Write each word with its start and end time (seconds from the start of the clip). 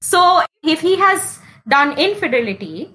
So 0.00 0.42
if 0.62 0.80
he 0.80 0.96
has 0.96 1.38
done 1.68 1.98
infidelity, 1.98 2.90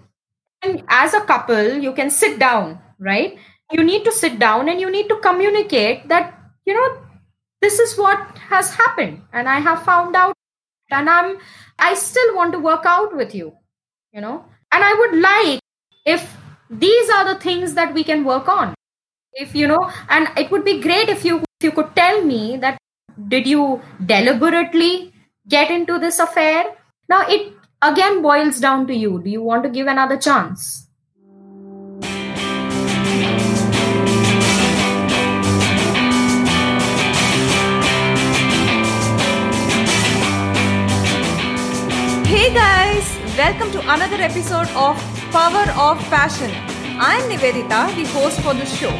and 0.63 0.83
as 0.89 1.13
a 1.13 1.21
couple, 1.21 1.77
you 1.77 1.93
can 1.93 2.09
sit 2.09 2.39
down, 2.39 2.79
right? 2.99 3.37
You 3.71 3.83
need 3.83 4.03
to 4.05 4.11
sit 4.11 4.39
down 4.39 4.69
and 4.69 4.79
you 4.81 4.89
need 4.91 5.07
to 5.09 5.17
communicate 5.17 6.07
that, 6.09 6.37
you 6.65 6.73
know, 6.73 6.97
this 7.61 7.79
is 7.79 7.97
what 7.97 8.19
has 8.49 8.73
happened 8.73 9.21
and 9.33 9.49
I 9.49 9.59
have 9.59 9.83
found 9.83 10.15
out 10.15 10.35
and 10.91 11.09
I'm 11.09 11.37
I 11.79 11.93
still 11.95 12.35
want 12.35 12.53
to 12.53 12.59
work 12.59 12.85
out 12.85 13.15
with 13.15 13.33
you, 13.35 13.53
you 14.13 14.21
know. 14.21 14.45
And 14.71 14.83
I 14.83 14.93
would 14.93 15.19
like 15.21 15.59
if 16.05 16.37
these 16.69 17.09
are 17.09 17.25
the 17.33 17.39
things 17.39 17.73
that 17.75 17.93
we 17.93 18.03
can 18.03 18.23
work 18.23 18.47
on. 18.47 18.73
If 19.33 19.55
you 19.55 19.67
know, 19.67 19.91
and 20.09 20.27
it 20.37 20.51
would 20.51 20.65
be 20.65 20.81
great 20.81 21.09
if 21.09 21.25
you 21.25 21.39
if 21.39 21.63
you 21.63 21.71
could 21.71 21.95
tell 21.95 22.23
me 22.23 22.57
that 22.57 22.77
did 23.27 23.47
you 23.47 23.81
deliberately 24.05 25.13
get 25.47 25.71
into 25.71 25.99
this 25.99 26.19
affair? 26.19 26.65
Now 27.07 27.21
it 27.27 27.53
again 27.83 28.23
boils 28.23 28.59
down 28.59 28.87
to 28.87 28.95
you. 28.95 29.21
Do 29.21 29.29
you 29.29 29.43
want 29.43 29.63
to 29.63 29.69
give 29.69 29.85
another 29.85 30.17
chance? 30.17 30.87
Hey 42.25 42.51
guys, 42.55 43.05
welcome 43.37 43.71
to 43.71 43.79
another 43.81 44.15
episode 44.15 44.67
of 44.69 44.97
Power 45.31 45.69
of 45.77 45.99
Passion. 46.09 46.49
I'm 46.99 47.29
Nivedita, 47.29 47.95
the 47.95 48.05
host 48.13 48.41
for 48.41 48.55
this 48.55 48.75
show. 48.79 48.93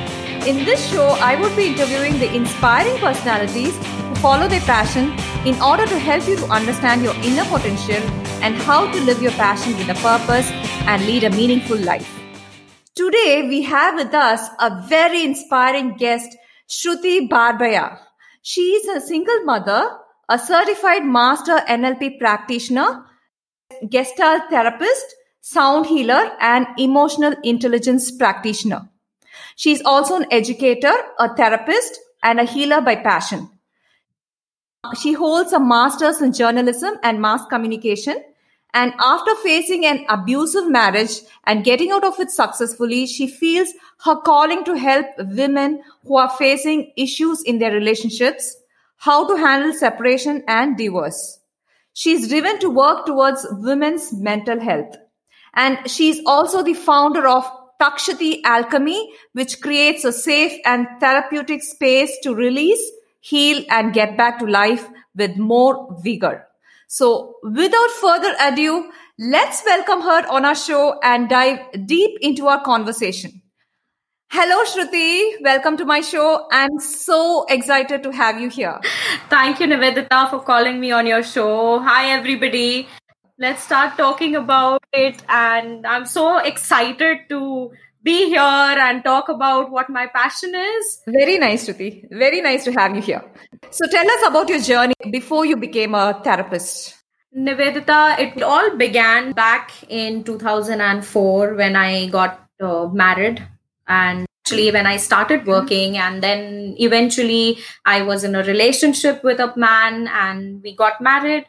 In 0.46 0.64
this 0.64 0.92
show, 0.92 1.08
I 1.20 1.42
would 1.42 1.56
be 1.56 1.70
interviewing 1.70 2.20
the 2.20 2.32
inspiring 2.36 3.00
personalities 3.00 3.76
who 3.76 4.16
follow 4.16 4.48
their 4.48 4.62
passion 4.62 5.18
in 5.46 5.62
order 5.62 5.86
to 5.86 6.00
help 6.00 6.28
you 6.28 6.36
to 6.36 6.46
understand 6.48 7.04
your 7.04 7.14
inner 7.18 7.46
potential 7.46 8.02
and 8.42 8.56
how 8.56 8.92
to 8.92 9.00
live 9.02 9.22
your 9.22 9.32
passion 9.34 9.78
with 9.78 9.90
a 9.90 9.94
purpose 10.02 10.50
and 10.88 11.06
lead 11.06 11.24
a 11.24 11.30
meaningful 11.30 11.78
life. 11.78 12.12
Today, 12.96 13.48
we 13.48 13.62
have 13.62 13.96
with 13.96 14.14
us 14.14 14.42
a 14.60 14.84
very 14.88 15.24
inspiring 15.24 15.98
guest, 15.98 16.36
Shruti 16.68 17.30
Barbaya. 17.30 18.00
She 18.42 18.62
is 18.62 18.88
a 18.88 19.06
single 19.06 19.44
mother, 19.44 19.88
a 20.30 20.40
certified 20.40 21.06
master 21.06 21.58
NLP 21.70 22.18
practitioner, 22.20 23.06
gestalt 23.88 24.50
therapist, 24.50 25.16
sound 25.42 25.86
healer, 25.86 26.32
and 26.40 26.66
emotional 26.80 27.36
intelligence 27.44 28.12
practitioner. 28.12 28.90
She 29.56 29.72
is 29.74 29.84
also 29.86 30.16
an 30.16 30.26
educator, 30.32 30.94
a 31.20 31.36
therapist, 31.36 32.00
and 32.24 32.40
a 32.40 32.46
healer 32.46 32.82
by 32.82 32.96
passion. 32.96 33.50
She 35.00 35.14
holds 35.14 35.54
a 35.54 35.60
master's 35.60 36.22
in 36.22 36.34
journalism 36.34 36.96
and 37.04 37.22
mass 37.22 37.46
communication. 37.48 38.24
And 38.74 38.94
after 39.00 39.34
facing 39.36 39.86
an 39.86 40.06
abusive 40.10 40.70
marriage 40.70 41.22
and 41.46 41.64
getting 41.64 41.92
out 41.92 42.04
of 42.04 42.20
it 42.20 42.30
successfully, 42.30 43.08
she 43.08 43.28
feels 43.28 43.70
her 44.04 44.18
calling 44.18 44.66
to 44.66 44.74
help 44.74 45.06
women 45.18 45.82
who 46.06 46.18
are 46.18 46.30
facing 46.30 46.92
issues 46.98 47.42
in 47.44 47.60
their 47.60 47.72
relationships, 47.72 48.58
how 48.98 49.28
to 49.28 49.38
handle 49.38 49.72
separation 49.72 50.44
and 50.48 50.78
divorce. 50.78 51.40
She 51.94 52.12
is 52.12 52.28
driven 52.28 52.60
to 52.60 52.70
work 52.70 53.06
towards 53.06 53.48
women's 53.50 54.12
mental 54.12 54.60
health. 54.60 54.98
And 55.54 55.90
she 55.90 56.10
is 56.10 56.22
also 56.26 56.62
the 56.62 56.74
founder 56.74 57.26
of 57.26 57.50
Takshati 57.82 58.42
Alchemy, 58.44 59.14
which 59.32 59.62
creates 59.62 60.04
a 60.04 60.12
safe 60.12 60.60
and 60.66 60.86
therapeutic 61.00 61.64
space 61.64 62.18
to 62.24 62.36
release, 62.36 62.92
heal, 63.26 63.64
and 63.70 63.94
get 63.94 64.16
back 64.16 64.38
to 64.40 64.46
life 64.46 64.88
with 65.16 65.36
more 65.36 65.98
vigor. 66.04 66.46
So 66.88 67.36
without 67.44 67.90
further 68.00 68.34
ado, 68.40 68.92
let's 69.18 69.64
welcome 69.66 70.02
her 70.02 70.28
on 70.30 70.46
our 70.46 70.54
show 70.54 71.00
and 71.02 71.28
dive 71.28 71.60
deep 71.88 72.20
into 72.22 72.48
our 72.48 72.62
conversation. 72.64 73.42
Hello, 74.30 74.64
Shruti. 74.66 75.42
Welcome 75.42 75.78
to 75.78 75.86
my 75.86 76.02
show. 76.02 76.48
I'm 76.52 76.80
so 76.80 77.46
excited 77.50 78.04
to 78.04 78.12
have 78.12 78.40
you 78.40 78.50
here. 78.50 78.80
Thank 79.30 79.60
you, 79.60 79.68
Nivedita, 79.68 80.30
for 80.30 80.42
calling 80.42 80.80
me 80.80 80.92
on 80.92 81.08
your 81.08 81.24
show. 81.24 81.80
Hi, 81.80 82.12
everybody. 82.12 82.88
Let's 83.40 83.64
start 83.64 83.98
talking 83.98 84.36
about 84.36 84.84
it. 84.94 85.24
And 85.30 85.88
I'm 85.88 86.06
so 86.06 86.38
excited 86.38 87.30
to 87.30 87.72
be 88.06 88.18
here 88.30 88.78
and 88.88 89.04
talk 89.04 89.30
about 89.30 89.72
what 89.72 89.90
my 89.90 90.06
passion 90.08 90.54
is. 90.56 91.02
Very 91.08 91.38
nice, 91.40 91.68
Shruti. 91.68 92.08
Very 92.12 92.42
nice 92.42 92.64
to 92.66 92.72
have 92.74 92.96
you 92.96 93.02
here. 93.02 93.24
So 93.72 93.88
tell 93.88 94.10
us 94.18 94.28
about 94.28 94.48
your 94.48 94.62
journey 94.62 94.94
before 95.12 95.46
you 95.46 95.58
became 95.58 95.96
a 95.96 96.22
therapist. 96.24 96.96
Nivedita, 97.36 98.20
it 98.20 98.44
all 98.44 98.78
began 98.78 99.34
back 99.34 99.72
in 99.90 100.24
2004 100.24 101.56
when 101.56 101.76
I 101.76 102.08
got 102.08 102.48
uh, 102.62 102.88
married 102.88 103.46
and 103.88 104.26
actually 104.46 104.72
when 104.72 104.86
i 104.86 104.96
started 104.96 105.46
working 105.48 105.98
and 105.98 106.22
then 106.22 106.76
eventually 106.78 107.58
i 107.84 108.02
was 108.04 108.24
in 108.24 108.36
a 108.36 108.44
relationship 108.44 109.24
with 109.24 109.40
a 109.40 109.52
man 109.58 110.08
and 110.08 110.62
we 110.62 110.76
got 110.76 111.02
married 111.02 111.46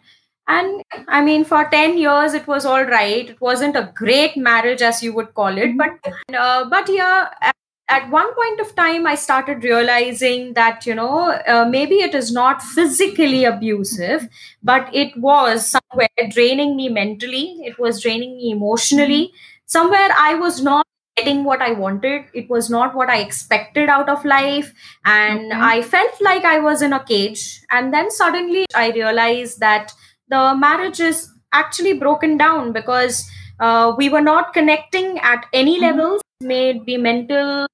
and 0.49 0.83
i 1.09 1.21
mean 1.21 1.45
for 1.45 1.65
10 1.71 1.99
years 1.99 2.35
it 2.35 2.47
was 2.47 2.65
all 2.65 2.85
right 2.85 3.31
it 3.31 3.41
wasn't 3.41 3.77
a 3.77 3.93
great 3.95 4.37
marriage 4.37 4.83
as 4.83 5.03
you 5.03 5.13
would 5.13 5.33
call 5.35 5.59
it 5.59 5.77
but 5.77 6.01
mm-hmm. 6.03 6.35
uh, 6.35 6.65
but 6.69 6.89
yeah 6.89 7.29
at, 7.41 7.57
at 7.89 8.09
one 8.11 8.33
point 8.35 8.61
of 8.61 8.75
time 8.77 9.07
i 9.07 9.15
started 9.15 9.65
realizing 9.65 10.55
that 10.55 10.87
you 10.87 10.95
know 10.95 11.33
uh, 11.49 11.67
maybe 11.69 11.97
it 11.97 12.15
is 12.15 12.33
not 12.33 12.63
physically 12.63 13.45
abusive 13.45 14.29
but 14.63 14.89
it 14.95 15.17
was 15.17 15.67
somewhere 15.67 16.29
draining 16.31 16.77
me 16.77 16.89
mentally 16.89 17.59
it 17.65 17.79
was 17.79 18.01
draining 18.01 18.37
me 18.37 18.51
emotionally 18.53 19.25
mm-hmm. 19.25 19.67
somewhere 19.67 20.11
i 20.17 20.35
was 20.35 20.63
not 20.63 20.87
getting 21.17 21.45
what 21.45 21.63
I 21.63 21.73
wanted. 21.73 22.25
It 22.35 22.51
was 22.51 22.69
not 22.69 22.95
what 22.95 23.09
I 23.09 23.21
expected 23.21 23.89
out 23.89 24.09
of 24.09 24.25
life. 24.25 24.73
And 25.05 25.53
okay. 25.53 25.61
I 25.61 25.83
felt 25.83 26.21
like 26.21 26.45
I 26.45 26.59
was 26.59 26.83
in 26.83 26.93
a 26.93 27.03
cage. 27.03 27.63
And 27.71 27.93
then 27.93 28.11
suddenly 28.11 28.67
I 28.75 28.91
realized 28.91 29.61
that 29.61 29.93
the 30.29 30.55
marriage 30.57 31.01
is 31.01 31.31
actually 31.53 31.95
broken 31.95 32.37
down 32.37 32.73
because 32.73 33.29
uh, 33.61 33.95
we 33.97 34.09
were 34.09 34.21
not 34.21 34.53
connecting 34.53 35.19
at 35.21 35.47
any 35.53 35.81
mm-hmm. 35.81 35.99
levels, 35.99 36.23
may 36.41 36.71
it 36.71 36.85
be 36.85 36.97
mental, 36.97 37.67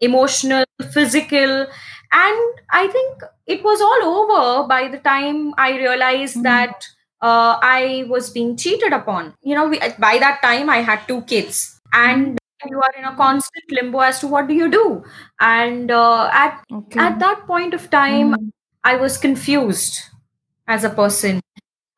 emotional, 0.00 0.64
physical. 0.92 1.66
And 2.12 2.60
I 2.70 2.88
think 2.88 3.22
it 3.46 3.64
was 3.64 3.80
all 3.80 4.02
over 4.16 4.68
by 4.68 4.88
the 4.88 4.98
time 4.98 5.54
I 5.56 5.78
realized 5.78 6.34
mm-hmm. 6.36 6.42
that 6.42 6.86
uh, 7.22 7.58
I 7.62 8.04
was 8.08 8.30
being 8.30 8.56
cheated 8.56 8.92
upon. 8.92 9.34
You 9.42 9.54
know, 9.54 9.68
we, 9.68 9.78
by 9.98 10.18
that 10.18 10.40
time 10.42 10.68
I 10.68 10.78
had 10.78 11.06
two 11.06 11.22
kids. 11.22 11.80
And 11.92 12.38
you 12.70 12.80
are 12.80 12.92
in 12.98 13.04
a 13.04 13.16
constant 13.16 13.64
limbo 13.70 14.00
as 14.00 14.20
to 14.20 14.28
what 14.28 14.46
do 14.46 14.54
you 14.54 14.70
do 14.70 15.04
and 15.40 15.90
uh, 15.90 16.28
at 16.32 16.62
okay. 16.72 17.00
at 17.00 17.18
that 17.18 17.46
point 17.46 17.74
of 17.74 17.90
time 17.90 18.34
mm. 18.34 18.50
i 18.84 18.94
was 18.96 19.18
confused 19.18 20.00
as 20.68 20.84
a 20.84 20.90
person 20.90 21.40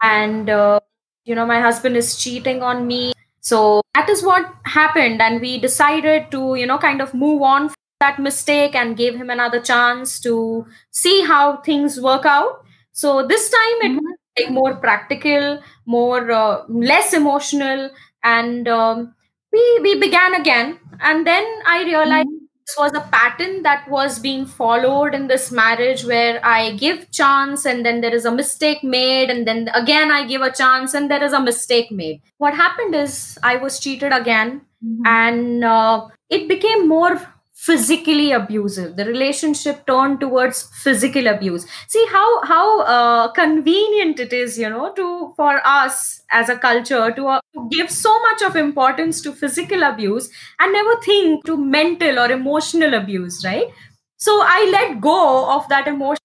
and 0.03 0.51
uh, 0.51 0.81
you 1.25 1.35
know 1.35 1.47
my 1.47 1.61
husband 1.61 1.97
is 1.97 2.17
cheating 2.17 2.63
on 2.63 2.87
me. 2.87 3.13
So 3.41 3.83
that 3.95 4.09
is 4.09 4.23
what 4.23 4.47
happened. 4.65 5.21
And 5.21 5.41
we 5.41 5.59
decided 5.59 6.31
to 6.31 6.55
you 6.55 6.67
know 6.67 6.79
kind 6.79 7.01
of 7.01 7.15
move 7.15 7.43
on 7.43 7.69
from 7.69 7.77
that 8.01 8.19
mistake 8.19 8.75
and 8.75 8.97
gave 8.97 9.15
him 9.15 9.31
another 9.31 9.61
chance 9.61 10.21
to 10.21 10.67
see 10.91 11.23
how 11.25 11.59
things 11.59 12.01
work 12.01 12.27
out. 12.27 12.65
So 12.93 13.27
this 13.27 13.51
time 13.51 13.79
it 13.83 13.89
mm-hmm. 13.89 13.97
was 13.99 14.19
like 14.39 14.51
more 14.51 14.75
practical 14.77 15.61
more 15.87 16.31
uh, 16.31 16.63
less 16.69 17.13
emotional. 17.13 17.91
And 18.23 18.69
um, 18.69 19.15
we 19.53 19.81
we 19.83 20.01
began 20.01 20.35
again. 20.35 20.79
And 21.01 21.27
then 21.27 21.45
i 21.67 21.83
realized 21.85 22.29
mm-hmm. 22.29 22.44
This 22.67 22.77
was 22.79 22.95
a 22.95 23.01
pattern 23.13 23.63
that 23.63 23.87
was 23.89 24.19
being 24.19 24.47
followed 24.47 25.15
in 25.15 25.27
this 25.27 25.51
marriage 25.53 26.05
where 26.05 26.41
i 26.45 26.73
give 26.77 27.11
chance 27.11 27.67
and 27.67 27.85
then 27.85 28.01
there 28.01 28.15
is 28.15 28.25
a 28.25 28.31
mistake 28.31 28.83
made 28.83 29.31
and 29.31 29.47
then 29.47 29.69
again 29.75 30.11
i 30.11 30.27
give 30.27 30.41
a 30.41 30.53
chance 30.53 30.95
and 30.95 31.11
there 31.11 31.23
is 31.23 31.33
a 31.33 31.41
mistake 31.41 31.91
made 31.91 32.21
what 32.39 32.55
happened 32.55 32.95
is 32.95 33.39
i 33.43 33.57
was 33.57 33.79
cheated 33.79 34.13
again 34.13 34.61
mm-hmm. 34.85 35.07
and 35.07 35.65
uh, 35.65 36.07
it 36.31 36.49
became 36.49 36.89
more 36.89 37.21
physically 37.67 38.33
abusive. 38.33 38.97
The 38.97 39.05
relationship 39.05 39.87
turned 39.87 40.21
towards 40.21 40.63
physical 40.83 41.27
abuse. 41.27 41.67
See 41.89 42.05
how 42.11 42.45
how 42.45 42.81
uh, 42.83 43.29
convenient 43.33 44.21
it 44.21 44.33
is 44.33 44.59
you 44.59 44.69
know 44.69 44.93
to 44.99 45.33
for 45.37 45.61
us 45.67 46.21
as 46.31 46.49
a 46.49 46.57
culture 46.59 47.11
to, 47.13 47.27
uh, 47.29 47.41
to 47.55 47.69
give 47.71 47.91
so 47.91 48.13
much 48.27 48.43
of 48.43 48.57
importance 48.57 49.23
to 49.23 49.33
physical 49.33 49.83
abuse 49.83 50.31
and 50.59 50.73
never 50.73 50.97
think 51.01 51.45
to 51.47 51.57
mental 51.57 52.19
or 52.19 52.31
emotional 52.31 52.95
abuse 52.95 53.43
right? 53.45 53.69
So 54.17 54.41
i 54.43 54.69
let 54.73 55.01
go 55.01 55.51
of 55.55 55.69
that 55.69 55.89
emotional 55.89 56.21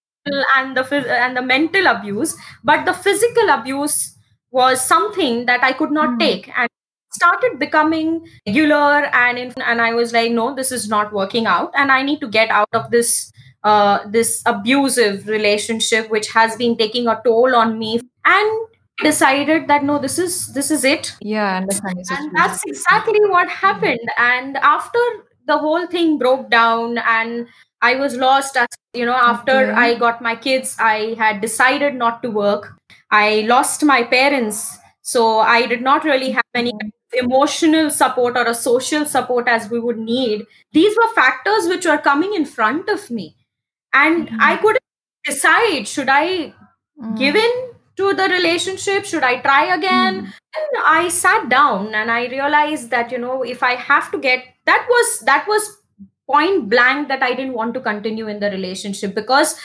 and 0.58 0.78
the 0.78 0.84
and 1.20 1.36
the 1.36 1.42
mental 1.42 1.88
abuse 1.88 2.36
but 2.64 2.86
the 2.86 2.94
physical 2.94 3.50
abuse 3.50 4.16
was 4.52 4.86
something 4.86 5.46
that 5.46 5.64
i 5.64 5.72
could 5.72 5.92
not 5.92 6.10
mm. 6.10 6.20
take 6.20 6.50
and 6.58 6.69
started 7.12 7.60
becoming 7.60 8.28
regular 8.46 9.10
and 9.14 9.38
in, 9.38 9.54
and 9.66 9.82
I 9.82 9.94
was 9.94 10.14
like, 10.14 10.32
no, 10.32 10.56
this 10.56 10.72
is 10.72 10.88
not 10.88 11.14
working 11.14 11.46
out, 11.46 11.72
and 11.76 11.92
I 11.92 12.04
need 12.04 12.20
to 12.22 12.28
get 12.28 12.50
out 12.50 12.70
of 12.74 12.92
this 12.92 13.32
uh, 13.64 14.00
this 14.08 14.42
abusive 14.46 15.28
relationship 15.28 16.10
which 16.10 16.32
has 16.32 16.56
been 16.56 16.78
taking 16.78 17.08
a 17.08 17.22
toll 17.26 17.56
on 17.56 17.78
me. 17.78 18.00
And 18.26 18.68
decided 19.02 19.68
that 19.68 19.84
no 19.84 19.98
this 19.98 20.20
is 20.20 20.54
this 20.54 20.72
is 20.72 20.84
it. 20.84 21.16
Yeah 21.22 21.58
understand 21.58 22.04
and 22.12 22.36
that's 22.36 22.62
exactly 22.66 23.20
what 23.28 23.50
happened. 23.50 24.10
And 24.18 24.58
after 24.58 25.00
the 25.48 25.58
whole 25.58 25.88
thing 25.88 26.18
broke 26.18 26.50
down 26.50 26.98
and 27.00 27.48
i 27.82 27.96
was 27.96 28.16
lost 28.16 28.58
as 28.58 28.68
you 28.94 29.06
know 29.06 29.16
after 29.16 29.52
okay. 29.52 29.72
i 29.72 29.96
got 29.96 30.22
my 30.22 30.36
kids 30.36 30.76
i 30.80 31.16
had 31.18 31.42
decided 31.42 31.96
not 31.96 32.22
to 32.24 32.30
work. 32.30 32.74
I 33.12 33.46
lost 33.48 33.84
my 33.84 34.04
parents. 34.04 34.78
So 35.02 35.40
i 35.40 35.66
did 35.66 35.82
not 35.82 36.04
really 36.04 36.32
have 36.32 36.52
any 36.54 36.74
emotional 37.14 37.90
support 37.90 38.38
or 38.38 38.46
a 38.46 38.54
social 38.54 39.06
support 39.06 39.48
as 39.48 39.70
we 39.70 39.80
would 39.80 39.98
need 39.98 40.46
these 40.74 40.96
were 40.96 41.14
factors 41.14 41.68
which 41.68 41.86
were 41.86 41.98
coming 41.98 42.34
in 42.34 42.46
front 42.46 42.88
of 42.90 43.10
me 43.10 43.36
and 43.94 44.28
mm-hmm. 44.28 44.38
i 44.40 44.56
couldn't 44.58 44.84
decide 45.26 45.88
should 45.88 46.10
i 46.10 46.54
mm. 47.02 47.18
give 47.18 47.36
in 47.36 47.52
to 47.98 48.14
the 48.14 48.30
relationship 48.30 49.06
should 49.06 49.24
i 49.24 49.40
try 49.40 49.74
again 49.76 50.22
mm. 50.22 50.34
and 50.60 50.84
i 50.86 51.10
sat 51.10 51.50
down 51.50 51.94
and 51.96 52.12
i 52.12 52.28
realized 52.28 52.92
that 52.92 53.12
you 53.12 53.18
know 53.18 53.42
if 53.44 53.64
i 53.64 53.74
have 53.74 54.12
to 54.12 54.20
get 54.20 54.44
that 54.66 54.86
was 54.90 55.20
that 55.22 55.48
was 55.48 55.78
point 56.28 56.70
blank 56.70 57.08
that 57.08 57.24
i 57.24 57.34
didn't 57.34 57.54
want 57.54 57.74
to 57.74 57.80
continue 57.80 58.28
in 58.28 58.40
the 58.40 58.52
relationship 58.52 59.16
because 59.16 59.56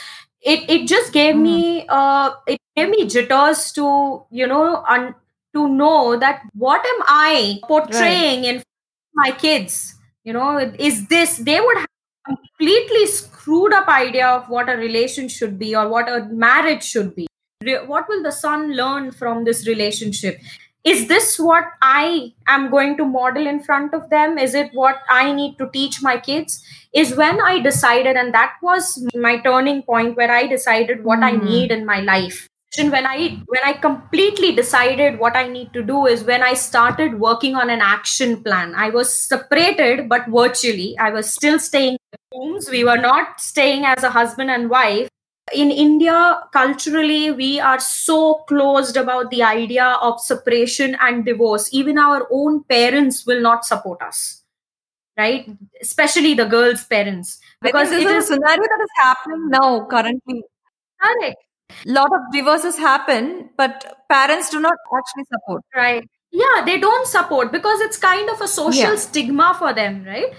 it 0.41 0.67
it 0.69 0.87
just 0.87 1.13
gave 1.13 1.35
mm. 1.35 1.41
me 1.41 1.85
uh 1.89 2.31
it 2.47 2.59
gave 2.75 2.89
me 2.89 3.05
jitters 3.07 3.71
to 3.71 3.85
you 4.31 4.47
know 4.47 4.83
un- 4.89 5.15
to 5.55 5.67
know 5.67 6.17
that 6.17 6.41
what 6.53 6.85
am 6.93 7.03
i 7.07 7.59
portraying 7.67 8.43
right. 8.43 8.55
in 8.55 8.63
my 9.23 9.31
kids 9.31 9.95
you 10.23 10.33
know 10.33 10.57
is 10.89 11.07
this 11.07 11.37
they 11.37 11.59
would 11.59 11.77
have 11.77 11.93
completely 12.27 13.05
screwed 13.05 13.73
up 13.73 13.87
idea 13.87 14.27
of 14.27 14.49
what 14.49 14.69
a 14.69 14.77
relation 14.77 15.27
should 15.27 15.57
be 15.57 15.75
or 15.75 15.87
what 15.87 16.09
a 16.09 16.25
marriage 16.45 16.83
should 16.83 17.15
be 17.15 17.27
what 17.87 18.07
will 18.09 18.23
the 18.23 18.31
son 18.31 18.71
learn 18.75 19.11
from 19.11 19.43
this 19.43 19.67
relationship 19.67 20.39
is 20.83 21.07
this 21.07 21.37
what 21.39 21.69
i 21.81 22.31
am 22.55 22.69
going 22.71 22.97
to 22.97 23.05
model 23.05 23.47
in 23.51 23.61
front 23.67 23.93
of 23.93 24.09
them 24.09 24.37
is 24.37 24.57
it 24.63 24.73
what 24.73 24.97
i 25.09 25.31
need 25.31 25.55
to 25.57 25.69
teach 25.77 26.01
my 26.01 26.17
kids 26.17 26.63
is 27.03 27.15
when 27.21 27.41
i 27.41 27.59
decided 27.59 28.15
and 28.15 28.33
that 28.33 28.53
was 28.61 28.89
my 29.15 29.37
turning 29.47 29.81
point 29.83 30.17
where 30.17 30.31
i 30.31 30.45
decided 30.47 31.03
what 31.03 31.19
mm. 31.19 31.29
i 31.29 31.31
hmm. 31.35 31.45
need 31.45 31.71
in 31.71 31.85
my 31.85 31.99
life 32.01 32.47
when 32.83 33.05
i 33.05 33.41
when 33.47 33.63
i 33.63 33.73
completely 33.73 34.51
decided 34.51 35.19
what 35.19 35.35
i 35.35 35.47
need 35.47 35.71
to 35.73 35.81
do 35.81 36.05
is 36.05 36.23
when 36.23 36.43
i 36.43 36.53
started 36.53 37.19
working 37.19 37.55
on 37.55 37.69
an 37.69 37.81
action 37.81 38.43
plan 38.43 38.73
i 38.75 38.89
was 38.89 39.11
separated 39.11 40.07
but 40.09 40.27
virtually 40.27 40.95
i 40.99 41.09
was 41.09 41.33
still 41.33 41.59
staying 41.59 41.97
in 42.13 42.19
homes 42.33 42.69
we 42.69 42.83
were 42.83 42.97
not 42.97 43.39
staying 43.39 43.85
as 43.85 44.03
a 44.03 44.09
husband 44.09 44.51
and 44.51 44.69
wife 44.69 45.09
in 45.53 45.69
India, 45.69 46.41
culturally, 46.51 47.29
we 47.29 47.59
are 47.59 47.79
so 47.79 48.35
closed 48.47 48.97
about 48.97 49.29
the 49.29 49.43
idea 49.43 49.85
of 50.01 50.19
separation 50.19 50.95
and 50.99 51.23
divorce. 51.23 51.69
Even 51.71 51.99
our 51.99 52.27
own 52.31 52.63
parents 52.63 53.27
will 53.27 53.41
not 53.41 53.63
support 53.63 54.01
us, 54.01 54.41
right? 55.17 55.47
Especially 55.79 56.33
the 56.33 56.45
girl's 56.45 56.83
parents. 56.83 57.39
Because 57.61 57.91
this 57.91 58.03
is 58.03 58.23
a 58.23 58.33
scenario 58.33 58.63
that 58.63 58.79
is 58.81 58.89
happening 58.95 59.49
now, 59.49 59.85
currently. 59.85 60.43
Correct. 60.99 61.44
A 61.69 61.91
lot 61.91 62.11
of 62.13 62.31
divorces 62.31 62.77
happen, 62.77 63.49
but 63.57 64.05
parents 64.09 64.49
do 64.49 64.59
not 64.59 64.75
actually 64.95 65.25
support. 65.31 65.63
Right. 65.75 66.07
Yeah, 66.31 66.63
they 66.65 66.79
don't 66.79 67.07
support 67.07 67.51
because 67.51 67.79
it's 67.81 67.97
kind 67.97 68.29
of 68.29 68.41
a 68.41 68.47
social 68.47 68.91
yeah. 68.91 68.95
stigma 68.95 69.55
for 69.57 69.73
them, 69.73 70.03
right? 70.05 70.33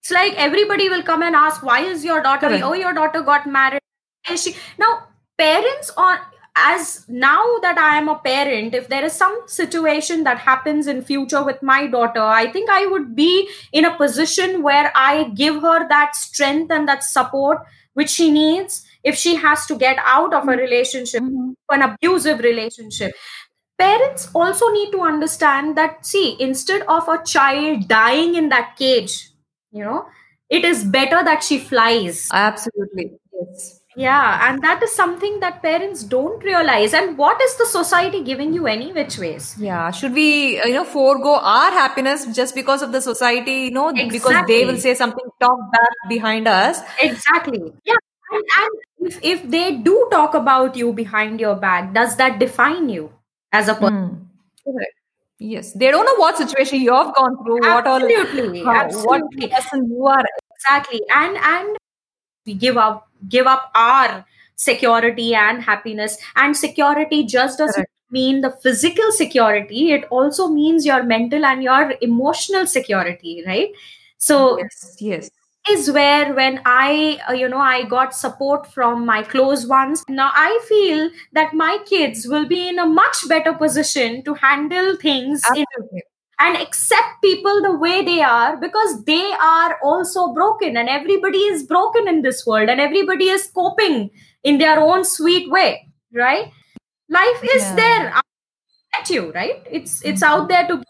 It's 0.00 0.10
like 0.10 0.34
everybody 0.34 0.88
will 0.88 1.02
come 1.02 1.22
and 1.22 1.36
ask, 1.36 1.62
why 1.62 1.80
is 1.80 2.04
your 2.04 2.22
daughter, 2.22 2.48
Correct. 2.48 2.64
oh, 2.64 2.72
your 2.72 2.94
daughter 2.94 3.20
got 3.20 3.46
married 3.46 3.80
is 4.30 4.42
she 4.42 4.56
now 4.78 5.06
parents 5.36 5.90
on 5.96 6.18
as 6.56 7.04
now 7.08 7.42
that 7.62 7.78
i 7.78 7.96
am 7.96 8.08
a 8.08 8.16
parent 8.16 8.74
if 8.74 8.88
there 8.88 9.04
is 9.04 9.12
some 9.12 9.40
situation 9.46 10.24
that 10.24 10.38
happens 10.38 10.88
in 10.88 11.02
future 11.02 11.42
with 11.44 11.62
my 11.62 11.86
daughter 11.86 12.20
i 12.20 12.50
think 12.50 12.68
i 12.68 12.84
would 12.86 13.14
be 13.14 13.48
in 13.72 13.84
a 13.84 13.96
position 13.96 14.62
where 14.62 14.90
i 14.94 15.24
give 15.42 15.60
her 15.62 15.88
that 15.88 16.16
strength 16.16 16.72
and 16.72 16.88
that 16.88 17.04
support 17.04 17.58
which 17.94 18.10
she 18.10 18.30
needs 18.30 18.84
if 19.04 19.14
she 19.14 19.34
has 19.36 19.66
to 19.66 19.76
get 19.76 19.98
out 20.04 20.34
of 20.34 20.44
a 20.44 20.46
mm-hmm. 20.46 20.60
relationship 20.60 21.22
mm-hmm. 21.22 21.50
an 21.70 21.82
abusive 21.82 22.40
relationship 22.40 23.12
parents 23.78 24.28
also 24.34 24.68
need 24.68 24.90
to 24.90 25.00
understand 25.00 25.76
that 25.76 26.04
see 26.04 26.36
instead 26.40 26.82
of 26.82 27.08
a 27.08 27.22
child 27.24 27.86
dying 27.88 28.34
in 28.34 28.48
that 28.48 28.76
cage 28.76 29.30
you 29.70 29.84
know 29.84 30.06
it 30.48 30.64
is 30.64 30.84
better 30.84 31.22
that 31.24 31.42
she 31.42 31.58
flies 31.58 32.28
absolutely 32.32 33.12
yes 33.32 33.78
yeah, 33.98 34.48
and 34.48 34.62
that 34.62 34.80
is 34.80 34.94
something 34.94 35.40
that 35.40 35.60
parents 35.60 36.04
don't 36.04 36.42
realize. 36.44 36.94
And 36.94 37.18
what 37.18 37.42
is 37.42 37.56
the 37.56 37.66
society 37.66 38.22
giving 38.22 38.52
you 38.52 38.68
any 38.68 38.92
which 38.92 39.18
ways? 39.18 39.56
Yeah, 39.58 39.90
should 39.90 40.12
we, 40.12 40.62
you 40.64 40.72
know, 40.72 40.84
forego 40.84 41.34
our 41.34 41.72
happiness 41.72 42.24
just 42.26 42.54
because 42.54 42.80
of 42.80 42.92
the 42.92 43.00
society, 43.00 43.62
you 43.62 43.70
know, 43.72 43.88
exactly. 43.88 44.18
because 44.18 44.46
they 44.46 44.64
will 44.64 44.76
say 44.76 44.94
something, 44.94 45.24
talk 45.40 45.58
back 45.72 46.08
behind 46.08 46.46
us? 46.46 46.80
Exactly. 47.02 47.72
Yeah. 47.84 47.96
And, 48.30 48.44
and 48.58 49.08
if, 49.08 49.18
if 49.22 49.50
they 49.50 49.76
do 49.76 50.08
talk 50.10 50.34
about 50.34 50.76
you 50.76 50.92
behind 50.92 51.40
your 51.40 51.56
back, 51.56 51.94
does 51.94 52.16
that 52.16 52.38
define 52.38 52.88
you 52.88 53.12
as 53.52 53.68
a 53.68 53.74
person? 53.74 54.28
Mm. 54.66 54.82
Yes, 55.38 55.72
they 55.72 55.90
don't 55.90 56.04
know 56.04 56.16
what 56.16 56.36
situation 56.36 56.80
you 56.80 56.92
have 56.92 57.14
gone 57.14 57.36
through, 57.44 57.64
absolutely, 57.64 58.64
what 58.64 58.76
all, 58.76 58.84
absolutely. 58.84 59.40
what 59.40 59.52
person 59.52 59.90
you 59.90 60.06
are. 60.06 60.24
Exactly, 60.56 61.00
and 61.14 61.36
and 61.36 61.78
we 62.48 62.54
give 62.54 62.76
up 62.76 63.08
give 63.28 63.46
up 63.46 63.70
our 63.74 64.24
security 64.56 65.34
and 65.34 65.62
happiness 65.62 66.18
and 66.34 66.56
security 66.56 67.24
just 67.24 67.58
doesn't 67.58 67.74
Correct. 67.74 68.10
mean 68.10 68.40
the 68.40 68.50
physical 68.62 69.12
security 69.12 69.92
it 69.92 70.04
also 70.10 70.48
means 70.48 70.84
your 70.84 71.02
mental 71.04 71.44
and 71.44 71.62
your 71.62 71.94
emotional 72.00 72.66
security 72.66 73.44
right 73.46 73.68
so 74.16 74.58
yes 74.58 74.96
yes 74.98 75.30
is 75.70 75.90
where 75.90 76.34
when 76.34 76.60
i 76.64 77.18
uh, 77.28 77.32
you 77.32 77.48
know 77.48 77.58
i 77.58 77.84
got 77.84 78.14
support 78.14 78.66
from 78.72 79.06
my 79.06 79.22
close 79.22 79.66
ones 79.66 80.04
now 80.08 80.30
i 80.34 80.60
feel 80.68 81.10
that 81.32 81.54
my 81.54 81.78
kids 81.86 82.26
will 82.26 82.46
be 82.46 82.68
in 82.68 82.78
a 82.78 82.86
much 82.86 83.16
better 83.28 83.52
position 83.52 84.22
to 84.24 84.34
handle 84.34 84.96
things 84.96 85.42
Absolutely. 85.44 85.88
in 85.92 86.02
and 86.40 86.56
accept 86.56 87.20
people 87.22 87.62
the 87.62 87.76
way 87.76 88.04
they 88.04 88.22
are 88.22 88.56
because 88.56 89.04
they 89.04 89.32
are 89.42 89.78
also 89.82 90.32
broken 90.32 90.76
and 90.76 90.88
everybody 90.88 91.38
is 91.38 91.64
broken 91.64 92.06
in 92.06 92.22
this 92.22 92.46
world 92.46 92.68
and 92.68 92.80
everybody 92.80 93.28
is 93.28 93.48
coping 93.48 94.10
in 94.44 94.58
their 94.58 94.78
own 94.78 95.04
sweet 95.04 95.50
way 95.50 95.88
right 96.12 96.52
life 97.08 97.42
is 97.42 97.62
yeah. 97.62 97.74
there 97.74 98.14
at 98.98 99.10
you 99.10 99.32
right 99.32 99.66
it's 99.70 100.04
it's 100.04 100.22
out 100.22 100.48
there 100.48 100.66
to 100.66 100.82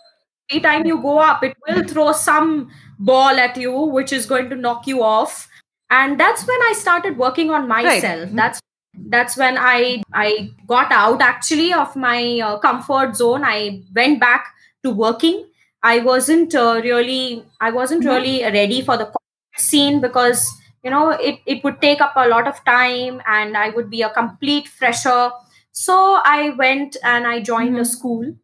every 0.51 0.61
time 0.61 0.87
you 0.87 1.01
go 1.01 1.19
up 1.19 1.43
it 1.43 1.57
will 1.67 1.83
throw 1.85 2.13
some 2.13 2.71
ball 2.99 3.39
at 3.39 3.57
you 3.57 3.73
which 3.73 4.13
is 4.13 4.27
going 4.27 4.51
to 4.51 4.57
knock 4.57 4.87
you 4.87 5.03
off. 5.03 5.49
And 5.91 6.21
that's 6.21 6.47
when 6.47 6.61
i 6.63 6.75
started 6.77 7.17
working 7.17 7.51
on 7.51 7.67
myself. 7.69 8.25
Right. 8.25 8.37
that's 8.37 8.61
that's 9.07 9.37
when 9.37 9.57
i 9.59 10.03
i 10.13 10.51
got 10.67 10.91
out 10.93 11.21
actually 11.23 11.73
of 11.73 11.95
my 11.97 12.41
uh, 12.41 12.59
comfort 12.59 13.17
zone. 13.17 13.43
I 13.45 13.83
went 13.95 14.21
back 14.21 14.53
to 14.83 14.91
working. 14.91 15.47
I 15.83 16.01
wasn't 16.01 16.55
uh, 16.55 16.81
really 16.83 17.45
i 17.61 17.71
wasn't 17.71 18.03
mm-hmm. 18.03 18.15
really 18.15 18.43
ready 18.43 18.83
for 18.83 18.97
the 18.97 19.13
scene 19.57 20.01
because 20.01 20.49
you 20.83 20.91
know 20.91 21.11
it, 21.11 21.41
it 21.47 21.65
would 21.65 21.81
take 21.81 22.01
up 22.01 22.13
a 22.17 22.29
lot 22.29 22.47
of 22.47 22.65
time 22.65 23.23
and 23.27 23.57
i 23.57 23.71
would 23.71 23.91
be 23.91 24.03
a 24.03 24.11
complete 24.11 24.69
fresher. 24.69 25.31
So 25.73 26.21
i 26.25 26.51
went 26.59 26.97
and 27.05 27.27
i 27.27 27.41
joined 27.41 27.71
mm-hmm. 27.71 27.81
a 27.81 27.85
school 27.85 28.35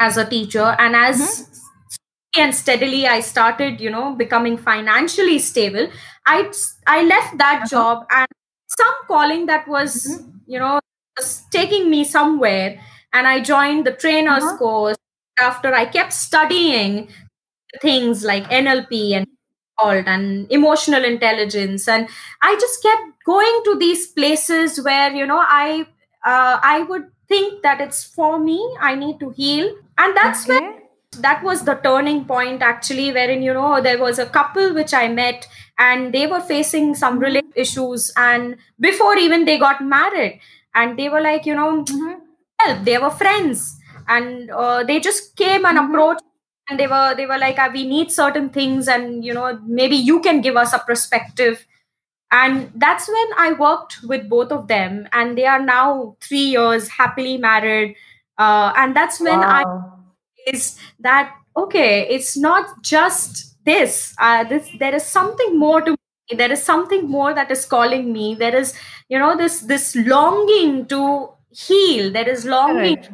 as 0.00 0.16
a 0.16 0.24
teacher 0.24 0.76
and 0.78 0.96
as 0.96 1.18
mm-hmm. 1.18 2.42
and 2.42 2.54
steadily 2.54 3.06
i 3.06 3.20
started 3.20 3.80
you 3.80 3.90
know 3.90 4.14
becoming 4.14 4.56
financially 4.56 5.38
stable 5.38 5.88
i 6.26 6.50
i 6.86 7.02
left 7.04 7.38
that 7.38 7.56
uh-huh. 7.56 7.68
job 7.68 8.06
and 8.10 8.28
some 8.78 8.94
calling 9.06 9.46
that 9.46 9.66
was 9.68 10.06
mm-hmm. 10.06 10.36
you 10.46 10.58
know 10.58 10.78
was 11.16 11.44
taking 11.50 11.90
me 11.90 12.04
somewhere 12.04 12.80
and 13.12 13.26
i 13.26 13.40
joined 13.40 13.86
the 13.86 13.92
trainers 13.92 14.44
uh-huh. 14.44 14.56
course 14.58 14.96
after 15.38 15.74
I 15.74 15.84
kept 15.84 16.12
studying 16.12 17.08
things 17.82 18.24
like 18.24 18.44
NLP 18.44 19.12
and 19.12 19.26
and 19.78 20.50
emotional 20.50 21.04
intelligence 21.04 21.86
and 21.86 22.08
i 22.40 22.56
just 22.58 22.82
kept 22.82 23.02
going 23.26 23.60
to 23.62 23.76
these 23.78 24.06
places 24.06 24.82
where 24.82 25.14
you 25.14 25.26
know 25.26 25.44
i 25.46 25.84
uh, 26.24 26.58
i 26.62 26.80
would 26.88 27.04
think 27.28 27.62
that 27.62 27.80
it's 27.80 28.04
for 28.04 28.38
me 28.38 28.58
i 28.80 28.94
need 28.94 29.18
to 29.20 29.30
heal 29.30 29.74
and 29.98 30.16
that's 30.16 30.48
okay. 30.48 30.58
where 30.58 30.82
that 31.20 31.42
was 31.42 31.64
the 31.64 31.74
turning 31.74 32.24
point 32.24 32.62
actually 32.62 33.12
wherein 33.12 33.42
you 33.42 33.52
know 33.52 33.80
there 33.80 33.98
was 33.98 34.18
a 34.18 34.26
couple 34.26 34.74
which 34.74 34.92
i 34.92 35.08
met 35.08 35.46
and 35.78 36.12
they 36.12 36.26
were 36.26 36.40
facing 36.40 36.94
some 36.94 37.18
related 37.18 37.52
issues 37.54 38.12
and 38.16 38.56
before 38.80 39.16
even 39.16 39.44
they 39.44 39.58
got 39.58 39.82
married 39.82 40.40
and 40.74 40.98
they 40.98 41.08
were 41.08 41.20
like 41.20 41.46
you 41.46 41.54
know 41.54 41.82
mm-hmm. 41.82 42.14
help 42.60 42.84
they 42.84 42.98
were 42.98 43.10
friends 43.10 43.78
and 44.08 44.50
uh, 44.50 44.84
they 44.84 45.00
just 45.00 45.36
came 45.36 45.64
and 45.64 45.78
mm-hmm. 45.78 45.94
approached 45.94 46.22
and 46.68 46.78
they 46.80 46.86
were 46.86 47.14
they 47.16 47.26
were 47.26 47.38
like 47.38 47.56
ah, 47.58 47.70
we 47.72 47.86
need 47.86 48.10
certain 48.10 48.48
things 48.48 48.88
and 48.88 49.24
you 49.24 49.34
know 49.34 49.58
maybe 49.66 49.96
you 49.96 50.20
can 50.20 50.40
give 50.40 50.56
us 50.56 50.72
a 50.72 50.78
perspective 50.78 51.66
and 52.30 52.70
that's 52.74 53.08
when 53.08 53.26
i 53.38 53.52
worked 53.52 53.98
with 54.02 54.28
both 54.28 54.50
of 54.50 54.66
them 54.68 55.08
and 55.12 55.38
they 55.38 55.46
are 55.46 55.62
now 55.62 56.16
three 56.20 56.48
years 56.56 56.88
happily 56.88 57.36
married. 57.36 57.94
Uh, 58.38 58.72
and 58.76 58.94
that's 58.94 59.20
when 59.20 59.40
wow. 59.40 59.92
i 60.46 60.50
is 60.50 60.78
that 61.00 61.34
okay 61.56 62.06
it's 62.08 62.36
not 62.36 62.82
just 62.82 63.56
this. 63.64 64.14
Uh, 64.18 64.44
this 64.44 64.70
there 64.78 64.94
is 64.94 65.04
something 65.04 65.58
more 65.58 65.80
to 65.82 65.90
me. 65.90 66.36
There 66.36 66.50
is 66.50 66.62
something 66.62 67.08
more 67.08 67.34
that 67.34 67.50
is 67.50 67.66
calling 67.66 68.12
me. 68.12 68.34
There 68.34 68.54
is 68.54 68.74
you 69.08 69.18
know 69.18 69.36
this 69.36 69.60
this 69.60 69.94
longing 69.96 70.86
to 70.86 71.30
heal. 71.50 72.12
There 72.12 72.28
is 72.28 72.44
longing 72.44 72.96
right. 72.96 73.10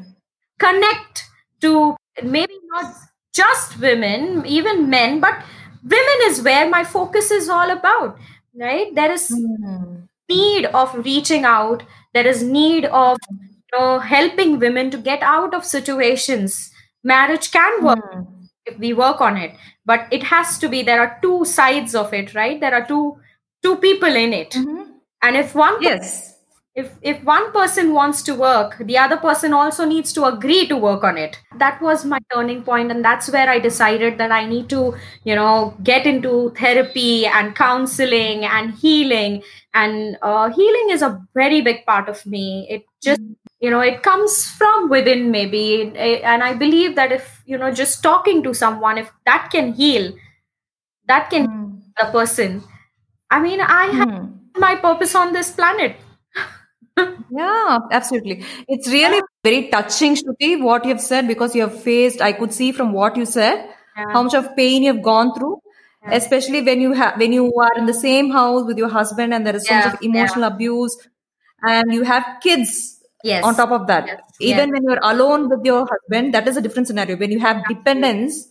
connect 0.58 1.24
to 1.62 1.96
maybe 2.22 2.54
not 2.66 2.94
just 3.34 3.78
women 3.80 4.44
even 4.44 4.90
men 4.90 5.18
but 5.18 5.42
women 5.82 6.18
is 6.24 6.42
where 6.42 6.68
my 6.68 6.84
focus 6.84 7.30
is 7.30 7.48
all 7.48 7.70
about 7.70 8.18
right 8.60 8.94
there 8.94 9.12
is 9.12 9.30
mm-hmm. 9.30 10.00
need 10.28 10.66
of 10.66 10.94
reaching 11.04 11.44
out 11.44 11.82
there 12.14 12.26
is 12.26 12.42
need 12.42 12.84
of 12.86 13.18
you 13.30 13.78
know 13.78 13.98
helping 13.98 14.58
women 14.58 14.90
to 14.90 14.98
get 14.98 15.22
out 15.22 15.54
of 15.54 15.64
situations 15.64 16.70
marriage 17.02 17.50
can 17.50 17.84
work 17.84 18.12
mm. 18.14 18.26
if 18.66 18.78
we 18.78 18.92
work 18.92 19.20
on 19.20 19.36
it 19.36 19.54
but 19.84 20.06
it 20.10 20.22
has 20.22 20.58
to 20.58 20.68
be 20.68 20.82
there 20.82 21.00
are 21.00 21.18
two 21.22 21.44
sides 21.44 21.94
of 21.94 22.12
it 22.12 22.34
right 22.34 22.60
there 22.60 22.74
are 22.74 22.86
two 22.86 23.16
two 23.62 23.76
people 23.76 24.14
in 24.24 24.32
it 24.32 24.50
mm-hmm. 24.50 24.82
and 25.22 25.36
if 25.36 25.54
one 25.54 25.82
yes 25.82 26.31
if 26.74 26.92
if 27.02 27.22
one 27.22 27.52
person 27.52 27.92
wants 27.92 28.22
to 28.22 28.34
work 28.34 28.76
the 28.86 28.96
other 28.96 29.16
person 29.18 29.52
also 29.52 29.84
needs 29.84 30.12
to 30.12 30.24
agree 30.24 30.66
to 30.66 30.76
work 30.76 31.04
on 31.04 31.18
it. 31.18 31.38
That 31.58 31.82
was 31.82 32.04
my 32.04 32.18
turning 32.32 32.62
point 32.62 32.90
and 32.90 33.04
that's 33.04 33.30
where 33.30 33.48
i 33.48 33.58
decided 33.58 34.16
that 34.18 34.32
i 34.32 34.46
need 34.46 34.70
to 34.70 34.94
you 35.24 35.34
know 35.34 35.74
get 35.82 36.06
into 36.06 36.50
therapy 36.56 37.26
and 37.26 37.54
counseling 37.54 38.44
and 38.44 38.74
healing. 38.74 39.42
And 39.74 40.18
uh, 40.20 40.50
healing 40.50 40.90
is 40.90 41.00
a 41.00 41.18
very 41.34 41.62
big 41.62 41.86
part 41.86 42.08
of 42.08 42.24
me. 42.26 42.66
It 42.68 42.84
just 43.02 43.20
you 43.60 43.70
know 43.70 43.80
it 43.80 44.02
comes 44.02 44.46
from 44.46 44.88
within 44.88 45.30
maybe. 45.30 45.92
And 45.96 46.42
i 46.42 46.54
believe 46.54 46.96
that 46.96 47.12
if 47.12 47.42
you 47.44 47.58
know 47.58 47.70
just 47.70 48.02
talking 48.02 48.42
to 48.44 48.54
someone 48.54 48.96
if 48.96 49.10
that 49.26 49.50
can 49.52 49.74
heal 49.74 50.12
that 51.06 51.28
can 51.28 51.46
mm. 51.48 51.82
a 52.00 52.10
person. 52.10 52.62
I 53.30 53.40
mean 53.40 53.60
i 53.60 53.84
have 53.86 54.08
mm. 54.08 54.32
my 54.56 54.74
purpose 54.76 55.14
on 55.14 55.34
this 55.34 55.50
planet 55.50 55.96
yeah, 57.30 57.78
absolutely. 57.90 58.44
It's 58.68 58.88
really 58.88 59.22
very 59.42 59.68
touching, 59.68 60.14
Shruti, 60.14 60.62
what 60.62 60.84
you've 60.84 61.00
said 61.00 61.26
because 61.26 61.54
you 61.54 61.62
have 61.62 61.82
faced, 61.82 62.20
I 62.20 62.32
could 62.32 62.52
see 62.52 62.72
from 62.72 62.92
what 62.92 63.16
you 63.16 63.24
said, 63.24 63.68
yeah. 63.96 64.12
how 64.12 64.22
much 64.22 64.34
of 64.34 64.54
pain 64.56 64.82
you've 64.82 65.02
gone 65.02 65.34
through. 65.34 65.58
Yeah. 66.04 66.14
Especially 66.14 66.62
when 66.62 66.80
you 66.80 66.92
have 66.94 67.16
when 67.16 67.32
you 67.32 67.54
are 67.54 67.78
in 67.78 67.86
the 67.86 67.94
same 67.94 68.30
house 68.30 68.66
with 68.66 68.76
your 68.76 68.88
husband 68.88 69.32
and 69.32 69.46
there 69.46 69.54
is 69.54 69.66
so 69.66 69.72
yeah. 69.72 69.84
much 69.84 69.94
of 69.94 70.02
emotional 70.02 70.44
abuse 70.44 70.96
and 71.62 71.94
you 71.94 72.02
have 72.02 72.24
kids 72.42 73.00
yes. 73.22 73.44
on 73.44 73.54
top 73.54 73.70
of 73.70 73.86
that. 73.86 74.06
Yes. 74.06 74.20
Even 74.40 74.68
yes. 74.68 74.72
when 74.72 74.82
you're 74.82 74.98
alone 75.02 75.48
with 75.48 75.64
your 75.64 75.86
husband, 75.86 76.34
that 76.34 76.48
is 76.48 76.56
a 76.56 76.60
different 76.60 76.88
scenario. 76.88 77.16
When 77.16 77.30
you 77.30 77.38
have 77.38 77.64
dependents, 77.68 78.48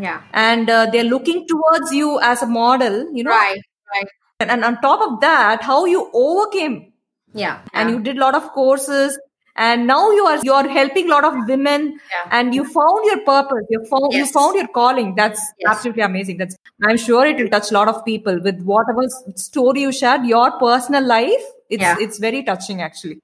yeah, 0.00 0.22
and 0.32 0.68
uh, 0.68 0.86
they're 0.90 1.04
looking 1.04 1.46
towards 1.46 1.92
you 1.92 2.18
as 2.20 2.42
a 2.42 2.46
model, 2.46 3.06
you 3.12 3.22
know, 3.22 3.30
right, 3.30 3.60
right. 3.92 4.08
And, 4.40 4.50
and 4.50 4.64
on 4.64 4.80
top 4.80 5.00
of 5.06 5.20
that, 5.20 5.62
how 5.62 5.84
you 5.84 6.10
overcame 6.12 6.93
yeah. 7.34 7.60
And 7.72 7.90
you 7.90 8.00
did 8.00 8.16
a 8.16 8.20
lot 8.20 8.34
of 8.34 8.50
courses 8.52 9.18
and 9.56 9.86
now 9.86 10.10
you 10.10 10.24
are 10.26 10.38
you 10.42 10.52
are 10.52 10.66
helping 10.68 11.06
a 11.06 11.10
lot 11.10 11.24
of 11.24 11.34
women 11.46 11.98
yeah. 12.10 12.28
and 12.32 12.54
you 12.54 12.64
found 12.64 13.04
your 13.04 13.20
purpose 13.20 13.64
you 13.70 13.84
found 13.88 14.12
yes. 14.12 14.26
you 14.26 14.32
found 14.32 14.56
your 14.56 14.68
calling. 14.68 15.14
That's 15.14 15.40
yes. 15.58 15.70
absolutely 15.70 16.02
amazing. 16.02 16.38
That's 16.38 16.56
i'm 16.82 16.96
sure 16.96 17.24
it 17.26 17.36
will 17.36 17.48
touch 17.48 17.70
a 17.70 17.74
lot 17.74 17.88
of 17.88 18.04
people 18.04 18.40
with 18.40 18.62
whatever 18.62 19.02
story 19.36 19.82
you 19.82 19.92
shared 19.92 20.24
your 20.24 20.50
personal 20.58 21.04
life 21.04 21.44
it's 21.70 21.82
yeah. 21.82 21.96
it's 22.00 22.18
very 22.18 22.42
touching 22.42 22.82
actually. 22.82 23.20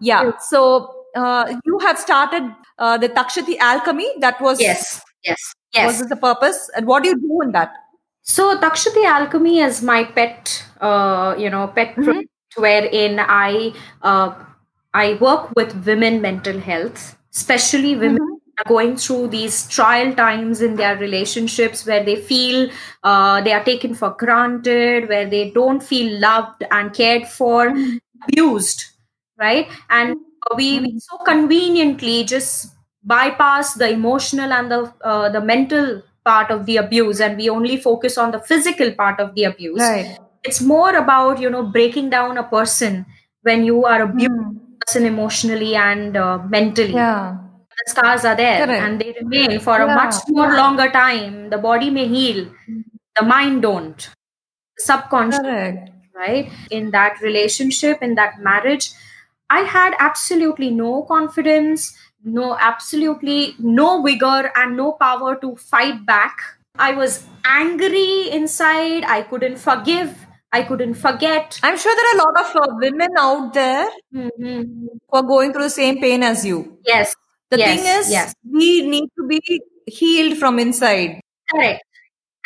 Yeah 0.00 0.32
so 0.38 1.04
uh, 1.14 1.54
you 1.64 1.78
have 1.80 1.98
started 1.98 2.54
uh, 2.78 2.98
the 2.98 3.08
takshati 3.08 3.58
alchemy 3.58 4.08
that 4.20 4.40
was 4.40 4.60
yes. 4.60 5.00
Yes. 5.24 5.54
Yes. 5.72 6.00
Was 6.00 6.08
the 6.08 6.16
purpose? 6.16 6.68
And 6.76 6.86
what 6.86 7.02
do 7.04 7.10
you 7.10 7.18
do 7.18 7.40
in 7.42 7.52
that? 7.52 7.72
So 8.22 8.56
takshati 8.58 9.04
alchemy 9.04 9.60
is 9.60 9.82
my 9.82 10.04
pet 10.04 10.64
uh, 10.80 11.34
you 11.38 11.50
know 11.50 11.68
pet 11.68 11.96
mm-hmm 11.96 12.20
wherein 12.56 13.18
I 13.20 13.72
uh, 14.02 14.34
I 14.94 15.14
work 15.14 15.50
with 15.56 15.86
women 15.86 16.20
mental 16.20 16.58
health, 16.58 17.16
especially 17.34 17.94
women 17.94 18.18
mm-hmm. 18.18 18.68
going 18.68 18.96
through 18.96 19.28
these 19.28 19.66
trial 19.68 20.14
times 20.14 20.60
in 20.60 20.76
their 20.76 20.96
relationships 20.98 21.86
where 21.86 22.04
they 22.04 22.16
feel 22.16 22.70
uh, 23.02 23.40
they 23.40 23.52
are 23.52 23.64
taken 23.64 23.94
for 23.94 24.10
granted, 24.10 25.08
where 25.08 25.28
they 25.28 25.50
don't 25.50 25.82
feel 25.82 26.20
loved 26.20 26.64
and 26.70 26.92
cared 26.92 27.26
for, 27.26 27.70
mm-hmm. 27.70 27.96
abused, 28.28 28.84
right? 29.38 29.68
And 29.88 30.16
we, 30.56 30.80
we, 30.80 30.88
mm-hmm. 30.88 30.98
so 30.98 31.18
conveniently 31.18 32.24
just 32.24 32.74
bypass 33.04 33.74
the 33.74 33.90
emotional 33.90 34.52
and 34.52 34.70
the 34.70 34.92
uh, 35.02 35.28
the 35.28 35.40
mental 35.40 36.02
part 36.24 36.50
of 36.50 36.66
the 36.66 36.76
abuse 36.76 37.20
and 37.20 37.36
we 37.36 37.48
only 37.48 37.76
focus 37.76 38.16
on 38.16 38.30
the 38.30 38.38
physical 38.38 38.92
part 38.92 39.18
of 39.18 39.34
the 39.34 39.42
abuse 39.42 39.80
right 39.80 40.18
it's 40.44 40.60
more 40.60 40.96
about 40.96 41.40
you 41.40 41.50
know 41.50 41.62
breaking 41.62 42.10
down 42.10 42.38
a 42.38 42.42
person 42.42 43.06
when 43.42 43.64
you 43.64 43.84
are 43.84 44.02
abused 44.02 44.30
mm. 44.30 44.58
person 44.80 45.06
emotionally 45.06 45.74
and 45.76 46.16
uh, 46.16 46.38
mentally 46.48 46.92
yeah 46.94 47.38
the 47.84 47.90
scars 47.90 48.24
are 48.24 48.36
there 48.36 48.66
Correct. 48.66 48.82
and 48.82 49.00
they 49.00 49.14
remain 49.20 49.58
for 49.60 49.78
yeah. 49.78 49.92
a 49.92 49.94
much 49.94 50.14
more 50.28 50.50
yeah. 50.50 50.56
longer 50.56 50.90
time 50.90 51.50
the 51.50 51.58
body 51.58 51.90
may 51.90 52.06
heal 52.06 52.48
the 53.18 53.24
mind 53.24 53.62
don't 53.62 54.10
subconscious 54.78 55.40
Correct. 55.40 55.90
right 56.14 56.50
in 56.70 56.90
that 56.90 57.20
relationship 57.20 58.02
in 58.02 58.14
that 58.14 58.40
marriage 58.40 58.90
i 59.50 59.60
had 59.60 59.94
absolutely 59.98 60.70
no 60.70 61.02
confidence 61.02 61.96
no 62.24 62.56
absolutely 62.60 63.54
no 63.58 64.02
vigor 64.02 64.50
and 64.56 64.76
no 64.76 64.92
power 64.92 65.36
to 65.36 65.54
fight 65.56 66.04
back 66.06 66.36
i 66.78 66.92
was 66.92 67.24
angry 67.44 68.30
inside 68.30 69.04
i 69.04 69.22
couldn't 69.22 69.56
forgive 69.56 70.14
I 70.52 70.62
couldn't 70.62 70.94
forget. 70.94 71.58
I'm 71.62 71.78
sure 71.78 71.94
there 71.96 72.12
are 72.12 72.16
a 72.16 72.24
lot 72.24 72.40
of 72.44 72.56
uh, 72.56 72.74
women 72.76 73.08
out 73.18 73.54
there 73.54 73.88
mm-hmm. 74.14 74.62
who 74.62 75.00
are 75.10 75.22
going 75.22 75.52
through 75.52 75.62
the 75.62 75.70
same 75.70 75.98
pain 75.98 76.22
as 76.22 76.44
you. 76.44 76.78
Yes. 76.84 77.14
The 77.50 77.58
yes. 77.58 77.68
thing 77.68 78.00
is, 78.00 78.10
yes. 78.10 78.34
we 78.50 78.86
need 78.86 79.08
to 79.18 79.26
be 79.26 79.62
healed 79.86 80.36
from 80.36 80.58
inside. 80.58 81.20
Correct. 81.50 81.82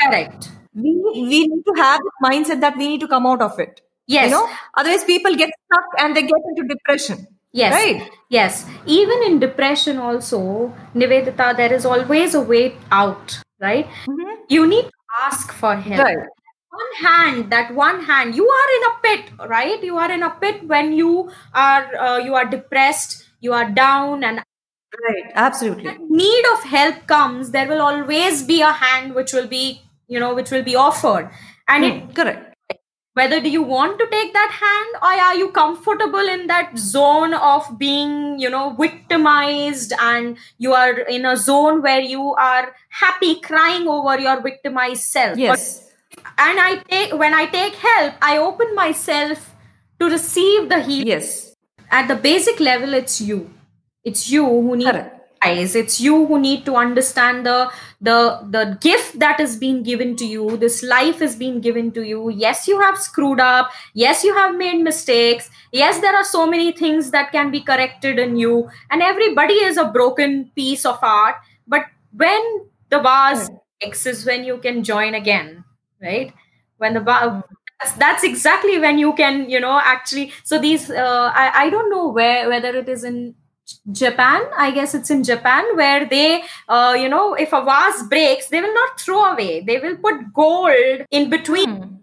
Correct. 0.00 0.50
We, 0.72 0.94
we 1.14 1.46
need 1.48 1.62
to 1.66 1.72
have 1.76 2.00
the 2.00 2.12
mindset 2.22 2.60
that 2.60 2.76
we 2.76 2.88
need 2.88 3.00
to 3.00 3.08
come 3.08 3.26
out 3.26 3.42
of 3.42 3.58
it. 3.58 3.80
Yes. 4.06 4.26
You 4.26 4.36
know, 4.36 4.48
otherwise 4.74 5.02
people 5.02 5.34
get 5.34 5.50
stuck 5.66 5.84
and 5.98 6.16
they 6.16 6.22
get 6.22 6.40
into 6.50 6.68
depression. 6.68 7.26
Yes. 7.52 7.72
Right. 7.72 8.10
Yes. 8.28 8.66
Even 8.86 9.22
in 9.24 9.40
depression, 9.40 9.98
also, 9.98 10.72
Nivedita, 10.94 11.56
there 11.56 11.72
is 11.72 11.84
always 11.84 12.34
a 12.34 12.40
way 12.40 12.76
out. 12.92 13.40
Right. 13.60 13.86
Mm-hmm. 14.06 14.44
You 14.48 14.66
need 14.66 14.84
to 14.84 14.92
ask 15.24 15.52
for 15.52 15.74
help. 15.74 16.04
Right 16.04 16.28
one 16.80 16.94
hand 17.04 17.50
that 17.52 17.74
one 17.74 18.02
hand 18.04 18.34
you 18.34 18.48
are 18.48 18.70
in 18.76 18.82
a 18.90 18.94
pit 19.02 19.48
right? 19.48 19.82
You 19.82 19.98
are 19.98 20.10
in 20.10 20.22
a 20.22 20.30
pit 20.30 20.66
when 20.66 20.92
you 20.92 21.30
are 21.54 21.96
uh, 21.96 22.18
you 22.18 22.34
are 22.34 22.44
depressed 22.44 23.24
you 23.40 23.52
are 23.52 23.70
down 23.70 24.24
and 24.24 24.42
right 25.08 25.32
absolutely. 25.34 25.96
Need 26.08 26.44
of 26.52 26.64
help 26.64 27.06
comes 27.06 27.50
there 27.50 27.68
will 27.68 27.82
always 27.82 28.42
be 28.42 28.60
a 28.62 28.72
hand 28.72 29.14
which 29.14 29.32
will 29.32 29.46
be 29.46 29.82
you 30.08 30.20
know 30.20 30.34
which 30.34 30.50
will 30.50 30.62
be 30.62 30.76
offered. 30.76 31.30
And 31.68 31.84
mm, 31.84 32.10
it 32.10 32.14
correct. 32.14 32.52
Whether 33.14 33.40
do 33.40 33.48
you 33.48 33.62
want 33.62 33.98
to 33.98 34.06
take 34.10 34.34
that 34.34 34.50
hand 34.62 35.02
or 35.02 35.20
are 35.26 35.34
you 35.36 35.50
comfortable 35.50 36.28
in 36.32 36.48
that 36.48 36.76
zone 36.76 37.32
of 37.32 37.78
being 37.78 38.38
you 38.38 38.50
know 38.50 38.76
victimized 38.78 39.94
and 39.98 40.36
you 40.58 40.74
are 40.74 40.98
in 41.00 41.24
a 41.24 41.36
zone 41.36 41.82
where 41.82 42.00
you 42.00 42.34
are 42.34 42.74
happy 42.90 43.40
crying 43.40 43.88
over 43.88 44.18
your 44.18 44.40
victimized 44.42 45.02
self? 45.02 45.38
Yes. 45.38 45.80
but 45.80 45.85
and 46.38 46.60
i 46.60 46.76
take 46.88 47.12
when 47.14 47.34
i 47.34 47.46
take 47.46 47.74
help 47.74 48.14
i 48.20 48.36
open 48.36 48.74
myself 48.74 49.56
to 49.98 50.06
receive 50.10 50.68
the 50.68 50.80
healing. 50.80 51.06
Yes. 51.06 51.54
At 51.90 52.08
the 52.08 52.16
basic 52.16 52.60
level 52.60 52.94
it's 52.94 53.20
you. 53.20 53.50
It's 54.04 54.30
you 54.30 54.44
who 54.44 54.76
need 54.76 55.10
eyes. 55.44 55.74
It's 55.74 56.00
you 56.00 56.26
who 56.26 56.38
need 56.38 56.64
to 56.66 56.76
understand 56.76 57.46
the 57.46 57.70
the 58.00 58.40
the 58.50 58.78
gift 58.80 59.18
that 59.18 59.40
is 59.40 59.56
being 59.56 59.82
given 59.82 60.16
to 60.16 60.26
you. 60.26 60.56
This 60.56 60.82
life 60.82 61.22
is 61.22 61.36
being 61.36 61.60
given 61.60 61.92
to 61.92 62.06
you. 62.06 62.30
Yes 62.30 62.68
you 62.68 62.80
have 62.80 62.98
screwed 62.98 63.40
up. 63.40 63.70
Yes 63.94 64.24
you 64.24 64.34
have 64.34 64.56
made 64.56 64.82
mistakes. 64.82 65.50
Yes 65.72 66.00
there 66.00 66.14
are 66.14 66.24
so 66.24 66.46
many 66.46 66.72
things 66.72 67.10
that 67.10 67.32
can 67.32 67.50
be 67.50 67.60
corrected 67.60 68.18
in 68.18 68.36
you. 68.36 68.68
And 68.90 69.02
everybody 69.02 69.54
is 69.54 69.76
a 69.76 69.86
broken 69.86 70.50
piece 70.54 70.84
of 70.84 70.98
art. 71.02 71.36
But 71.66 71.86
when 72.12 72.66
the 72.90 73.00
vase 73.00 73.48
breaks 73.80 74.06
is 74.06 74.24
when 74.24 74.44
you 74.44 74.58
can 74.58 74.82
join 74.84 75.14
again 75.14 75.65
right 76.02 76.32
when 76.78 76.94
the 76.94 77.00
bar 77.00 77.44
that's, 77.80 77.92
that's 77.92 78.24
exactly 78.24 78.78
when 78.78 78.98
you 78.98 79.12
can 79.14 79.48
you 79.50 79.60
know 79.60 79.80
actually 79.82 80.32
so 80.44 80.58
these 80.58 80.90
uh, 80.90 81.32
I, 81.34 81.66
I 81.66 81.70
don't 81.70 81.90
know 81.90 82.08
where 82.08 82.48
whether 82.48 82.74
it 82.76 82.88
is 82.88 83.04
in 83.04 83.34
japan 83.90 84.42
i 84.56 84.70
guess 84.70 84.94
it's 84.94 85.10
in 85.10 85.24
japan 85.24 85.64
where 85.76 86.06
they 86.06 86.42
uh, 86.68 86.94
you 86.98 87.08
know 87.08 87.34
if 87.34 87.52
a 87.52 87.62
vase 87.64 88.02
breaks 88.04 88.48
they 88.48 88.60
will 88.60 88.74
not 88.74 89.00
throw 89.00 89.24
away 89.32 89.60
they 89.60 89.78
will 89.78 89.96
put 89.96 90.32
gold 90.32 91.00
in 91.10 91.28
between 91.30 91.70
hmm. 91.82 91.94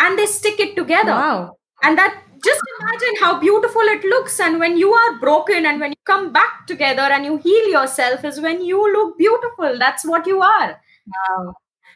and 0.00 0.18
they 0.18 0.26
stick 0.26 0.58
it 0.58 0.74
together 0.76 1.12
Wow. 1.12 1.56
and 1.82 1.96
that 1.98 2.20
just 2.44 2.60
imagine 2.80 3.14
how 3.20 3.38
beautiful 3.40 3.80
it 3.82 4.04
looks 4.04 4.38
and 4.40 4.58
when 4.58 4.76
you 4.76 4.92
are 4.92 5.18
broken 5.18 5.64
and 5.64 5.80
when 5.80 5.92
you 5.92 6.02
come 6.04 6.32
back 6.32 6.66
together 6.66 7.02
and 7.02 7.24
you 7.24 7.36
heal 7.38 7.68
yourself 7.68 8.24
is 8.24 8.40
when 8.40 8.62
you 8.62 8.92
look 8.92 9.16
beautiful 9.16 9.78
that's 9.78 10.04
what 10.04 10.26
you 10.26 10.40
are 10.42 10.80
Wow. 11.06 11.54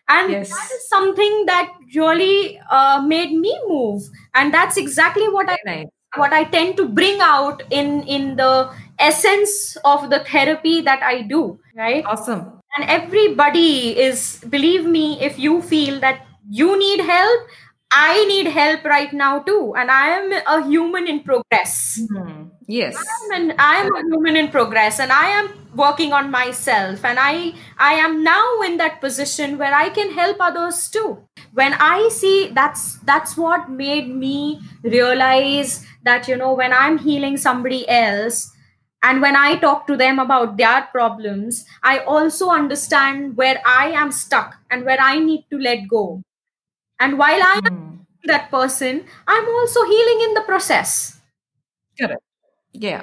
And 0.08 0.30
Yes. 0.30 0.50
that 0.50 0.70
is 0.76 0.88
something 0.88 1.44
that 1.46 1.70
really 1.94 2.60
uh, 2.70 3.00
made 3.02 3.32
me 3.32 3.54
move 3.68 4.02
and 4.34 4.52
that's 4.52 4.76
exactly 4.76 5.28
what 5.28 5.48
i 5.48 5.56
nice. 5.66 5.86
what 6.16 6.32
i 6.32 6.44
tend 6.44 6.76
to 6.76 6.88
bring 6.88 7.20
out 7.20 7.62
in 7.70 8.02
in 8.16 8.36
the 8.36 8.70
essence 8.98 9.76
of 9.84 10.08
the 10.10 10.20
therapy 10.32 10.80
that 10.80 11.02
i 11.02 11.22
do 11.22 11.58
right 11.76 12.04
Awesome. 12.06 12.44
and 12.76 12.88
everybody 12.88 13.98
is 14.08 14.40
believe 14.48 14.86
me 14.86 15.20
if 15.20 15.38
you 15.38 15.60
feel 15.62 16.00
that 16.00 16.26
you 16.50 16.78
need 16.78 17.00
help 17.00 17.40
i 17.92 18.24
need 18.26 18.46
help 18.46 18.84
right 18.84 19.12
now 19.12 19.38
too 19.40 19.74
and 19.76 19.90
i 19.90 20.08
am 20.18 20.32
a 20.46 20.58
human 20.68 21.06
in 21.06 21.20
progress 21.22 22.00
Hmm. 22.08 22.37
Yes. 22.68 23.32
and 23.34 23.52
I 23.58 23.76
am 23.76 23.94
a 23.94 24.00
human 24.02 24.36
in 24.36 24.48
progress 24.50 24.98
and 25.00 25.12
I 25.12 25.28
am 25.28 25.48
working 25.74 26.12
on 26.12 26.30
myself 26.30 27.04
and 27.04 27.18
I 27.20 27.52
I 27.78 27.94
am 27.94 28.22
now 28.24 28.60
in 28.62 28.76
that 28.78 29.00
position 29.00 29.58
where 29.58 29.74
I 29.74 29.88
can 29.90 30.12
help 30.12 30.38
others 30.40 30.88
too. 30.88 31.22
When 31.52 31.74
I 31.74 32.08
see 32.10 32.48
that's 32.54 32.98
that's 33.10 33.36
what 33.36 33.70
made 33.70 34.08
me 34.14 34.60
realize 34.82 35.84
that 36.04 36.28
you 36.28 36.36
know 36.36 36.52
when 36.54 36.72
I'm 36.72 36.98
healing 36.98 37.36
somebody 37.36 37.88
else 37.88 38.50
and 39.02 39.20
when 39.22 39.36
I 39.36 39.56
talk 39.56 39.86
to 39.88 39.96
them 39.96 40.18
about 40.18 40.56
their 40.56 40.82
problems, 40.92 41.64
I 41.82 41.98
also 42.00 42.50
understand 42.50 43.36
where 43.36 43.60
I 43.66 43.90
am 43.92 44.10
stuck 44.12 44.56
and 44.70 44.84
where 44.84 45.00
I 45.00 45.18
need 45.18 45.46
to 45.50 45.58
let 45.58 45.88
go. 45.88 46.22
And 47.00 47.18
while 47.18 47.42
I 47.42 47.60
am 47.64 47.70
Hmm. 47.70 48.04
that 48.26 48.50
person, 48.50 49.04
I'm 49.28 49.48
also 49.48 49.84
healing 49.84 50.20
in 50.28 50.34
the 50.34 50.42
process 50.46 51.20
Correct. 51.98 52.22
Yeah. 52.78 53.02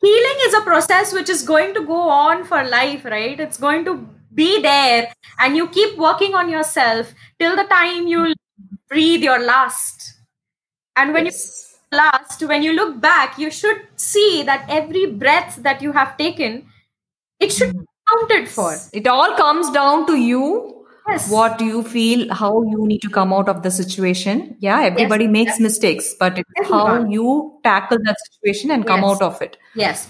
healing 0.00 0.38
is 0.46 0.54
a 0.54 0.62
process 0.62 1.12
which 1.12 1.28
is 1.28 1.42
going 1.42 1.74
to 1.74 1.84
go 1.86 2.00
on 2.08 2.44
for 2.44 2.62
life 2.64 3.04
right 3.04 3.38
it's 3.38 3.58
going 3.58 3.84
to 3.84 4.06
be 4.34 4.60
there 4.62 5.12
and 5.40 5.56
you 5.56 5.68
keep 5.68 5.96
working 5.98 6.34
on 6.34 6.48
yourself 6.48 7.12
till 7.38 7.54
the 7.54 7.64
time 7.64 8.06
you 8.06 8.34
breathe 8.88 9.22
your 9.22 9.38
last 9.38 10.14
and 10.96 11.12
when 11.12 11.26
yes. 11.26 11.78
you 11.92 11.98
last 11.98 12.42
when 12.42 12.62
you 12.62 12.72
look 12.72 13.00
back 13.00 13.38
you 13.38 13.50
should 13.50 13.80
see 13.96 14.42
that 14.42 14.64
every 14.68 15.06
breath 15.06 15.56
that 15.62 15.82
you 15.82 15.92
have 15.92 16.16
taken 16.16 16.66
it 17.38 17.52
should 17.52 17.72
be 17.78 17.86
counted 18.10 18.48
for 18.48 18.76
It 18.92 19.06
all 19.06 19.36
comes 19.36 19.70
down 19.70 20.06
to 20.06 20.16
you. 20.16 20.81
Yes. 21.08 21.30
What 21.30 21.58
do 21.58 21.64
you 21.64 21.82
feel, 21.82 22.32
how 22.32 22.62
you 22.62 22.86
need 22.86 23.02
to 23.02 23.08
come 23.10 23.32
out 23.32 23.48
of 23.48 23.62
the 23.62 23.70
situation. 23.70 24.56
Yeah, 24.60 24.82
everybody 24.82 25.26
makes 25.26 25.58
mistakes, 25.60 26.14
but 26.18 26.38
it's 26.38 26.68
how 26.70 27.04
you 27.04 27.58
tackle 27.64 27.98
that 28.04 28.16
situation 28.30 28.70
and 28.70 28.86
come 28.86 29.00
Yes. 29.02 29.10
out 29.12 29.22
of 29.22 29.42
it. 29.42 29.56
yes 29.74 30.08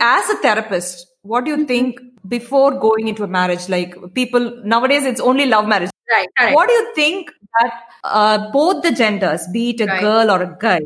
As 0.00 0.28
a 0.30 0.36
therapist, 0.36 1.06
what 1.22 1.44
do 1.44 1.50
you 1.50 1.64
think 1.66 2.00
before 2.28 2.70
going 2.78 3.08
into 3.08 3.24
a 3.24 3.28
marriage? 3.28 3.68
Like 3.68 3.94
people 4.14 4.48
nowadays, 4.64 5.04
it's 5.04 5.20
only 5.20 5.46
love 5.46 5.66
marriage. 5.74 5.90
right 6.12 6.28
correct 6.38 6.54
What 6.56 6.68
do 6.68 6.74
you 6.74 6.92
think 6.94 7.30
that 7.58 7.72
uh, 8.04 8.50
both 8.52 8.82
the 8.82 8.92
genders, 8.92 9.46
be 9.52 9.70
it 9.70 9.80
a 9.80 9.86
Right. 9.86 10.00
girl 10.00 10.30
or 10.34 10.42
a 10.42 10.50
guy, 10.66 10.80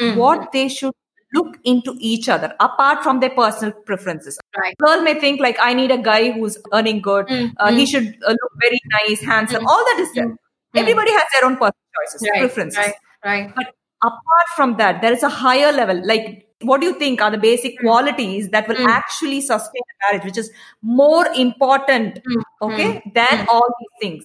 Mhm. 0.00 0.16
what 0.22 0.52
they 0.56 0.68
should 0.68 0.94
look 1.34 1.56
into 1.64 1.94
each 1.98 2.28
other 2.28 2.54
apart 2.60 3.02
from 3.02 3.20
their 3.20 3.30
personal 3.30 3.72
preferences? 3.72 4.38
right 4.56 4.76
Girl 4.78 5.02
may 5.02 5.14
think 5.20 5.40
like 5.40 5.56
I 5.60 5.74
need 5.74 5.90
a 5.90 5.98
guy 5.98 6.30
who's 6.30 6.58
earning 6.72 7.00
good. 7.02 7.26
Mm, 7.28 7.52
Uh, 7.58 7.72
he 7.72 7.84
mm. 7.84 7.88
should 7.88 8.06
uh, 8.26 8.30
look 8.30 8.52
very 8.60 8.80
nice, 9.00 9.20
handsome. 9.22 9.62
Mm. 9.64 9.66
All 9.68 9.84
that 9.90 9.98
is 10.00 10.12
there. 10.14 10.28
Mm. 10.28 10.36
Everybody 10.74 11.12
has 11.12 11.24
their 11.34 11.44
own 11.48 11.56
personal 11.56 11.90
choices, 11.98 12.28
right 12.30 12.40
preferences. 12.40 12.78
right 12.78 12.94
right 13.24 13.52
But 13.56 13.66
apart 14.02 14.48
from 14.56 14.76
that, 14.76 15.00
there 15.02 15.12
is 15.12 15.22
a 15.22 15.28
higher 15.28 15.72
level. 15.72 16.00
Like, 16.06 16.46
what 16.62 16.80
do 16.80 16.86
you 16.86 16.94
think 16.94 17.20
are 17.22 17.30
the 17.30 17.38
basic 17.38 17.78
qualities 17.80 18.48
that 18.50 18.68
will 18.68 18.76
Mm. 18.76 18.88
actually 18.88 19.40
sustain 19.40 19.82
a 19.92 19.96
marriage, 20.04 20.24
which 20.30 20.38
is 20.38 20.50
more 20.82 21.26
important, 21.44 22.20
Mm. 22.24 22.42
okay, 22.68 23.02
than 23.14 23.46
all 23.48 23.68
these 23.80 23.94
things? 24.04 24.24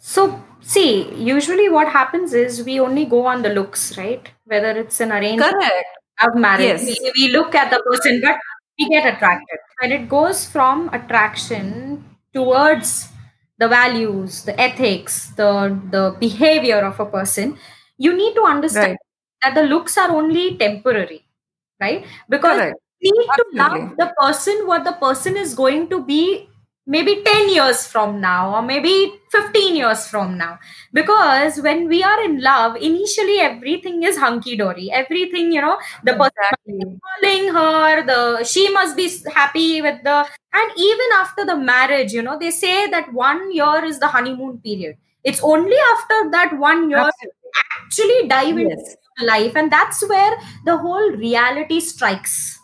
So, 0.00 0.42
see, 0.60 0.88
usually 1.14 1.68
what 1.68 1.88
happens 1.88 2.34
is 2.34 2.62
we 2.64 2.78
only 2.78 3.04
go 3.06 3.24
on 3.26 3.42
the 3.42 3.48
looks, 3.48 3.96
right? 3.96 4.30
Whether 4.44 4.72
it's 4.80 5.00
an 5.00 5.12
arranged 5.12 5.42
Correct. 5.44 5.97
Love 6.22 6.34
marriage, 6.36 6.80
Yes. 6.80 6.84
we, 6.84 7.12
we 7.16 7.32
look 7.32 7.54
at 7.54 7.70
the 7.70 7.82
person, 7.90 8.20
but 8.22 8.36
we 8.78 8.88
get 8.88 9.06
attracted. 9.14 9.58
And 9.82 9.92
it 9.92 10.08
goes 10.08 10.44
from 10.46 10.88
attraction 10.92 12.04
towards 12.34 13.08
the 13.58 13.68
values, 13.68 14.44
the 14.44 14.58
ethics, 14.60 15.30
the, 15.36 15.78
the 15.90 16.16
behavior 16.18 16.78
of 16.78 16.98
a 17.00 17.06
person. 17.06 17.58
You 17.96 18.16
need 18.16 18.34
to 18.34 18.42
understand 18.42 18.96
Right. 18.98 18.98
that 19.42 19.54
the 19.54 19.62
looks 19.68 19.96
are 19.98 20.10
only 20.10 20.56
temporary, 20.56 21.24
right? 21.80 22.04
Because 22.28 22.58
Correct. 22.58 22.78
we 23.02 23.10
need 23.10 23.30
to 23.36 23.44
love 23.54 23.96
the 23.96 24.12
person 24.20 24.66
what 24.66 24.84
the 24.84 24.92
person 24.92 25.36
is 25.36 25.54
going 25.54 25.88
to 25.90 26.04
be 26.04 26.47
maybe 26.88 27.22
10 27.24 27.50
years 27.50 27.86
from 27.86 28.20
now 28.20 28.54
or 28.56 28.62
maybe 28.62 28.94
15 29.30 29.76
years 29.76 30.06
from 30.08 30.36
now. 30.38 30.58
Because 30.92 31.60
when 31.60 31.88
we 31.88 32.02
are 32.02 32.22
in 32.24 32.40
love 32.40 32.76
initially 32.76 33.38
everything 33.40 34.02
is 34.02 34.16
hunky 34.18 34.56
dory 34.56 34.90
everything 34.90 35.52
you 35.52 35.60
know 35.60 35.78
the 36.04 36.14
person 36.14 36.48
Exactly. 36.50 37.00
calling 37.06 37.54
her 37.54 38.04
the 38.06 38.44
she 38.44 38.68
must 38.72 38.96
be 38.96 39.08
happy 39.34 39.82
with 39.82 40.02
the 40.04 40.16
and 40.60 40.72
even 40.76 41.06
after 41.16 41.44
the 41.44 41.56
marriage 41.56 42.12
you 42.12 42.22
know 42.22 42.38
they 42.38 42.50
say 42.50 42.88
that 42.90 43.12
one 43.12 43.52
year 43.52 43.84
is 43.84 43.98
the 44.00 44.08
honeymoon 44.08 44.58
period. 44.58 44.96
It's 45.24 45.42
only 45.42 45.76
after 45.94 46.30
that 46.30 46.58
one 46.58 46.90
year 46.90 47.08
actually 47.84 48.28
dive 48.28 48.58
into 48.58 48.96
life 49.22 49.56
and 49.56 49.70
that's 49.70 50.06
where 50.08 50.36
the 50.64 50.76
whole 50.78 51.10
reality 51.12 51.80
strikes. 51.80 52.58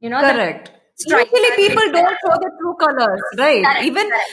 You 0.00 0.10
know 0.10 0.20
the 0.26 0.32
Correct. 0.32 0.70
Strike. 0.96 1.28
Usually 1.32 1.68
people 1.68 1.92
don't 1.92 2.16
show 2.24 2.34
the 2.44 2.50
true 2.58 2.74
colors, 2.80 3.22
right? 3.38 3.64
Correct, 3.64 3.84
even 3.84 4.08
correct. 4.08 4.30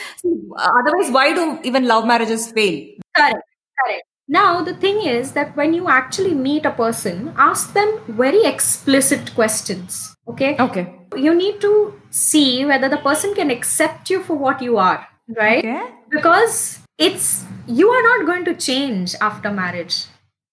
otherwise, 0.56 1.10
why 1.10 1.34
do 1.34 1.60
even 1.62 1.86
love 1.86 2.06
marriages 2.06 2.50
fail? 2.52 2.86
Correct, 3.16 3.42
correct. 3.84 4.04
Now, 4.26 4.62
the 4.62 4.74
thing 4.74 5.04
is 5.04 5.32
that 5.32 5.54
when 5.54 5.74
you 5.74 5.88
actually 5.88 6.34
meet 6.34 6.64
a 6.64 6.70
person, 6.70 7.34
ask 7.36 7.74
them 7.74 8.00
very 8.08 8.44
explicit 8.44 9.34
questions. 9.34 10.14
Okay. 10.26 10.56
Okay. 10.58 10.94
You 11.14 11.34
need 11.34 11.60
to 11.60 12.00
see 12.10 12.64
whether 12.64 12.88
the 12.88 12.96
person 12.96 13.34
can 13.34 13.50
accept 13.50 14.08
you 14.08 14.22
for 14.22 14.34
what 14.34 14.62
you 14.62 14.78
are, 14.78 15.06
right? 15.36 15.58
Okay. 15.58 15.90
Because 16.10 16.80
it's 16.96 17.44
you 17.66 17.90
are 17.90 18.02
not 18.02 18.26
going 18.26 18.44
to 18.46 18.54
change 18.54 19.14
after 19.20 19.52
marriage, 19.52 20.06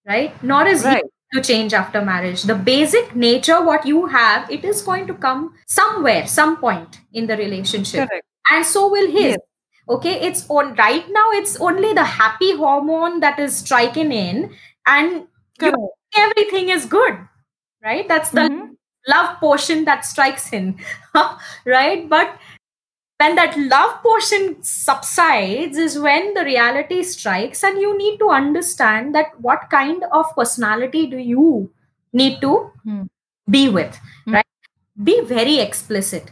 right? 0.06 0.34
Nor 0.42 0.66
is 0.66 0.84
Right. 0.84 1.04
To 1.32 1.40
change 1.40 1.72
after 1.74 2.02
marriage. 2.02 2.42
The 2.42 2.54
basic 2.54 3.14
nature, 3.16 3.62
what 3.64 3.86
you 3.86 4.06
have, 4.06 4.50
it 4.50 4.64
is 4.64 4.82
going 4.82 5.06
to 5.06 5.14
come 5.14 5.54
somewhere, 5.66 6.26
some 6.26 6.56
point 6.58 7.00
in 7.12 7.26
the 7.26 7.36
relationship. 7.36 8.08
Correct. 8.08 8.26
and 8.50 8.66
so 8.66 8.88
will 8.90 9.06
his 9.10 9.24
Yes. 9.32 9.38
okay 9.94 10.12
it's 10.28 10.40
on 10.50 10.74
right 10.78 11.04
now 11.16 11.26
it's 11.40 11.52
only 11.66 11.92
the 11.98 12.04
happy 12.04 12.48
hormone 12.56 13.20
that 13.20 13.38
is 13.44 13.56
striking 13.58 14.10
in 14.12 14.40
and 14.94 15.28
you- 15.60 15.90
everything 16.22 16.68
is 16.76 16.86
good 16.94 17.20
right 17.84 18.08
that's 18.08 18.30
the 18.38 18.46
Mhm. 18.48 18.76
love 19.14 19.30
portion 19.44 19.84
that 19.90 20.04
strikes 20.10 20.52
in 20.52 20.66
right 21.76 22.08
but 22.08 22.34
when 23.22 23.36
that 23.40 23.56
love 23.74 23.94
portion 24.02 24.46
subsides 24.62 25.78
is 25.86 25.98
when 26.06 26.34
the 26.34 26.44
reality 26.44 27.02
strikes 27.02 27.62
and 27.64 27.80
you 27.80 27.96
need 27.98 28.18
to 28.18 28.30
understand 28.30 29.14
that 29.14 29.38
what 29.40 29.68
kind 29.70 30.04
of 30.12 30.34
personality 30.36 31.06
do 31.14 31.18
you 31.32 31.46
need 32.22 32.40
to 32.46 32.54
Hmm. 32.84 33.02
be 33.56 33.62
with 33.78 33.98
Hmm. 34.26 34.34
right 34.38 34.46
be 35.10 35.16
very 35.34 35.58
explicit 35.66 36.30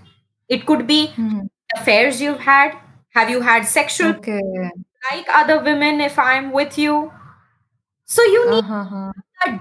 it 0.56 0.66
could 0.70 0.86
be 0.92 1.00
Mhm. 1.16 1.48
affairs 1.78 2.20
you've 2.26 2.44
had 2.48 2.76
have 3.18 3.30
you 3.34 3.40
had 3.50 3.66
sexual 3.74 4.14
Okay. 4.16 4.70
like 5.10 5.30
other 5.42 5.58
women 5.68 6.00
if 6.08 6.18
i'm 6.26 6.50
with 6.60 6.78
you 6.86 6.96
so 8.16 8.22
you 8.36 8.42
need 8.50 8.64
Uh-huh. 8.64 9.12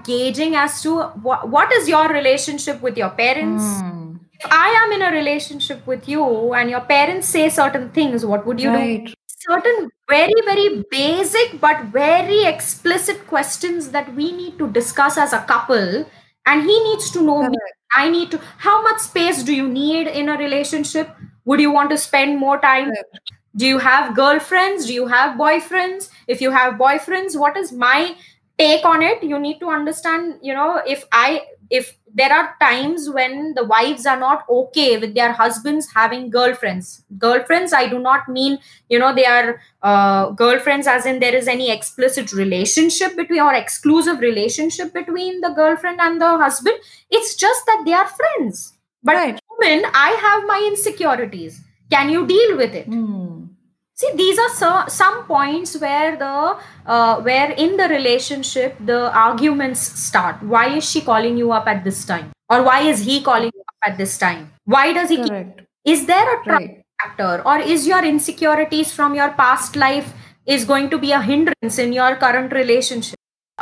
gauging 0.04 0.54
as 0.56 0.82
to 0.82 0.94
what, 1.26 1.48
what 1.48 1.72
is 1.72 1.88
your 1.88 2.08
relationship 2.08 2.80
with 2.82 2.96
your 3.02 3.10
parents 3.10 3.70
Hmm. 3.82 3.99
I 4.44 4.68
am 4.82 4.92
in 4.92 5.02
a 5.02 5.10
relationship 5.16 5.86
with 5.86 6.08
you 6.08 6.54
and 6.54 6.70
your 6.70 6.80
parents 6.80 7.28
say 7.28 7.48
certain 7.48 7.88
things 7.90 8.24
what 8.24 8.46
would 8.46 8.60
you 8.60 8.70
do? 8.70 9.12
Certain 9.26 9.90
very 10.08 10.40
very 10.44 10.84
basic 10.90 11.60
but 11.60 11.84
very 11.86 12.44
explicit 12.44 13.26
questions 13.26 13.88
that 13.90 14.14
we 14.14 14.32
need 14.32 14.58
to 14.58 14.68
discuss 14.70 15.16
as 15.16 15.32
a 15.32 15.40
couple 15.40 16.04
and 16.46 16.62
he 16.62 16.82
needs 16.84 17.10
to 17.10 17.22
know 17.22 17.42
me. 17.48 17.56
I 17.94 18.08
need 18.10 18.30
to 18.32 18.40
how 18.58 18.82
much 18.82 19.00
space 19.00 19.42
do 19.42 19.54
you 19.54 19.68
need 19.68 20.06
in 20.06 20.28
a 20.28 20.36
relationship? 20.36 21.10
Would 21.44 21.60
you 21.60 21.70
want 21.70 21.90
to 21.90 21.98
spend 21.98 22.38
more 22.38 22.58
time? 22.60 22.86
Correct. 22.86 23.30
do 23.56 23.66
you 23.66 23.78
have 23.78 24.14
girlfriends? 24.14 24.86
Do 24.86 24.94
you 24.94 25.06
have 25.06 25.38
boyfriends? 25.38 26.10
If 26.28 26.40
you 26.40 26.50
have 26.50 26.74
boyfriends 26.74 27.38
what 27.38 27.56
is 27.56 27.72
my 27.72 28.14
take 28.58 28.84
on 28.84 29.02
it? 29.02 29.22
You 29.22 29.38
need 29.38 29.58
to 29.60 29.70
understand 29.70 30.38
you 30.42 30.54
know 30.54 30.82
if 30.86 31.04
i 31.12 31.42
if 31.70 31.96
there 32.14 32.32
are 32.32 32.54
times 32.60 33.08
when 33.10 33.54
the 33.54 33.64
wives 33.64 34.06
are 34.06 34.18
not 34.18 34.44
okay 34.48 34.98
with 34.98 35.14
their 35.14 35.32
husbands 35.32 35.88
having 35.94 36.30
girlfriends. 36.30 37.04
Girlfriends 37.18 37.72
i 37.72 37.88
do 37.88 37.98
not 37.98 38.28
mean 38.28 38.58
you 38.88 38.98
know 38.98 39.14
they 39.14 39.26
are 39.26 39.60
uh, 39.82 40.30
girlfriends 40.30 40.86
as 40.86 41.06
in 41.06 41.20
there 41.20 41.34
is 41.34 41.48
any 41.48 41.70
explicit 41.70 42.32
relationship 42.32 43.16
between 43.16 43.40
or 43.40 43.54
exclusive 43.54 44.20
relationship 44.20 44.92
between 44.92 45.40
the 45.40 45.50
girlfriend 45.50 46.00
and 46.00 46.20
the 46.20 46.36
husband. 46.38 46.76
It's 47.10 47.34
just 47.34 47.66
that 47.66 47.82
they 47.84 47.92
are 47.92 48.06
friends. 48.06 48.76
But 49.02 49.14
Right. 49.16 49.40
woman 49.50 49.84
i 49.94 50.10
have 50.26 50.46
my 50.46 50.64
insecurities. 50.66 51.60
Can 51.90 52.08
you 52.10 52.26
deal 52.26 52.56
with 52.56 52.74
it? 52.74 52.86
Hmm. 52.86 53.49
See 54.00 54.10
these 54.16 54.38
are 54.38 54.48
so, 54.58 54.84
some 54.88 55.24
points 55.24 55.78
where 55.78 56.16
the 56.16 56.34
uh, 56.86 57.20
where 57.22 57.50
in 57.52 57.76
the 57.76 57.88
relationship 57.88 58.76
the 58.90 59.00
arguments 59.12 59.80
start. 59.80 60.42
Why 60.42 60.66
is 60.76 60.88
she 60.90 61.00
calling 61.00 61.36
you 61.36 61.52
up 61.52 61.66
at 61.66 61.84
this 61.84 62.04
time? 62.04 62.30
Or 62.48 62.62
why 62.62 62.80
is 62.92 63.04
he 63.04 63.20
calling 63.22 63.52
you 63.54 63.60
up 63.72 63.90
at 63.92 63.98
this 63.98 64.18
time? 64.18 64.52
Why 64.64 64.92
does 64.92 65.08
he 65.10 65.18
keep, 65.22 65.32
is 65.84 66.06
there 66.06 66.28
a 66.34 66.44
trust 66.44 66.60
Right. 66.66 66.82
factor? 67.02 67.42
Or 67.46 67.58
is 67.58 67.86
your 67.86 68.04
insecurities 68.04 68.92
from 68.92 69.14
your 69.14 69.30
past 69.42 69.76
life 69.76 70.12
is 70.46 70.64
going 70.64 70.90
to 70.90 70.98
be 70.98 71.12
a 71.12 71.20
hindrance 71.22 71.78
in 71.78 71.92
your 71.92 72.16
current 72.16 72.52
relationship? 72.52 73.18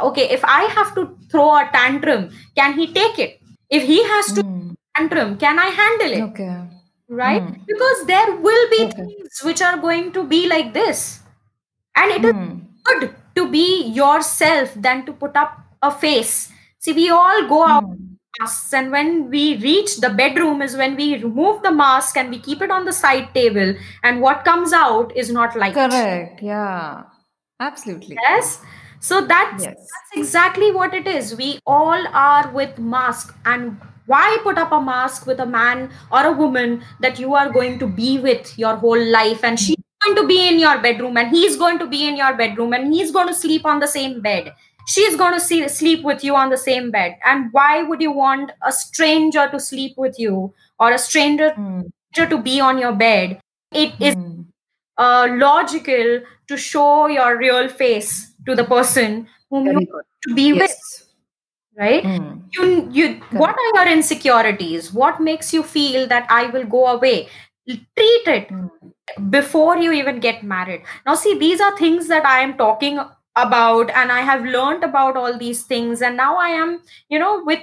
Okay 0.09 0.29
if 0.39 0.45
i 0.45 0.63
have 0.79 0.95
to 0.95 1.03
throw 1.31 1.47
a 1.59 1.69
tantrum 1.73 2.31
can 2.57 2.79
he 2.79 2.93
take 2.93 3.19
it? 3.19 3.41
If 3.69 3.83
he 3.93 4.03
has 4.15 4.33
to 4.35 4.43
Hmm. 4.43 4.71
tantrum 4.97 5.37
can 5.39 5.59
i 5.59 5.71
handle 5.83 6.13
it? 6.19 6.23
Okay. 6.31 6.78
Right 7.09 7.43
Hmm. 7.43 7.63
because 7.67 8.07
there 8.07 8.37
will 8.37 8.71
be 8.71 8.81
Okay. 8.81 9.07
things 9.07 9.41
which 9.43 9.63
are 9.63 9.77
going 9.79 10.13
to 10.13 10.25
be 10.25 10.47
like 10.49 10.73
this 10.75 11.21
and 11.97 12.11
it 12.13 12.25
is 12.25 12.35
Hmm. 12.35 12.59
good 12.85 13.15
to 13.37 13.49
be 13.51 13.85
yourself 14.01 14.75
than 14.75 15.05
to 15.07 15.13
put 15.13 15.37
up 15.37 15.59
a 15.83 15.91
face 15.91 16.53
see 16.79 16.93
we 16.93 17.09
all 17.11 17.47
go 17.49 17.65
out 17.67 17.85
Hmm. 17.85 18.17
masks 18.41 18.73
and 18.73 18.93
when 18.93 19.31
we 19.31 19.57
reach 19.59 19.97
the 20.05 20.11
bedroom 20.11 20.63
is 20.63 20.77
when 20.77 20.97
we 20.97 21.07
remove 21.23 21.63
the 21.63 21.73
mask 21.73 22.17
and 22.17 22.31
we 22.31 22.39
keep 22.39 22.63
it 22.63 22.71
on 22.71 22.85
the 22.85 22.93
side 22.93 23.33
table 23.35 23.75
and 24.05 24.21
what 24.21 24.45
comes 24.45 24.73
out 24.73 25.17
is 25.17 25.31
not 25.33 25.57
like 25.57 25.75
Correct. 25.75 26.43
Yeah. 26.43 27.05
Absolutely. 27.61 28.17
yes 28.23 28.61
so 29.01 29.21
that's 29.27 29.65
Yes. 29.65 29.75
that's 29.75 30.13
exactly 30.21 30.71
what 30.73 30.95
it 30.95 31.07
is 31.07 31.35
we 31.37 31.59
all 31.67 32.07
are 32.13 32.51
with 32.53 32.79
mask 32.79 33.35
and 33.45 33.81
why 34.09 34.39
put 34.43 34.59
up 34.59 34.73
a 34.73 34.81
mask 34.81 35.27
with 35.27 35.41
a 35.41 35.47
man 35.47 35.91
or 36.13 36.25
a 36.27 36.33
woman 36.33 36.83
that 37.01 37.19
you 37.19 37.35
are 37.35 37.51
going 37.51 37.79
to 37.79 37.87
be 37.87 38.19
with 38.19 38.59
your 38.59 38.77
whole 38.77 39.05
life 39.19 39.45
and 39.45 39.59
she's 39.61 39.77
going 40.05 40.17
to 40.17 40.27
be 40.27 40.49
in 40.49 40.59
your 40.59 40.79
bedroom 40.81 41.17
and 41.17 41.31
he's 41.31 41.57
going 41.57 41.79
to 41.79 41.87
be 41.87 42.07
in 42.09 42.17
your 42.17 42.35
bedroom 42.37 42.73
and 42.73 42.93
he's 42.95 43.11
going 43.13 43.29
to 43.29 43.35
sleep 43.35 43.65
on 43.67 43.81
the 43.81 43.87
same 43.97 44.21
bed 44.21 44.53
she's 44.87 45.17
going 45.17 45.35
to 45.35 45.41
see, 45.41 45.69
sleep 45.69 46.03
with 46.05 46.25
you 46.25 46.35
on 46.35 46.51
the 46.51 46.57
same 46.57 46.91
bed 46.91 47.17
and 47.25 47.49
why 47.53 47.83
would 47.83 48.01
you 48.01 48.13
want 48.13 48.53
a 48.67 48.73
stranger 48.73 49.49
to 49.51 49.61
sleep 49.61 49.95
with 49.97 50.19
you 50.19 50.53
or 50.79 50.93
a 50.93 50.99
stranger 50.99 51.51
Hmm. 51.55 51.83
to 52.15 52.39
be 52.43 52.61
on 52.61 52.79
your 52.79 52.93
bed 52.93 53.41
it 53.73 53.93
is 54.01 54.15
Hmm. 54.15 54.43
uh, 54.99 55.29
logical 55.31 56.21
to 56.49 56.57
show 56.57 57.07
your 57.07 57.37
real 57.39 57.69
face 57.69 58.33
to 58.47 58.55
the 58.55 58.65
person 58.65 59.29
whom 59.51 59.67
you 59.67 59.87
want 59.93 60.07
to 60.29 60.35
be 60.35 60.53
with 60.53 60.71
Yes. 60.71 61.08
Right? 61.79 62.05
Hmm. 62.05 62.41
you 62.57 62.89
you 62.91 63.09
what 63.33 63.57
are 63.65 63.71
your 63.75 63.93
insecurities? 63.93 64.93
What 64.93 65.21
makes 65.21 65.53
you 65.53 65.63
feel 65.63 66.07
that 66.09 66.27
i 66.31 66.47
will 66.47 66.65
go 66.65 66.87
away? 66.89 67.29
Treat 67.69 68.29
it 68.39 68.51
Hmm. 68.51 69.31
before 69.31 69.77
you 69.79 69.93
even 69.93 70.21
get 70.21 70.43
married. 70.43 70.83
Now 71.07 71.15
see 71.15 71.39
these 71.39 71.61
are 71.61 71.77
things 71.79 72.09
that 72.09 72.27
i 72.27 72.41
am 72.41 72.57
talking 72.59 73.01
about 73.37 73.91
and 73.91 74.11
i 74.13 74.21
have 74.29 74.45
learned 74.45 74.83
about 74.85 75.17
all 75.17 75.37
these 75.39 75.63
things 75.73 76.01
and 76.03 76.17
now 76.17 76.37
i 76.45 76.49
am 76.49 76.71
you 77.09 77.19
know 77.19 77.43
with 77.45 77.61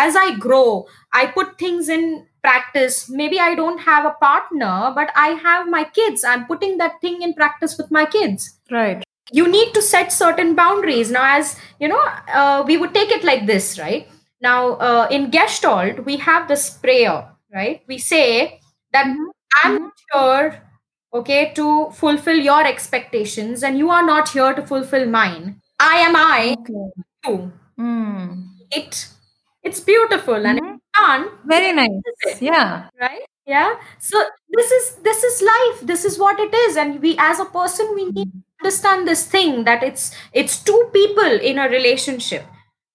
as 0.00 0.14
i 0.14 0.36
grow 0.44 0.86
i 1.12 1.26
put 1.26 1.58
things 1.58 1.88
in 1.88 2.26
practice. 2.42 3.10
Maybe 3.10 3.40
i 3.40 3.54
don't 3.56 3.78
have 3.80 4.04
a 4.04 4.14
partner 4.20 4.92
but 4.94 5.10
i 5.16 5.28
have 5.48 5.68
my 5.68 5.84
kids. 5.84 6.22
I'm 6.24 6.46
putting 6.46 6.78
that 6.78 7.00
thing 7.00 7.22
in 7.22 7.34
practice 7.34 7.76
with 7.76 7.90
my 7.90 8.06
kids. 8.06 8.60
Right. 8.70 9.02
You 9.32 9.48
need 9.48 9.72
to 9.74 9.82
set 9.82 10.12
certain 10.12 10.54
boundaries 10.54 11.10
now 11.10 11.24
as 11.38 11.56
you 11.80 11.88
know 11.88 12.00
uh, 12.32 12.62
we 12.66 12.76
would 12.76 12.94
take 12.94 13.10
it 13.10 13.24
like 13.24 13.46
this 13.46 13.78
right 13.78 14.08
now 14.40 14.74
uh, 14.88 15.08
in 15.10 15.30
gestalt 15.30 16.04
we 16.04 16.16
have 16.16 16.46
this 16.48 16.70
prayer 16.70 17.28
right 17.54 17.82
we 17.88 17.98
say 17.98 18.60
that 18.92 19.06
Mhm. 19.06 19.26
i'm 19.64 19.78
Mhm. 19.78 19.90
here 20.12 20.62
okay 21.20 21.52
to 21.54 21.66
fulfill 22.00 22.36
your 22.50 22.62
expectations 22.66 23.62
and 23.62 23.78
you 23.78 23.90
are 23.90 24.04
not 24.06 24.28
here 24.38 24.52
to 24.54 24.62
fulfill 24.72 25.06
mine 25.18 25.46
i 25.80 25.96
am 26.08 26.16
i 26.16 26.54
Okay. 26.60 27.36
Hmm. 27.78 28.26
it 28.70 29.06
it's 29.62 29.80
beautiful 29.80 30.46
and 30.46 30.60
Mhm. 30.60 30.74
it's 30.74 31.46
Very 31.54 31.72
nice. 31.72 32.40
Yeah. 32.40 32.88
right 33.00 33.24
yeah 33.46 33.74
so 33.98 34.22
this 34.56 34.70
is 34.78 34.84
this 35.08 35.22
is 35.28 35.42
life 35.48 35.80
this 35.90 36.04
is 36.10 36.18
what 36.18 36.40
it 36.44 36.54
is 36.62 36.76
and 36.76 37.00
we 37.02 37.16
as 37.18 37.40
a 37.40 37.44
person 37.58 37.92
we 37.98 38.04
need 38.06 38.30
to 38.32 38.40
understand 38.62 39.06
this 39.06 39.26
thing 39.26 39.64
that 39.64 39.82
it's 39.82 40.14
it's 40.32 40.62
two 40.62 40.90
people 40.92 41.32
in 41.50 41.58
a 41.58 41.68
relationship 41.68 42.44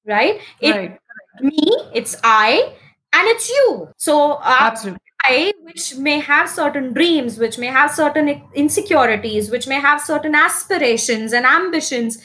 right 0.05 0.39
it's 0.59 0.77
Right. 0.77 0.99
me 1.41 1.71
it's 1.93 2.15
i 2.23 2.73
and 3.13 3.27
it's 3.27 3.49
you 3.49 3.89
so 3.97 4.33
uh, 4.33 4.57
Absolutely. 4.59 4.99
I, 5.23 5.53
which 5.61 5.95
may 5.97 6.19
have 6.19 6.49
certain 6.49 6.93
dreams, 6.93 7.37
which 7.37 7.59
may 7.59 7.67
have 7.67 7.91
certain 7.91 8.41
insecurities, 8.55 9.51
which 9.51 9.67
may 9.67 9.79
have 9.79 10.01
certain 10.01 10.33
aspirations 10.33 11.31
and 11.31 11.45
ambitions, 11.45 12.17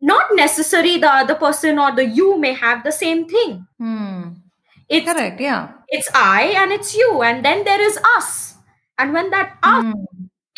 not 0.00 0.24
necessary 0.34 0.98
the 0.98 1.06
other 1.06 1.36
person 1.36 1.78
or 1.78 1.94
the 1.94 2.04
you 2.04 2.36
may 2.38 2.52
have 2.54 2.82
the 2.82 2.90
same 2.90 3.28
thing. 3.28 3.68
Hmm. 3.78 4.22
It's 4.88 5.06
Correct. 5.06 5.40
Yeah. 5.40 5.68
it's 5.86 6.08
I 6.12 6.42
and 6.56 6.72
it's 6.72 6.92
you, 6.96 7.22
and 7.22 7.44
then 7.44 7.62
there 7.64 7.80
is 7.80 7.96
us. 8.16 8.56
And 8.98 9.12
when 9.12 9.30
that 9.30 9.56
us 9.62 9.84
Hmm. 9.84 10.04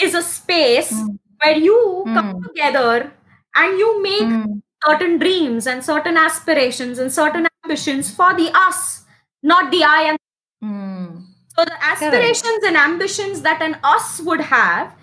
is 0.00 0.14
a 0.14 0.22
space 0.22 0.90
Hmm. 0.90 1.11
Where 1.42 1.56
you 1.56 2.10
come 2.14 2.24
Hmm. 2.24 2.42
together 2.48 3.12
and 3.54 3.78
you 3.78 4.02
make 4.02 4.34
Hmm. 4.34 4.60
certain 4.86 5.18
dreams 5.18 5.66
and 5.66 5.84
certain 5.84 6.16
aspirations 6.16 6.98
and 6.98 7.12
certain 7.12 7.46
ambitions 7.64 8.14
for 8.14 8.34
the 8.34 8.50
us, 8.54 9.04
not 9.42 9.70
the 9.70 9.84
I 9.84 10.02
and 10.10 10.18
Hmm. 10.60 11.18
So 11.56 11.64
the 11.64 11.84
aspirations 11.84 12.64
and 12.66 12.76
ambitions 12.76 13.42
that 13.42 13.62
an 13.62 13.76
us 13.84 14.20
would 14.20 14.40
have, 14.40 14.94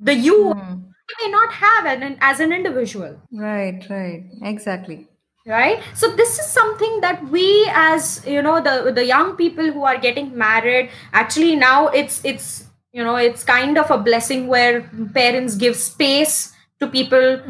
the 0.00 0.14
you 0.14 0.52
Hmm. 0.52 0.92
may 1.22 1.30
not 1.30 1.52
have 1.54 1.86
an, 1.86 2.18
as 2.20 2.40
an 2.40 2.52
individual, 2.52 3.20
Right. 3.32 3.88
Right. 3.88 4.24
Exactly. 4.42 5.08
right? 5.46 5.82
So 5.94 6.10
this 6.14 6.38
is 6.38 6.46
something 6.46 7.00
that 7.00 7.28
we, 7.30 7.68
as 7.72 8.24
you 8.26 8.42
know, 8.42 8.60
the 8.60 8.92
the 8.92 9.04
young 9.04 9.36
people 9.36 9.70
who 9.72 9.84
are 9.84 9.98
getting 9.98 10.36
married, 10.36 10.90
actually 11.12 11.56
now 11.56 11.88
it's 11.88 12.24
it's 12.24 12.67
you 12.92 13.04
know 13.04 13.16
it's 13.16 13.44
kind 13.44 13.78
of 13.78 13.90
a 13.90 13.98
blessing 13.98 14.46
where 14.48 14.82
parents 15.14 15.54
give 15.56 15.76
space 15.76 16.52
to 16.80 16.86
people 16.86 17.40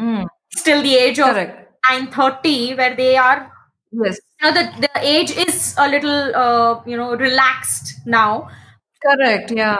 till 0.64 0.82
the 0.82 0.94
age 0.96 1.18
of 1.18 1.30
Correct. 1.34 1.70
9 1.90 2.06
30 2.08 2.74
where 2.74 2.94
they 2.96 3.16
are 3.16 3.52
Yes. 3.90 4.18
you 4.40 4.50
know 4.50 4.52
the, 4.54 4.64
the 4.86 4.90
age 5.00 5.30
is 5.30 5.74
a 5.78 5.88
little 5.88 6.34
uh, 6.36 6.82
you 6.86 6.96
know 6.96 7.14
relaxed 7.16 7.94
now 8.06 8.48
Correct. 9.00 9.52
Yeah. 9.52 9.76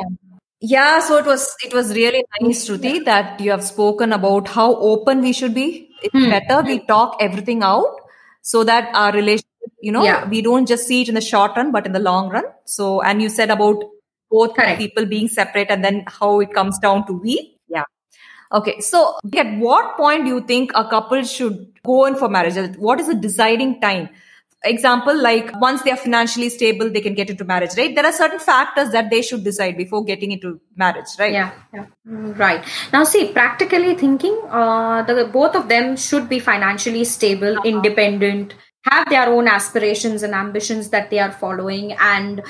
Yeah. 0.61 1.01
So 1.01 1.17
it 1.19 1.27
was 1.27 1.55
it 1.65 1.75
was 1.75 1.93
really 1.95 2.25
nice, 2.41 2.69
Shruti, 2.69 3.05
that 3.05 3.41
you 3.41 3.51
have 3.51 3.65
spoken 3.65 4.13
about 4.13 4.47
how 4.49 4.77
open 4.77 5.21
we 5.23 5.33
should 5.33 5.55
be. 5.55 5.91
It's 6.03 6.15
Hmm. 6.15 6.31
better 6.31 6.63
we 6.69 6.77
talk 6.87 7.17
everything 7.21 7.65
out 7.65 7.97
so 8.43 8.63
that 8.63 8.91
our 8.95 9.11
relationship, 9.13 9.73
you 9.81 9.91
know, 9.91 10.05
Yeah. 10.05 10.29
we 10.29 10.41
don't 10.41 10.67
just 10.69 10.87
see 10.87 11.03
it 11.03 11.09
in 11.09 11.17
the 11.17 11.21
short 11.21 11.57
run, 11.57 11.73
but 11.73 11.85
in 11.85 11.93
the 11.93 11.99
long 11.99 12.29
run. 12.29 12.45
So, 12.65 13.03
and 13.03 13.21
you 13.21 13.29
said 13.29 13.51
about 13.51 13.83
both 14.31 14.55
Correct. 14.55 14.79
people 14.79 15.07
being 15.07 15.29
separate 15.29 15.71
and 15.71 15.85
then 15.85 16.05
how 16.07 16.41
it 16.41 16.53
comes 16.53 16.79
down 16.79 17.07
to 17.07 17.13
we. 17.13 17.57
Yeah. 17.69 17.85
Okay. 18.53 18.81
So, 18.81 19.19
at 19.37 19.59
what 19.59 19.97
point 19.97 20.25
do 20.25 20.31
you 20.31 20.41
think 20.41 20.73
a 20.75 20.89
couple 20.89 21.23
should 21.23 21.73
go 21.85 22.07
in 22.07 22.15
for 22.15 22.29
marriage? 22.29 22.77
What 22.77 23.01
is 23.01 23.09
the 23.09 23.15
deciding 23.15 23.81
time? 23.81 24.09
Example, 24.65 25.17
like 25.17 25.53
once 25.61 25.83
they 25.83 25.93
are 25.93 25.97
financially 25.97 26.49
stable, 26.49 26.91
they 26.91 27.01
can 27.01 27.15
get 27.15 27.31
into 27.31 27.45
marriage, 27.45 27.71
right? 27.77 27.95
There 27.95 28.05
are 28.05 28.13
certain 28.13 28.41
factors 28.41 28.91
that 28.91 29.09
they 29.09 29.23
should 29.23 29.45
decide 29.45 29.77
before 29.77 30.03
getting 30.05 30.33
into 30.33 30.61
marriage, 30.75 31.07
right? 31.17 31.33
yeah, 31.33 31.53
yeah. 31.73 31.87
Mm, 32.05 32.37
right 32.37 32.65
now 32.93 33.05
see 33.05 33.29
practically 33.33 33.95
thinking 33.95 34.37
uh, 34.49 35.03
the 35.05 35.31
both 35.33 35.55
of 35.55 35.69
them 35.69 35.97
should 35.97 36.29
be 36.29 36.41
financially 36.41 37.05
stable 37.05 37.57
independent 37.65 38.55
have 38.91 39.09
their 39.09 39.29
own 39.29 39.49
aspirations 39.49 40.23
and 40.23 40.35
ambitions 40.35 40.91
that 40.91 41.11
they 41.11 41.19
are 41.19 41.33
following 41.33 41.93
and 41.93 42.43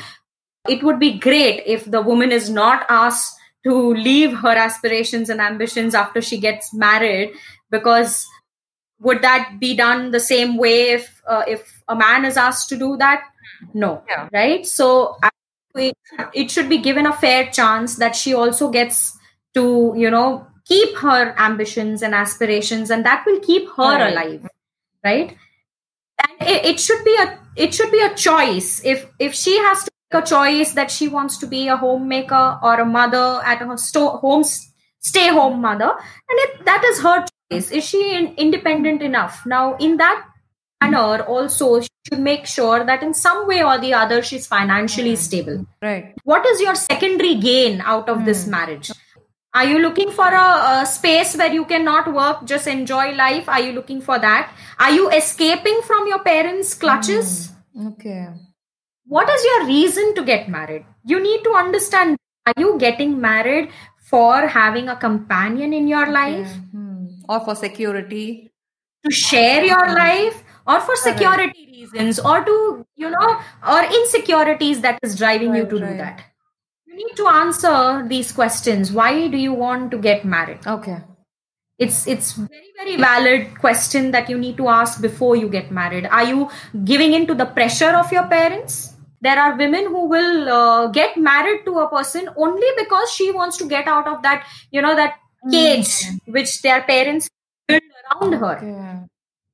it 0.69 0.83
would 0.83 0.99
be 0.99 1.19
great 1.19 1.63
if 1.67 1.85
the 1.91 2.01
woman 2.03 2.33
is 2.33 2.49
not 2.51 2.85
asked 2.89 3.37
to 3.65 3.95
leave 3.95 4.33
her 4.39 4.57
aspirations 4.57 5.29
and 5.29 5.41
ambitions 5.41 5.95
after 5.95 6.21
she 6.23 6.39
gets 6.39 6.73
married 6.75 7.33
because 7.71 8.27
would 9.01 9.23
that 9.23 9.57
be 9.61 9.77
done 9.77 10.11
the 10.11 10.21
same 10.21 10.57
way 10.57 10.91
if 10.91 11.23
uh, 11.27 11.43
if 11.47 11.83
a 11.89 11.97
man 11.97 12.25
is 12.25 12.37
asked 12.37 12.69
to 12.69 12.77
do 12.77 12.97
that 12.97 13.25
no 13.75 14.03
Yeah. 14.09 14.29
right 14.33 14.67
so 14.67 15.19
it, 15.75 15.97
it 16.35 16.51
should 16.51 16.69
be 16.69 16.79
given 16.79 17.07
a 17.07 17.13
fair 17.13 17.47
chance 17.51 17.97
that 17.97 18.17
she 18.17 18.35
also 18.35 18.71
gets 18.71 19.17
to 19.55 19.93
you 19.97 20.11
know 20.11 20.47
keep 20.65 20.97
her 20.99 21.35
ambitions 21.39 22.03
and 22.03 22.15
aspirations 22.15 22.91
and 22.91 23.05
that 23.05 23.25
will 23.27 23.41
keep 23.41 23.69
her 23.77 23.83
Right. 23.99 24.13
alive 24.13 24.49
right 25.05 25.37
and 26.19 26.49
it, 26.49 26.65
it 26.65 26.81
should 26.81 27.05
be 27.05 27.17
a 27.17 27.39
it 27.57 27.75
should 27.75 27.91
be 27.91 28.01
a 28.01 28.15
choice. 28.15 28.81
If 28.85 29.07
if 29.19 29.35
she 29.35 29.57
has 29.59 29.83
to 29.85 29.91
a 30.11 30.23
choice 30.23 30.73
that 30.73 30.91
she 30.91 31.09
wants 31.09 31.39
to 31.39 31.47
be 31.47 31.69
a 31.69 31.77
homemaker 31.77 32.59
or 32.63 32.81
a 32.81 32.85
mother 32.85 33.41
at 33.45 33.61
a 33.61 33.79
sto- 33.79 34.17
home 34.19 34.45
stay 35.01 35.29
home 35.29 35.61
mother, 35.61 35.91
and 35.91 36.39
if 36.47 36.65
that 36.65 36.85
is 36.85 37.01
her 37.01 37.25
choice, 37.51 37.71
is 37.71 37.85
she 37.85 38.15
in, 38.15 38.35
independent 38.37 39.03
enough? 39.03 39.43
Now, 39.47 39.77
in 39.77 39.97
that 39.99 40.27
manner, 40.83 41.23
also 41.23 41.81
she 41.81 41.89
should 42.09 42.21
make 42.21 42.47
sure 42.47 42.85
that 42.85 43.03
in 43.03 43.15
some 43.15 43.47
way 43.47 43.63
or 43.63 43.79
the 43.79 43.95
other 43.95 44.23
she's 44.23 44.47
financially 44.47 45.17
stable. 45.17 45.67
Right. 45.83 46.15
What 46.25 46.47
is 46.47 46.61
your 46.61 46.75
secondary 46.75 47.37
gain 47.37 47.81
out 47.81 48.09
of 48.09 48.25
this 48.25 48.47
marriage? 48.47 48.91
Are 49.55 49.65
you 49.65 49.79
looking 49.79 50.11
for 50.11 50.27
a, 50.27 50.83
a, 50.83 50.87
space 50.87 51.37
where 51.37 51.53
you 51.53 51.65
cannot 51.65 52.13
work, 52.13 52.45
just 52.45 52.67
enjoy 52.67 53.13
life? 53.15 53.49
Are 53.49 53.61
you 53.61 53.73
looking 53.73 54.01
for 54.01 54.19
that? 54.19 54.53
Are 54.79 54.91
you 54.91 55.11
escaping 55.11 55.81
from 55.83 56.07
your 56.07 56.21
parents' 56.21 56.75
clutches? 56.75 57.51
Mm. 57.77 57.93
Okay. 57.93 58.29
What 59.09 59.29
is 59.31 59.43
your 59.43 59.67
reason 59.67 60.15
to 60.17 60.23
get 60.23 60.49
married? 60.51 60.85
You 61.05 61.21
need 61.23 61.43
to 61.45 61.53
understand 61.53 62.19
are 62.47 62.55
you 62.59 62.79
getting 62.79 63.21
married 63.21 63.71
for 64.11 64.47
having 64.47 64.89
a 64.89 64.97
companion 64.97 65.73
in 65.73 65.89
your 65.89 66.11
life? 66.11 66.51
Hmm. 66.73 67.07
Or 67.29 67.41
for 67.41 67.55
security? 67.55 68.51
To 69.05 69.11
share 69.11 69.65
your 69.65 69.95
life? 69.95 70.45
Or 70.67 70.81
for 70.81 70.95
security 70.97 71.69
reasons? 71.73 72.19
Or 72.19 72.45
to, 72.45 72.87
you 72.97 73.09
know, 73.09 73.41
or 73.67 73.83
insecurities 73.85 74.83
that 74.83 74.99
is 75.03 75.17
driving 75.17 75.55
you 75.55 75.65
to 75.65 75.79
right. 75.79 75.91
do 75.91 75.97
that? 75.97 76.25
You 76.87 76.97
need 76.97 77.17
to 77.17 77.27
answer 77.29 78.07
these 78.07 78.33
questions. 78.33 78.93
Why 78.93 79.29
do 79.29 79.39
you 79.39 79.55
want 79.55 79.91
to 79.93 79.99
get 79.99 80.25
married? 80.25 80.67
Okay. 80.67 80.99
it's 81.79 82.07
it's 82.13 82.33
very 82.33 82.71
very 82.77 82.97
valid 82.97 83.43
question 83.59 84.11
that 84.11 84.29
you 84.31 84.37
need 84.37 84.57
to 84.61 84.69
ask 84.69 85.01
before 85.01 85.37
you 85.41 85.49
get 85.49 85.71
married 85.71 86.07
are 86.07 86.25
you 86.31 86.49
giving 86.85 87.13
in 87.19 87.27
to 87.29 87.37
the 87.41 87.47
pressure 87.59 87.91
of 87.99 88.11
your 88.17 88.25
parents 88.33 88.79
there 89.21 89.39
are 89.39 89.57
women 89.57 89.87
who 89.87 90.07
will 90.09 90.49
uh, 90.49 90.87
get 90.89 91.17
married 91.17 91.65
to 91.65 91.79
a 91.79 91.89
person 91.89 92.29
only 92.37 92.69
because 92.77 93.11
she 93.13 93.31
wants 93.33 93.57
to 93.57 93.67
get 93.67 93.87
out 93.87 94.07
of 94.07 94.23
that 94.23 94.47
you 94.71 94.83
know 94.83 94.95
that 94.95 95.17
cage 95.51 96.05
which 96.27 96.63
their 96.63 96.83
parents 96.83 97.29
built 97.67 97.83
around 98.05 98.33
her. 98.33 98.57
Okay. 98.57 99.01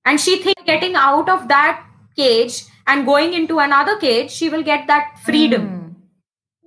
and 0.05 0.21
she 0.21 0.43
thinks 0.43 0.63
getting 0.65 0.95
out 0.95 1.29
of 1.29 1.49
that 1.49 1.85
cage 2.17 2.65
and 2.87 3.07
going 3.07 3.33
into 3.35 3.59
another 3.59 3.99
cage 3.99 4.31
she 4.31 4.49
will 4.49 4.63
get 4.63 4.87
that 4.87 5.19
freedom. 5.25 5.63
Hmm. 5.63 5.81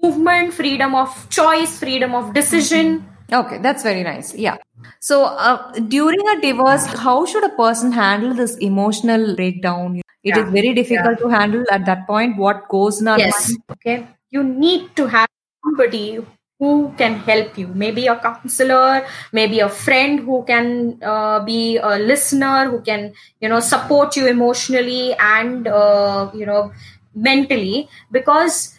movement 0.04 0.54
freedom 0.54 0.96
of 0.96 1.30
choice 1.30 1.80
freedom 1.80 2.14
of 2.14 2.34
decision 2.34 3.06
Okay, 3.32 3.58
that's 3.60 3.84
very 3.84 4.04
nice. 4.04 4.34
Yeah. 4.36 4.58
So, 5.02 5.26
uh, 5.26 5.72
during 5.74 6.28
a 6.30 6.42
divorce, 6.42 6.86
how 6.86 7.26
should 7.26 7.44
a 7.44 7.56
person 7.56 7.92
handle 7.92 8.34
this 8.34 8.56
emotional 8.58 9.36
breakdown? 9.36 10.02
It 10.24 10.38
is 10.38 10.46
Yeah. 10.46 10.52
very 10.52 10.74
difficult 10.74 11.20
to 11.20 11.28
handle 11.30 11.64
at 11.72 11.86
that 11.86 12.08
point. 12.08 12.38
What 12.38 12.68
goes 12.70 13.02
in 13.02 13.08
our 13.08 13.20
yes 13.20 13.36
mind? 13.36 13.64
okay 13.74 14.06
you 14.32 14.44
need 14.44 14.96
to 14.96 15.06
have 15.08 15.28
somebody 15.64 16.20
who 16.60 16.92
can 16.98 17.16
help 17.30 17.58
you 17.58 17.68
maybe 17.84 18.08
a 18.08 18.16
counselor 18.20 19.06
maybe 19.32 19.60
a 19.60 19.70
friend 19.70 20.20
who 20.22 20.44
can 20.44 20.98
uh, 21.04 21.40
be 21.46 21.78
a 21.78 21.98
listener 22.00 22.70
who 22.70 22.82
can 22.82 23.14
you 23.42 23.50
know 23.50 23.60
support 23.60 24.16
you 24.16 24.28
emotionally 24.28 25.14
and 25.20 25.68
uh, 25.68 26.30
you 26.34 26.46
know 26.46 26.72
mentally 27.16 27.88
because 28.12 28.76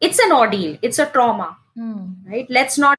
it's 0.00 0.18
an 0.18 0.32
ordeal 0.32 0.76
it's 0.82 0.98
a 0.98 1.06
trauma 1.06 1.56
Hmm. 1.74 2.26
right 2.26 2.46
let's 2.50 2.78
not 2.78 2.98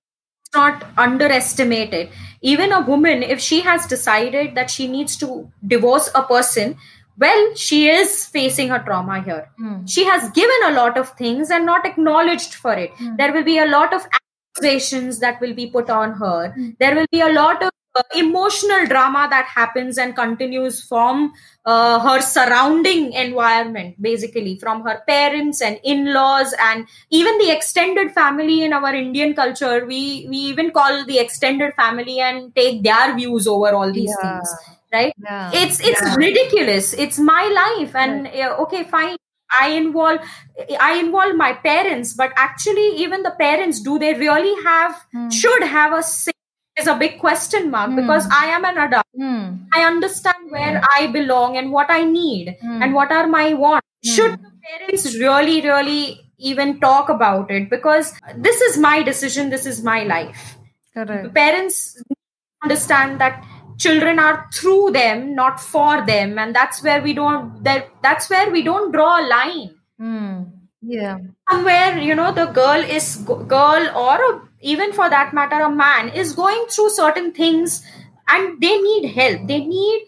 not 0.55 0.83
underestimate 0.97 1.93
it 1.93 2.09
even 2.41 2.71
a 2.71 2.81
woman 2.81 3.23
if 3.23 3.39
she 3.39 3.61
has 3.61 3.85
decided 3.85 4.55
that 4.55 4.69
she 4.69 4.87
needs 4.87 5.15
to 5.17 5.49
divorce 5.65 6.09
a 6.15 6.23
person 6.23 6.75
well 7.17 7.55
she 7.55 7.87
is 7.89 8.25
facing 8.25 8.71
a 8.71 8.83
trauma 8.83 9.21
here. 9.21 9.49
Hmm. 9.57 9.85
she 9.85 10.05
has 10.05 10.29
given 10.31 10.63
a 10.65 10.71
lot 10.71 10.97
of 10.97 11.09
things 11.11 11.51
and 11.51 11.65
not 11.65 11.85
acknowledged 11.85 12.55
for 12.55 12.73
it. 12.73 12.91
There 13.17 13.33
will 13.33 13.43
be 13.43 13.57
a 13.59 13.65
lot 13.65 13.93
of 13.93 14.07
accusations 14.19 15.19
that 15.19 15.39
will 15.41 15.53
be 15.53 15.67
put 15.69 15.89
on 15.89 16.13
her. 16.13 16.55
There 16.79 16.95
will 16.95 17.05
be 17.11 17.21
a 17.21 17.31
lot 17.31 17.61
of 17.61 17.71
uh, 17.95 18.04
emotional 18.15 18.86
drama 18.88 19.27
that 19.30 19.45
happens 19.45 19.97
and 19.97 20.15
continues 20.15 20.84
from 20.84 21.34
uh, 21.65 21.99
her 21.99 22.21
surrounding 22.21 23.12
environment 23.13 24.01
basically 24.01 24.58
from 24.58 24.84
her 24.84 25.01
parents 25.08 25.62
and 25.62 25.80
in-laws 25.84 26.54
and 26.60 26.88
even 27.10 27.38
the 27.38 27.51
extended 27.51 28.12
family 28.12 28.63
in 28.63 28.73
our 28.73 28.93
indian 28.95 29.34
culture. 29.34 29.86
We 29.86 30.25
we 30.30 30.38
even 30.38 30.71
call 30.71 31.06
the 31.06 31.19
extended 31.19 31.73
family 31.75 32.19
and 32.19 32.56
take 32.56 32.84
their 32.84 33.15
views 33.15 33.47
over 33.47 33.73
all 33.73 33.91
these 33.91 34.10
Yeah. 34.10 34.21
things 34.21 34.56
right? 34.93 35.13
Yeah. 35.23 35.51
it's 35.54 35.80
it's 35.80 36.15
ridiculous. 36.17 36.93
It's 36.93 37.17
my 37.19 37.43
life 37.54 37.95
and 37.95 38.27
okay 38.65 38.84
fine. 38.84 39.17
I 39.60 39.71
involve 39.71 40.19
i 40.80 40.97
involve 40.97 41.36
my 41.36 41.51
parents 41.51 42.13
but 42.13 42.32
actually 42.38 42.86
even 43.06 43.21
the 43.23 43.32
parents 43.32 43.82
do 43.82 43.99
they 43.99 44.13
really 44.13 44.54
have 44.63 44.95
should 45.30 45.63
have 45.63 45.91
a 45.91 46.01
say 46.01 46.32
is 46.81 46.87
a 46.87 46.95
big 47.03 47.19
question 47.19 47.69
mark 47.75 47.95
because 47.95 48.27
i 48.37 48.45
am 48.57 48.65
an 48.65 48.77
adult. 48.77 49.05
Hmm. 49.15 49.45
i 49.73 49.83
understand 49.91 50.51
where 50.55 50.81
i 50.95 51.07
belong 51.07 51.57
and 51.61 51.71
what 51.71 51.89
i 51.89 52.03
need 52.03 52.57
and 52.63 52.93
what 52.93 53.11
are 53.11 53.27
my 53.27 53.53
wants. 53.53 53.87
Should 54.03 54.31
the 54.43 54.51
parents 54.67 55.03
really 55.15 55.61
really 55.61 56.31
even 56.37 56.79
talk 56.79 57.09
about 57.09 57.51
it? 57.51 57.69
Because 57.69 58.13
this 58.35 58.61
is 58.61 58.77
my 58.77 59.03
decision 59.03 59.49
this 59.49 59.65
is 59.65 59.83
my 59.83 60.03
life. 60.03 60.57
Correct. 60.93 61.33
parents 61.35 62.01
understand 62.63 63.21
that 63.21 63.45
children 63.77 64.19
are 64.19 64.47
through 64.53 64.91
them 64.91 65.35
not 65.35 65.59
for 65.59 66.05
them. 66.05 66.39
And 66.39 66.55
that's 66.55 66.83
where 66.83 67.01
we 67.01 67.13
don't 67.13 67.63
that 67.63 67.89
that's 68.01 68.29
where 68.29 68.49
we 68.49 68.63
don't 68.63 68.91
draw 68.91 69.19
a 69.19 69.25
line. 69.27 69.75
Hmm. 69.99 70.43
Yeah. 70.81 71.19
somewhere 71.49 71.97
you 71.99 72.15
know 72.15 72.31
the 72.31 72.45
girl 72.47 72.83
is 72.97 73.17
girl 73.17 73.83
or 73.95 74.15
a, 74.29 74.41
even 74.62 74.93
for 74.93 75.10
that 75.10 75.34
matter 75.34 75.60
a 75.62 75.69
man 75.69 76.10
is 76.10 76.34
going 76.34 76.65
through 76.69 76.89
certain 76.89 77.32
things 77.32 77.84
and 78.28 78.62
they 78.62 78.78
need 78.82 79.10
help 79.19 79.47
they 79.47 79.60
need 79.65 80.08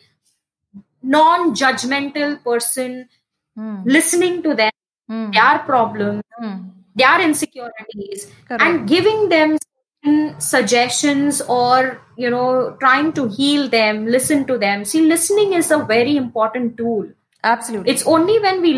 non-judgmental 1.01 2.43
person 2.43 3.07
Hmm. 3.55 3.83
listening 3.85 4.41
to 4.43 4.53
them 4.59 4.71
Hmm. 5.09 5.29
their 5.31 5.59
problems 5.65 6.23
Hmm. 6.39 6.55
their 7.01 7.21
insecurities 7.21 8.23
Correct. 8.47 8.63
and 8.63 8.87
giving 8.87 9.29
them 9.29 9.57
certain 9.65 10.39
suggestions 10.41 11.41
or 11.57 12.01
you 12.17 12.29
know 12.35 12.75
trying 12.79 13.11
to 13.19 13.27
heal 13.37 13.67
them 13.69 14.05
listen 14.07 14.45
to 14.51 14.57
them 14.57 14.85
see 14.85 15.01
listening 15.13 15.53
is 15.53 15.69
a 15.71 15.79
very 15.93 16.15
important 16.17 16.77
tool 16.77 17.05
Absolutely. 17.43 17.91
it's 17.91 18.07
only 18.07 18.39
when 18.39 18.61
we 18.61 18.73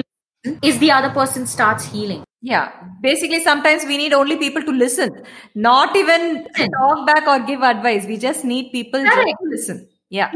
is 0.61 0.79
the 0.79 0.91
other 0.91 1.09
person 1.09 1.45
starts 1.45 1.85
healing. 1.85 2.23
Yeah, 2.41 2.71
basically, 3.01 3.43
sometimes 3.43 3.85
we 3.85 3.97
need 3.97 4.13
only 4.13 4.37
people 4.37 4.61
to 4.63 4.71
listen, 4.71 5.23
not 5.55 5.95
even 5.95 6.45
talk 6.55 7.07
back 7.07 7.27
or 7.27 7.45
give 7.45 7.61
advice. 7.63 8.05
We 8.05 8.17
just 8.17 8.45
need 8.45 8.71
people 8.71 8.99
Correct. 9.03 9.37
to 9.41 9.49
listen. 9.49 9.87
Yeah, 10.09 10.31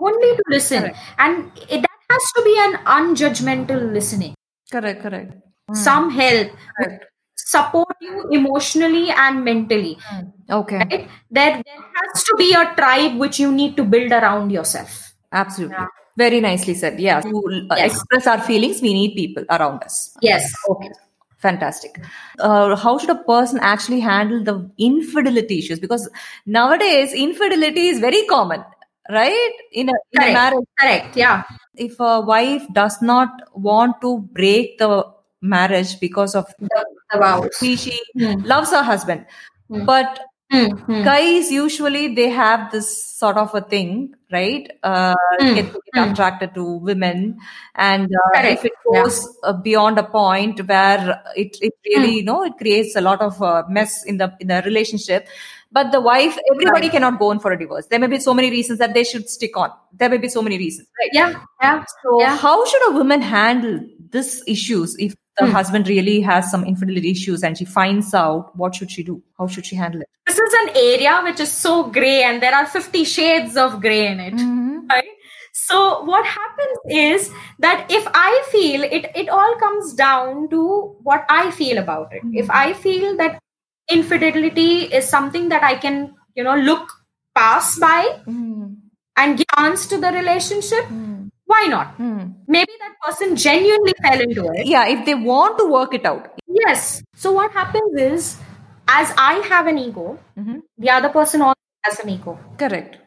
only 0.00 0.36
to 0.36 0.42
listen. 0.48 0.90
And 1.18 1.50
it, 1.70 1.80
that 1.80 1.98
has 2.10 2.22
to 2.36 2.42
be 2.44 2.54
an 2.58 2.74
unjudgmental 2.84 3.92
listening. 3.92 4.34
Correct, 4.70 5.02
correct. 5.02 5.34
Hmm. 5.68 5.74
some 5.74 6.10
help 6.10 6.50
Correct. 6.76 7.04
support 7.36 7.96
you 8.00 8.28
emotionally 8.30 9.10
and 9.10 9.44
mentally. 9.44 9.96
Hmm. 10.02 10.28
Okay, 10.50 10.76
right? 10.76 11.08
There, 11.30 11.62
there 11.64 11.82
has 11.94 12.24
to 12.24 12.34
be 12.36 12.52
a 12.52 12.74
tribe 12.74 13.16
which 13.16 13.38
you 13.38 13.52
need 13.52 13.76
to 13.76 13.84
build 13.84 14.12
around 14.12 14.50
yourself. 14.50 15.14
Absolutely. 15.30 15.86
Very 16.16 16.40
nicely 16.40 16.74
said. 16.74 17.00
Yeah, 17.00 17.20
to 17.20 17.66
uh, 17.70 17.76
Yes. 17.78 17.92
express 17.92 18.26
our 18.26 18.40
feelings, 18.40 18.82
we 18.82 18.92
need 18.94 19.14
people 19.14 19.44
around 19.50 19.82
us. 19.82 20.16
yes 20.20 20.52
Okay. 20.68 20.90
Fantastic. 21.38 21.98
Uh, 22.38 22.76
how 22.76 22.98
should 22.98 23.10
a 23.10 23.16
person 23.16 23.58
actually 23.60 23.98
handle 23.98 24.44
the 24.44 24.70
infidelity 24.78 25.58
issues? 25.58 25.80
Because 25.80 26.08
nowadays, 26.46 27.12
infidelity 27.12 27.88
is 27.88 27.98
very 27.98 28.24
common, 28.26 28.62
right? 29.10 29.52
In 29.72 29.88
a, 29.88 29.92
in 30.12 30.22
a 30.22 30.32
marriage, 30.32 30.66
correct 30.78 31.16
yeah 31.16 31.42
if 31.74 31.98
a 31.98 32.20
wife 32.20 32.62
does 32.72 33.00
not 33.02 33.30
want 33.54 34.00
to 34.02 34.18
break 34.32 34.78
the 34.78 35.04
marriage 35.40 35.98
because 36.00 36.34
of 36.34 36.46
the, 36.60 36.84
the 37.12 37.18
vows 37.18 37.48
she, 37.58 37.76
she 37.76 37.98
Hmm. 38.16 38.42
loves 38.44 38.70
her 38.70 38.82
husband, 38.82 39.26
but 39.68 40.20
Hmm, 40.50 40.66
hmm. 40.86 41.02
guys 41.02 41.50
usually 41.50 42.14
they 42.14 42.28
have 42.28 42.70
this 42.72 43.02
sort 43.18 43.38
of 43.38 43.54
a 43.54 43.62
thing 43.62 44.14
right? 44.32 44.70
Uh, 44.82 45.14
Mm, 45.40 45.54
get, 45.54 45.76
get 45.94 46.12
attracted 46.12 46.54
to 46.54 46.64
women. 46.64 47.38
And 47.74 48.06
uh, 48.06 48.40
if 48.40 48.64
it 48.64 48.72
goes 48.92 49.26
uh, 49.42 49.52
beyond 49.52 49.98
a 49.98 50.04
point 50.04 50.66
where 50.66 51.22
it, 51.36 51.56
it 51.60 51.72
really 51.86 52.16
you 52.16 52.24
know 52.24 52.44
it 52.44 52.52
creates 52.58 52.96
a 52.96 53.00
lot 53.00 53.20
of 53.20 53.42
uh, 53.42 53.62
mess 53.68 54.04
in 54.04 54.18
the 54.18 54.34
in 54.40 54.48
the 54.48 54.62
relationship. 54.64 55.26
But 55.70 55.90
the 55.90 56.00
wife 56.00 56.36
everybody 56.52 56.90
cannot 56.90 57.18
go 57.18 57.30
in 57.30 57.40
for 57.40 57.50
a 57.50 57.58
divorce. 57.58 57.86
There 57.86 57.98
may 57.98 58.06
be 58.06 58.20
so 58.20 58.34
many 58.34 58.50
reasons 58.50 58.78
that 58.78 58.92
they 58.92 59.04
should 59.04 59.28
stick 59.28 59.56
on. 59.56 59.70
There 59.92 60.10
may 60.10 60.18
be 60.18 60.28
so 60.28 60.42
many 60.42 60.58
reasons 60.58 60.88
right? 61.00 61.10
Yeah. 61.12 61.44
Yeah. 61.62 61.84
So 62.02 62.20
yeah. 62.20 62.36
how 62.36 62.64
should 62.66 62.90
a 62.90 62.92
woman 62.92 63.22
handle 63.22 63.80
this 64.10 64.42
issues 64.46 64.96
if 64.98 65.14
the 65.38 65.46
husband 65.50 65.88
really 65.88 66.20
has 66.20 66.50
some 66.50 66.64
infidelity 66.64 67.10
issues 67.10 67.42
and 67.42 67.56
she 67.56 67.64
finds 67.64 68.12
out 68.14 68.54
what 68.56 68.74
should 68.74 68.90
she 68.90 69.02
do 69.02 69.22
how 69.38 69.46
should 69.46 69.64
she 69.66 69.76
handle 69.76 70.00
it 70.02 70.08
this 70.26 70.38
is 70.38 70.54
an 70.62 70.70
area 70.76 71.20
which 71.24 71.40
is 71.40 71.50
so 71.50 71.84
gray 71.90 72.22
and 72.22 72.42
there 72.42 72.54
are 72.54 72.66
50 72.66 73.04
shades 73.04 73.56
of 73.56 73.80
gray 73.80 74.06
in 74.08 74.20
it 74.20 74.34
right 74.90 75.08
so 75.54 76.02
what 76.04 76.24
happens 76.24 76.78
is 76.98 77.30
that 77.58 77.86
if 77.90 78.06
I 78.14 78.42
feel 78.50 78.82
it, 78.82 79.10
it 79.14 79.28
all 79.28 79.54
comes 79.60 79.92
down 79.92 80.48
to 80.48 80.96
what 81.02 81.26
I 81.28 81.50
feel 81.50 81.76
about 81.76 82.08
it. 82.12 82.22
If 82.32 82.48
I 82.50 82.72
feel 82.72 83.18
that 83.18 83.38
infidelity 83.90 84.84
is 84.84 85.06
something 85.08 85.50
that 85.50 85.62
I 85.62 85.74
can, 85.74 86.14
you 86.34 86.44
know, 86.44 86.56
look 86.56 86.90
past 87.34 87.80
by 87.80 88.18
Mm. 88.26 88.76
and 89.16 89.36
give 89.36 89.46
chance 89.58 89.86
to 89.88 89.98
the 89.98 90.10
relationship, 90.12 90.86
Mm. 90.86 91.01
Why 91.52 91.62
not? 91.74 91.96
Mm. 91.98 92.34
Maybe 92.56 92.72
that 92.84 92.94
person 93.06 93.36
genuinely 93.44 93.94
fell 94.06 94.20
into 94.26 94.46
it. 94.54 94.66
Yeah, 94.74 94.86
if 94.94 95.04
they 95.10 95.14
want 95.32 95.58
to 95.58 95.66
work 95.76 95.94
it 96.00 96.04
out. 96.12 96.30
Yes. 96.62 97.02
So 97.16 97.32
what 97.32 97.52
happens 97.60 98.00
is, 98.06 98.36
as 98.88 99.12
I 99.26 99.34
have 99.52 99.66
an 99.74 99.78
ego, 99.84 100.06
Mhm. 100.38 100.58
the 100.86 100.90
other 100.96 101.10
person 101.18 101.42
also 101.42 101.60
has 101.88 102.00
an 102.06 102.10
ego, 102.16 102.38
Correct. 102.64 102.98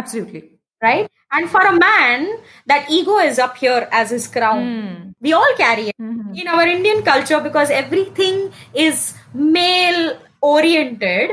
Absolutely. 0.00 0.42
right? 0.82 1.08
And 1.36 1.48
for 1.54 1.60
a 1.60 1.72
man, 1.78 2.22
that 2.66 2.90
ego 2.98 3.16
is 3.24 3.38
up 3.46 3.56
here 3.62 3.86
as 3.92 4.12
his 4.14 4.26
crown. 4.36 4.62
Mm. 4.68 4.94
We 5.26 5.32
all 5.38 5.52
carry 5.58 5.82
it 5.90 5.98
Mhm. 6.04 6.30
in 6.42 6.48
our 6.52 6.64
Indian 6.74 7.02
culture 7.08 7.40
because 7.48 7.70
everything 7.80 8.38
is 8.86 9.02
male 9.34 10.06
oriented. 10.40 11.30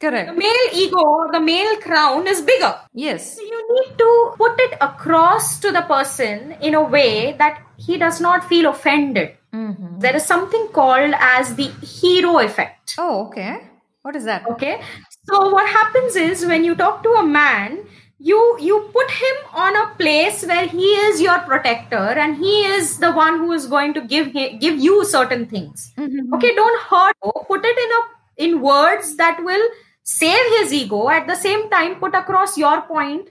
The 0.00 0.32
male 0.32 0.68
ego, 0.74 1.28
the 1.32 1.40
male 1.40 1.76
crown 1.80 2.26
is 2.28 2.40
bigger. 2.40 2.74
Yes. 2.94 3.36
So 3.36 3.42
you 3.42 3.60
need 3.74 3.98
to 3.98 4.32
put 4.36 4.60
it 4.60 4.74
across 4.80 5.58
to 5.60 5.72
the 5.72 5.82
person 5.82 6.52
in 6.60 6.74
a 6.74 6.82
way 6.82 7.34
that 7.38 7.60
he 7.76 7.98
does 7.98 8.20
not 8.20 8.44
feel 8.48 8.70
offended. 8.70 9.34
Mhm. 9.52 10.00
There 10.00 10.14
is 10.14 10.24
something 10.24 10.68
called 10.68 11.14
as 11.18 11.54
the 11.56 11.68
hero 11.82 12.38
effect. 12.38 12.94
Oh, 12.98 13.26
okay. 13.26 13.60
What 14.02 14.14
is 14.14 14.24
that? 14.24 14.46
Okay. 14.50 14.80
So 15.28 15.50
what 15.50 15.68
happens 15.68 16.14
is 16.16 16.46
when 16.46 16.64
you 16.64 16.74
talk 16.76 17.02
to 17.02 17.10
a 17.14 17.22
man, 17.24 17.78
you 18.20 18.38
you 18.60 18.78
put 18.92 19.10
him 19.10 19.36
on 19.64 19.76
a 19.80 19.86
place 19.98 20.44
where 20.52 20.66
he 20.66 20.86
is 21.08 21.20
your 21.20 21.38
protector 21.50 22.06
and 22.24 22.36
he 22.36 22.54
is 22.76 22.98
the 22.98 23.10
one 23.12 23.38
who 23.38 23.52
is 23.52 23.66
going 23.66 23.94
to 23.94 24.00
give 24.14 24.32
hi- 24.32 24.54
give 24.66 24.78
you 24.86 25.04
certain 25.16 25.44
things. 25.46 25.92
Mhm. 25.98 26.32
Okay, 26.38 26.54
don't 26.62 26.80
hurt. 26.92 27.16
Put 27.52 27.64
it 27.72 27.78
in 27.86 27.98
a 27.98 28.00
in 28.46 28.60
words 28.60 29.14
that 29.16 29.42
will 29.50 29.68
save 30.10 30.52
his 30.58 30.72
ego. 30.72 31.00
At 31.14 31.26
the 31.26 31.36
same 31.46 31.68
time, 31.70 31.96
put 32.04 32.14
across 32.20 32.56
your 32.64 32.76
point. 32.82 33.30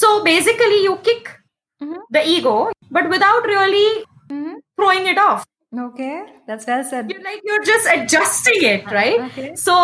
So 0.00 0.10
basically, 0.24 0.82
you 0.88 0.96
kick 1.10 1.30
Mhm. 1.82 2.00
the 2.16 2.22
ego, 2.36 2.56
but 2.98 3.08
without 3.14 3.48
really 3.52 3.86
Mhm. 4.28 4.56
throwing 4.76 5.06
it 5.14 5.20
off. 5.26 5.46
Okay, 5.86 6.14
that's 6.46 6.66
well 6.66 6.82
said. 6.92 7.10
You're 7.10 7.22
like 7.24 7.42
you're 7.48 7.64
just 7.72 7.90
adjusting 7.96 8.64
it, 8.70 8.90
right? 8.96 9.20
Okay. 9.26 9.50
So 9.64 9.76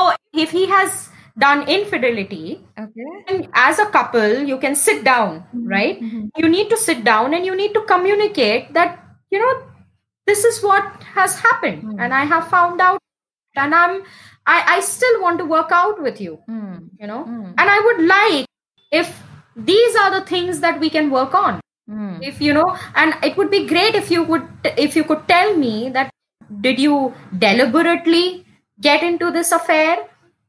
if 0.44 0.55
he 0.59 0.66
has 0.72 0.96
done 1.44 1.62
infidelity, 1.75 2.44
Okay. 2.85 3.09
and 3.29 3.49
as 3.62 3.79
a 3.79 3.87
couple, 3.96 4.37
you 4.51 4.59
can 4.66 4.75
sit 4.83 5.05
down, 5.09 5.44
right? 5.75 6.01
Mhm. 6.07 6.29
You 6.42 6.49
need 6.57 6.70
to 6.75 6.79
sit 6.85 7.05
down 7.11 7.35
and 7.38 7.46
you 7.51 7.55
need 7.62 7.75
to 7.79 7.83
communicate 7.92 8.72
that, 8.79 8.99
you 9.37 9.42
know, 9.42 9.53
this 10.31 10.44
is 10.51 10.62
what 10.68 11.07
has 11.18 11.38
happened. 11.46 11.83
Mm. 11.85 12.01
And 12.07 12.14
I 12.20 12.25
have 12.35 12.49
found 12.55 12.81
out 12.88 13.03
and 13.56 13.74
I'm 13.74 14.02
I, 14.46 14.76
I 14.76 14.80
still 14.80 15.20
want 15.22 15.38
to 15.38 15.44
work 15.44 15.72
out 15.72 16.00
with 16.00 16.20
you, 16.20 16.38
Mm. 16.48 16.88
you 17.00 17.06
know. 17.06 17.24
Mm. 17.24 17.54
And 17.58 17.70
I 17.76 17.78
would 17.86 18.06
like 18.06 18.46
if 18.92 19.22
these 19.56 19.96
are 19.96 20.10
the 20.18 20.24
things 20.26 20.60
that 20.60 20.78
we 20.78 20.90
can 20.90 21.10
work 21.10 21.34
on. 21.34 21.60
Mm. 21.90 22.18
If 22.22 22.40
you 22.40 22.52
know, 22.54 22.76
and 22.94 23.14
it 23.24 23.36
would 23.36 23.50
be 23.50 23.66
great 23.66 23.94
if 23.94 24.10
you 24.10 24.22
would 24.22 24.46
if 24.76 24.94
you 24.96 25.04
could 25.04 25.26
tell 25.28 25.56
me 25.56 25.90
that 25.90 26.10
did 26.60 26.78
you 26.78 27.12
deliberately 27.38 28.44
get 28.80 29.02
into 29.02 29.30
this 29.30 29.52
affair? 29.52 29.98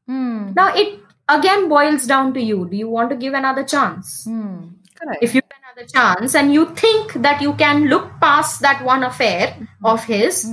Mm. 0.08 0.54
Now 0.54 0.74
it 0.74 1.00
again 1.28 1.68
boils 1.68 2.06
down 2.06 2.34
to 2.34 2.40
you. 2.42 2.68
Do 2.70 2.76
you 2.76 2.88
want 2.88 3.10
to 3.10 3.16
give 3.16 3.34
another 3.34 3.64
chance? 3.64 4.26
Mm. 4.26 4.74
Correct. 5.00 5.22
If 5.22 5.34
you 5.34 5.42
give 5.42 5.58
another 5.64 5.88
chance 5.88 6.34
and 6.34 6.52
you 6.52 6.66
think 6.74 7.12
that 7.14 7.40
you 7.40 7.54
can 7.54 7.84
look 7.88 8.10
past 8.20 8.60
that 8.62 8.84
one 8.84 9.04
affair 9.04 9.56
of 9.84 10.04
his, 10.04 10.44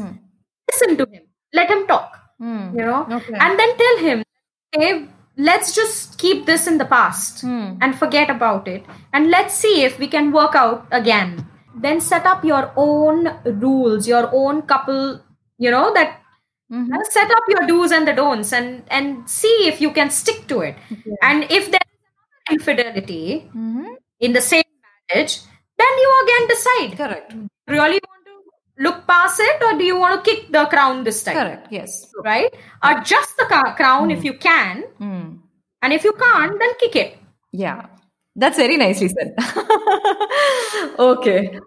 listen 0.71 0.97
to 0.97 1.05
him. 1.11 1.23
Let 1.53 1.69
him 1.69 1.87
talk, 1.87 2.19
Mm. 2.41 2.73
you 2.77 2.85
know, 2.85 3.07
Okay. 3.09 3.33
and 3.39 3.57
then 3.59 3.77
tell 3.77 3.97
him, 3.99 4.23
hey, 4.73 5.07
let's 5.37 5.73
just 5.75 6.17
keep 6.19 6.45
this 6.45 6.67
in 6.67 6.77
the 6.77 6.85
past 6.85 7.43
Mm. 7.45 7.77
and 7.81 7.97
forget 7.97 8.29
about 8.29 8.67
it. 8.67 8.83
And 9.13 9.29
let's 9.29 9.53
see 9.53 9.83
if 9.83 9.97
we 9.99 10.07
can 10.07 10.31
work 10.31 10.55
out 10.55 10.85
again. 10.91 11.45
Then 11.75 12.01
set 12.01 12.25
up 12.25 12.43
your 12.43 12.71
own 12.75 13.29
rules, 13.45 14.07
your 14.07 14.29
own 14.33 14.61
couple, 14.63 15.21
you 15.57 15.71
know, 15.71 15.93
that 15.93 16.19
Mhm. 16.71 16.93
uh, 16.97 17.03
set 17.11 17.31
up 17.31 17.43
your 17.47 17.65
do's 17.67 17.91
and 17.91 18.07
the 18.07 18.13
don'ts 18.13 18.51
and 18.51 18.83
and 18.89 19.29
see 19.29 19.55
if 19.71 19.79
you 19.81 19.91
can 19.91 20.09
stick 20.09 20.47
to 20.51 20.61
it 20.61 20.75
Okay. 20.91 21.15
and 21.21 21.43
if 21.57 21.69
there 21.73 21.87
is 21.89 22.55
infidelity 22.55 23.49
Mhm. 23.53 23.95
in 24.19 24.33
the 24.33 24.41
same 24.41 24.63
marriage 24.85 25.35
then 25.83 25.93
you 26.03 26.09
again 26.23 26.47
decide 26.53 26.97
Correct. 27.01 27.33
really 27.67 27.99
want 28.07 28.14
to 28.14 28.14
look 28.79 29.07
past 29.07 29.39
it 29.39 29.61
or 29.63 29.77
do 29.77 29.83
you 29.85 29.97
want 29.97 30.23
to 30.23 30.29
kick 30.29 30.51
the 30.51 30.65
crown 30.65 31.03
this 31.03 31.23
time 31.23 31.35
Correct. 31.35 31.67
Yes. 31.71 32.11
right 32.23 32.53
adjust 32.83 33.37
the 33.37 33.45
ca- 33.49 33.73
crown 33.75 34.11
if 34.11 34.23
you 34.23 34.33
can 34.37 34.83
Mm. 34.99 35.39
and 35.81 35.93
if 35.93 36.03
you 36.03 36.13
can't 36.13 36.59
then 36.59 36.73
kick 36.79 36.95
it 36.95 37.17
Yeah. 37.51 37.85
That's 38.37 38.57
very 38.57 38.75
nicely 38.75 39.07
said. 39.07 39.29
okay. 40.99 41.57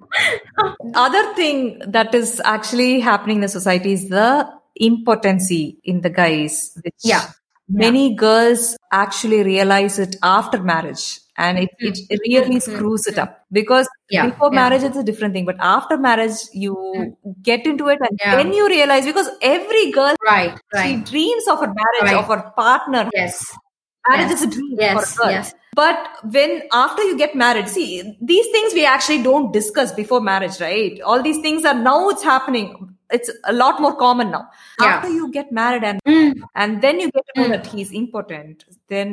Other 0.94 1.34
thing 1.34 1.80
that 1.86 2.14
is 2.14 2.42
actually 2.44 3.00
happening 3.00 3.36
in 3.36 3.40
the 3.40 3.48
society 3.48 3.92
is 3.94 4.08
the 4.10 4.46
impotency 4.76 5.78
in 5.84 6.02
the 6.02 6.10
guys, 6.10 6.76
which 6.84 6.94
Yeah. 7.02 7.24
Many 7.68 8.14
girls 8.14 8.76
actually 8.92 9.42
realize 9.42 9.98
it 9.98 10.16
after 10.22 10.62
marriage 10.62 11.20
and 11.36 11.58
it, 11.58 11.70
hmm. 11.80 11.88
it 12.10 12.20
really 12.26 12.54
hmm. 12.54 12.58
screws 12.58 13.06
it 13.06 13.14
hmm. 13.14 13.20
up 13.20 13.44
because 13.52 13.88
Yeah. 14.10 14.26
before 14.30 14.50
Yeah. 14.52 14.60
marriage 14.60 14.82
it's 14.82 14.96
a 14.96 15.04
different 15.04 15.34
thing 15.34 15.44
but 15.44 15.56
after 15.60 15.98
marriage 15.98 16.38
you 16.52 16.74
get 17.42 17.66
into 17.66 17.88
it 17.88 17.98
and 18.00 18.18
then 18.38 18.52
you 18.52 18.66
realize 18.66 19.04
because 19.04 19.28
every 19.42 19.90
girl 19.90 20.16
right 20.26 20.58
she 20.76 20.96
dreams 20.96 21.46
of 21.48 21.58
a 21.58 21.66
marriage 21.66 22.02
Right. 22.02 22.16
of 22.16 22.26
her 22.26 22.52
partner 22.56 23.08
yes 23.14 23.44
marriage 24.08 24.30
Yes. 24.30 24.42
is 24.42 24.42
a 24.42 24.50
dream 24.50 24.76
Yes, 24.78 24.94
for 24.94 25.22
a 25.22 25.24
girl. 25.24 25.32
yes. 25.32 25.54
But 25.74 26.08
when 26.24 26.62
after 26.72 27.04
you 27.04 27.16
get 27.16 27.34
married, 27.36 27.68
see 27.68 28.16
these 28.20 28.46
things 28.50 28.74
we 28.74 28.84
actually 28.84 29.22
don't 29.22 29.52
discuss 29.52 29.92
before 29.92 30.20
marriage, 30.20 30.60
right? 30.60 31.00
All 31.02 31.22
these 31.22 31.38
things 31.38 31.64
are 31.64 31.74
now 31.74 32.08
it's 32.08 32.24
happening. 32.24 32.96
It's 33.10 33.30
a 33.44 33.52
lot 33.52 33.80
more 33.80 33.94
common 33.96 34.30
now. 34.30 34.48
Yeah. 34.80 34.86
After 34.86 35.08
you 35.08 35.30
get 35.32 35.50
married 35.52 35.84
and 35.84 36.00
Mm, 36.06 36.32
and 36.54 36.82
then 36.82 37.00
you 37.00 37.10
get 37.10 37.24
to 37.34 37.40
know 37.40 37.46
Mm. 37.48 37.52
that 37.52 37.66
he's 37.66 37.92
impotent, 37.92 38.64
then 38.88 39.12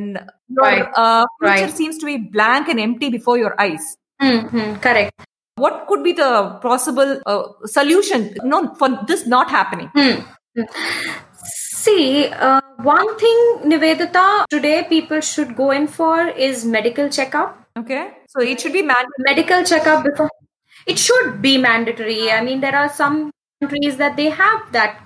your 0.50 0.64
Right. 0.66 0.88
uh, 0.96 1.26
future 1.40 1.66
Right. 1.66 1.74
seems 1.82 1.98
to 2.00 2.06
be 2.06 2.18
blank 2.18 2.68
and 2.70 2.80
empty 2.80 3.10
before 3.10 3.38
your 3.38 3.56
eyes. 3.60 3.96
mm, 4.22 4.50
mm, 4.50 4.82
correct 4.82 5.12
What 5.58 5.88
could 5.88 6.04
be 6.04 6.12
the 6.12 6.30
possible 6.62 7.12
uh, 7.26 7.44
solution? 7.66 8.24
No, 8.44 8.74
for 8.80 8.90
this 9.08 9.26
not 9.26 9.50
happening. 9.50 9.90
Hmm. 9.96 10.66
See, 11.44 12.28
uh, 12.28 12.62
one 12.84 13.18
thing, 13.18 13.40
Nivedita, 13.72 14.46
today 14.50 14.84
people 14.90 15.22
should 15.22 15.56
go 15.56 15.72
in 15.72 15.88
for 15.88 16.28
is 16.28 16.66
medical 16.66 17.10
checkup. 17.10 17.58
Okay, 17.78 18.02
so 18.28 18.42
it 18.42 18.60
should 18.60 18.74
be 18.74 18.82
mandatory. 18.82 19.24
Medical 19.30 19.64
checkup 19.64 20.04
before 20.04 20.30
it 20.88 20.98
should 21.00 21.42
be 21.42 21.58
mandatory. 21.58 22.32
I 22.32 22.42
mean, 22.42 22.62
there 22.62 22.76
are 22.76 22.90
some 22.90 23.32
countries 23.66 23.98
that 23.98 24.16
they 24.16 24.30
have 24.30 24.72
that. 24.72 25.02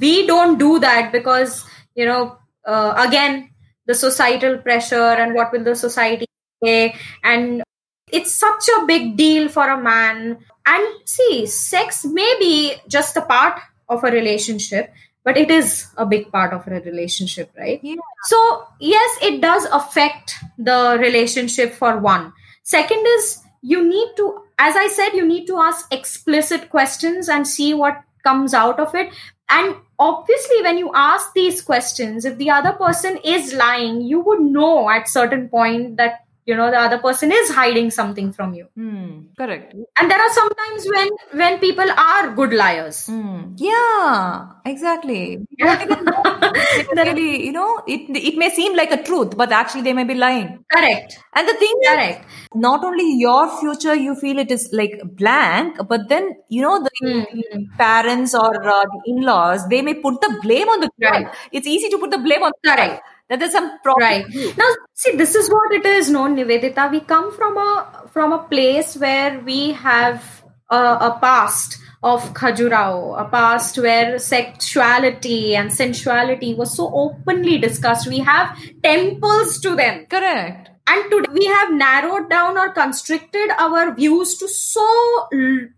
We 0.00 0.26
don't 0.26 0.58
do 0.58 0.78
that 0.80 1.12
because 1.12 1.64
you 1.94 2.06
know, 2.06 2.38
uh, 2.66 2.94
again, 3.06 3.50
the 3.86 3.94
societal 3.94 4.58
pressure 4.58 5.14
and 5.22 5.34
what 5.34 5.52
will 5.52 5.64
the 5.64 5.76
society 5.76 6.26
say, 6.62 6.94
and 7.22 7.62
it's 8.10 8.34
such 8.34 8.68
a 8.68 8.86
big 8.86 9.16
deal 9.16 9.48
for 9.48 9.68
a 9.68 9.80
man. 9.80 10.38
And 10.66 10.86
see, 11.04 11.46
sex 11.46 12.04
may 12.04 12.36
be 12.38 12.74
just 12.88 13.16
a 13.16 13.22
part 13.22 13.60
of 13.88 14.02
a 14.02 14.10
relationship, 14.10 14.92
but 15.24 15.36
it 15.36 15.50
is 15.50 15.88
a 15.96 16.06
big 16.06 16.32
part 16.32 16.52
of 16.52 16.66
a 16.66 16.80
relationship, 16.80 17.50
right? 17.58 17.80
Yeah. 17.82 17.96
So, 18.24 18.66
yes, 18.80 19.18
it 19.22 19.42
does 19.42 19.66
affect 19.66 20.34
the 20.56 20.96
relationship 20.98 21.74
for 21.74 21.98
one 21.98 22.32
second 22.64 23.06
is 23.06 23.42
you 23.62 23.86
need 23.86 24.08
to, 24.16 24.43
as 24.58 24.76
I 24.76 24.88
said, 24.88 25.10
you 25.10 25.26
need 25.26 25.46
to 25.46 25.58
ask 25.58 25.92
explicit 25.92 26.70
questions 26.70 27.28
and 27.28 27.46
see 27.46 27.74
what 27.74 28.02
comes 28.24 28.54
out 28.54 28.80
of 28.80 28.94
it. 28.94 29.12
And 29.50 29.76
obviously, 29.98 30.62
when 30.62 30.78
you 30.78 30.90
ask 30.94 31.32
these 31.34 31.60
questions, 31.60 32.24
if 32.24 32.38
the 32.38 32.50
other 32.50 32.72
person 32.72 33.18
is 33.24 33.52
lying, 33.52 34.00
you 34.00 34.20
would 34.20 34.40
know 34.40 34.88
at 34.88 35.08
certain 35.08 35.48
point 35.48 35.96
that 35.98 36.23
you 36.46 36.56
know 36.56 36.70
the 36.70 36.78
other 36.78 36.98
person 36.98 37.32
is 37.32 37.50
hiding 37.50 37.90
something 37.90 38.32
from 38.32 38.54
you 38.54 38.66
Hmm, 38.76 39.10
correct. 39.38 39.74
and 39.98 40.10
there 40.10 40.20
are 40.26 40.32
sometimes 40.40 40.86
when 40.94 41.08
when 41.42 41.58
people 41.58 41.90
are 42.08 42.34
good 42.40 42.52
liars 42.62 43.06
Hmm. 43.06 43.40
Yeah, 43.56 44.46
exactly. 44.64 45.20
You 45.50 45.66
don't 45.66 45.82
even 45.86 46.04
know. 46.10 46.22
It 46.80 46.98
really, 47.06 47.46
you 47.46 47.52
know, 47.52 47.70
it 47.86 48.02
it 48.30 48.36
may 48.42 48.48
seem 48.50 48.76
like 48.80 48.92
a 48.96 49.02
truth, 49.08 49.36
but 49.36 49.52
actually 49.52 49.82
they 49.82 49.92
may 49.98 50.04
be 50.04 50.14
lying. 50.14 50.48
correct 50.74 51.18
And 51.34 51.48
the 51.48 51.54
thing 51.62 51.74
is, 51.82 51.90
correct 51.90 52.26
not 52.66 52.84
only 52.84 53.06
your 53.24 53.42
future, 53.60 53.94
you 53.94 54.14
feel 54.24 54.38
it 54.38 54.50
is 54.56 54.68
like 54.72 54.94
blank, 55.22 55.78
but 55.88 56.08
then 56.08 56.28
you 56.48 56.62
know 56.66 56.76
the 56.88 56.92
Mhm. 57.04 57.64
parents 57.84 58.34
or 58.42 58.50
uh, 58.76 58.82
the 58.94 59.00
in-laws, 59.14 59.68
they 59.74 59.82
may 59.82 59.94
put 59.94 60.20
the 60.26 60.30
blame 60.42 60.68
on 60.68 60.80
the 60.80 60.90
girl. 61.00 61.10
Right. 61.22 61.34
It's 61.52 61.66
easy 61.66 61.88
to 61.94 61.98
put 61.98 62.10
the 62.10 62.18
blame 62.28 62.42
on 62.42 62.52
the 62.62 62.70
Correct. 62.70 63.02
That 63.28 63.38
there's 63.40 63.52
some 63.52 63.78
problem 63.82 64.02
right. 64.02 64.26
now 64.58 64.68
see 64.92 65.16
this 65.16 65.34
is 65.34 65.48
what 65.50 65.72
it 65.72 65.86
is 65.86 66.10
no 66.10 66.24
nivedita. 66.24 66.90
We 66.90 67.00
come 67.00 67.32
from 67.32 67.56
a 67.56 68.08
from 68.12 68.32
a 68.32 68.38
place 68.44 68.96
where 68.96 69.40
we 69.40 69.72
have 69.72 70.44
a, 70.70 70.76
a 70.76 71.18
past 71.20 71.78
of 72.02 72.34
Khajuraho, 72.34 73.18
a 73.18 73.24
past 73.30 73.78
where 73.78 74.18
sexuality 74.18 75.56
and 75.56 75.72
sensuality 75.72 76.54
was 76.54 76.76
so 76.76 76.90
openly 76.94 77.56
discussed. 77.58 78.06
We 78.08 78.18
have 78.18 78.58
temples 78.82 79.58
to 79.60 79.74
them. 79.74 80.06
correct. 80.06 80.70
And 80.86 81.10
today 81.10 81.32
we 81.32 81.46
have 81.46 81.72
narrowed 81.72 82.28
down 82.28 82.58
or 82.58 82.68
constricted 82.72 83.48
our 83.58 83.94
views 83.94 84.36
to 84.36 84.48
so 84.48 85.28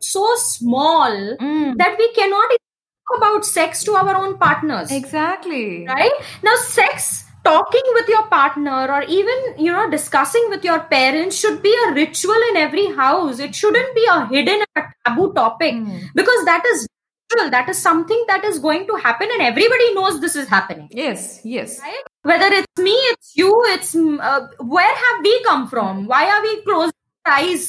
so 0.00 0.34
small 0.36 1.12
Mm. 1.40 1.76
that 1.78 1.96
we 1.96 2.12
cannot 2.12 2.50
talk 2.50 3.18
about 3.18 3.44
sex 3.44 3.84
to 3.84 3.94
our 3.94 4.16
own 4.16 4.36
partners. 4.36 4.90
Exactly. 4.90 5.86
Right? 5.86 6.10
Now 6.42 6.56
sex 6.56 7.22
talking 7.46 7.86
with 7.98 8.08
your 8.14 8.24
partner 8.32 8.80
or 8.96 9.02
even 9.18 9.38
you 9.66 9.72
know 9.76 9.86
discussing 9.94 10.44
with 10.54 10.64
your 10.68 10.80
parents 10.96 11.38
should 11.44 11.62
be 11.66 11.74
a 11.86 11.92
ritual 12.00 12.42
in 12.50 12.56
every 12.64 12.86
house. 13.00 13.38
It 13.46 13.54
shouldn't 13.62 13.94
be 13.94 14.04
a 14.16 14.18
hidden 14.34 14.64
a 14.76 14.82
taboo 15.06 15.32
topic 15.40 15.74
Mm. 15.74 16.00
because 16.20 16.44
that 16.50 16.64
is 16.72 16.86
natural. 16.88 17.50
That 17.56 17.68
is 17.74 17.78
something 17.88 18.24
that 18.28 18.44
is 18.50 18.58
going 18.66 18.86
to 18.90 18.96
happen 19.06 19.28
and 19.36 19.42
everybody 19.50 19.88
knows 19.94 20.20
this 20.26 20.36
is 20.44 20.48
happening. 20.56 20.88
Yes 21.02 21.40
yes. 21.56 21.78
Right? 21.86 22.04
Whether 22.32 22.50
it's 22.60 22.82
me 22.88 22.96
it's 23.12 23.32
you 23.42 23.52
it's 23.74 23.94
uh, 23.94 24.40
where 24.76 24.94
have 25.04 25.22
we 25.30 25.34
come 25.50 25.68
from? 25.74 26.06
Why 26.14 26.24
are 26.34 26.42
we 26.48 26.54
closing 26.62 26.92
our 27.26 27.32
eyes 27.40 27.68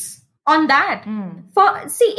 on 0.56 0.68
that? 0.74 1.04
Mm. 1.06 1.32
for 1.54 1.70
see 2.00 2.12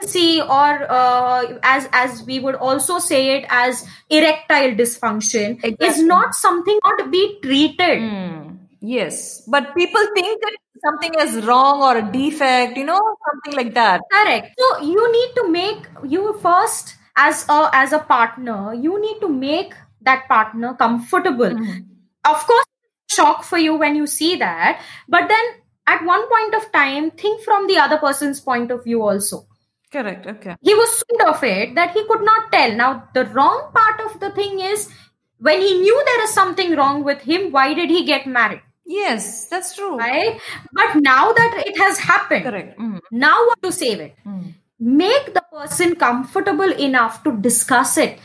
impotency 0.00 0.40
or 0.40 0.90
uh, 0.90 1.58
as 1.62 1.88
as 1.92 2.22
we 2.24 2.38
would 2.38 2.54
also 2.54 2.98
say 2.98 3.38
it 3.38 3.46
as 3.48 3.86
erectile 4.10 4.72
dysfunction 4.72 5.58
is 5.80 6.02
not 6.02 6.34
something 6.34 6.78
not 6.84 6.98
to 6.98 7.10
be 7.10 7.38
treated. 7.42 8.00
Mm. 8.00 8.58
yes. 8.80 9.42
But 9.46 9.74
people 9.74 10.00
think 10.14 10.40
that 10.42 10.56
something 10.84 11.14
is 11.20 11.44
wrong 11.44 11.82
or 11.82 11.96
a 11.98 12.12
defect 12.12 12.76
you 12.76 12.84
know 12.84 13.00
something 13.30 13.56
like 13.56 13.74
that. 13.74 14.00
Correct. 14.12 14.54
So 14.58 14.82
you 14.82 15.12
need 15.12 15.34
to 15.36 15.48
make 15.50 15.86
you 16.04 16.38
first 16.40 16.96
as 17.16 17.46
a 17.48 17.70
as 17.72 17.92
a 17.92 17.98
partner 17.98 18.74
you 18.74 19.00
need 19.00 19.20
to 19.20 19.28
make 19.28 19.74
that 20.02 20.28
partner 20.28 20.74
comfortable. 20.74 21.50
Mm. 21.50 21.86
of 22.24 22.46
course 22.46 22.64
shock 23.08 23.44
for 23.44 23.56
you 23.56 23.76
when 23.76 23.94
you 23.94 24.06
see 24.06 24.36
that 24.36 24.80
but 25.08 25.28
then 25.28 25.44
at 25.86 26.04
one 26.04 26.28
point 26.28 26.54
of 26.54 26.70
time 26.72 27.10
think 27.12 27.40
from 27.42 27.66
the 27.68 27.78
other 27.78 27.96
person's 27.96 28.40
point 28.40 28.70
of 28.70 28.82
view 28.82 29.00
also 29.00 29.46
correct 29.96 30.26
okay 30.34 30.54
he 30.68 30.74
was 30.80 30.94
so 31.00 31.28
of 31.32 31.42
it 31.48 31.74
that 31.80 31.90
he 31.96 32.02
could 32.08 32.22
not 32.22 32.52
tell. 32.52 32.72
Now, 32.84 33.08
the 33.14 33.24
wrong 33.26 33.70
part 33.74 34.00
of 34.06 34.20
the 34.20 34.30
thing 34.38 34.60
is 34.60 34.88
when 35.38 35.60
he 35.60 35.72
knew 35.80 35.96
there 36.08 36.22
is 36.24 36.32
something 36.34 36.74
wrong 36.76 37.04
with 37.04 37.20
him, 37.22 37.52
why 37.52 37.74
did 37.74 37.90
he 37.90 38.04
get 38.14 38.26
married? 38.38 38.62
yes 38.94 39.46
that's 39.52 39.70
true 39.76 39.96
Right? 40.00 40.40
But 40.72 40.90
now 41.06 41.32
that 41.38 41.54
it 41.66 41.76
has 41.84 41.98
happened, 41.98 42.44
correct 42.48 42.78
Mm. 42.78 43.00
now 43.10 43.36
what 43.46 43.62
to 43.66 43.72
save 43.72 44.00
it? 44.06 44.14
Mm. 44.26 44.54
Make 45.00 45.32
the 45.34 45.42
person 45.56 45.94
comfortable 46.02 46.72
enough 46.86 47.22
to 47.24 47.32
discuss 47.48 47.96
it. 48.04 48.18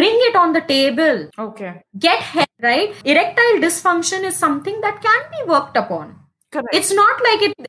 Bring 0.00 0.18
it 0.28 0.36
on 0.42 0.52
the 0.52 0.60
table. 0.72 1.30
okay 1.46 1.70
Get 1.98 2.20
help, 2.34 2.48
right? 2.68 2.94
Erectile 3.14 3.58
dysfunction 3.64 4.24
is 4.32 4.36
something 4.36 4.80
that 4.82 5.00
can 5.08 5.22
be 5.36 5.40
worked 5.54 5.76
upon 5.84 6.12
correct 6.56 6.74
it's 6.78 6.92
not 7.02 7.22
like 7.30 7.42
it 7.48 7.68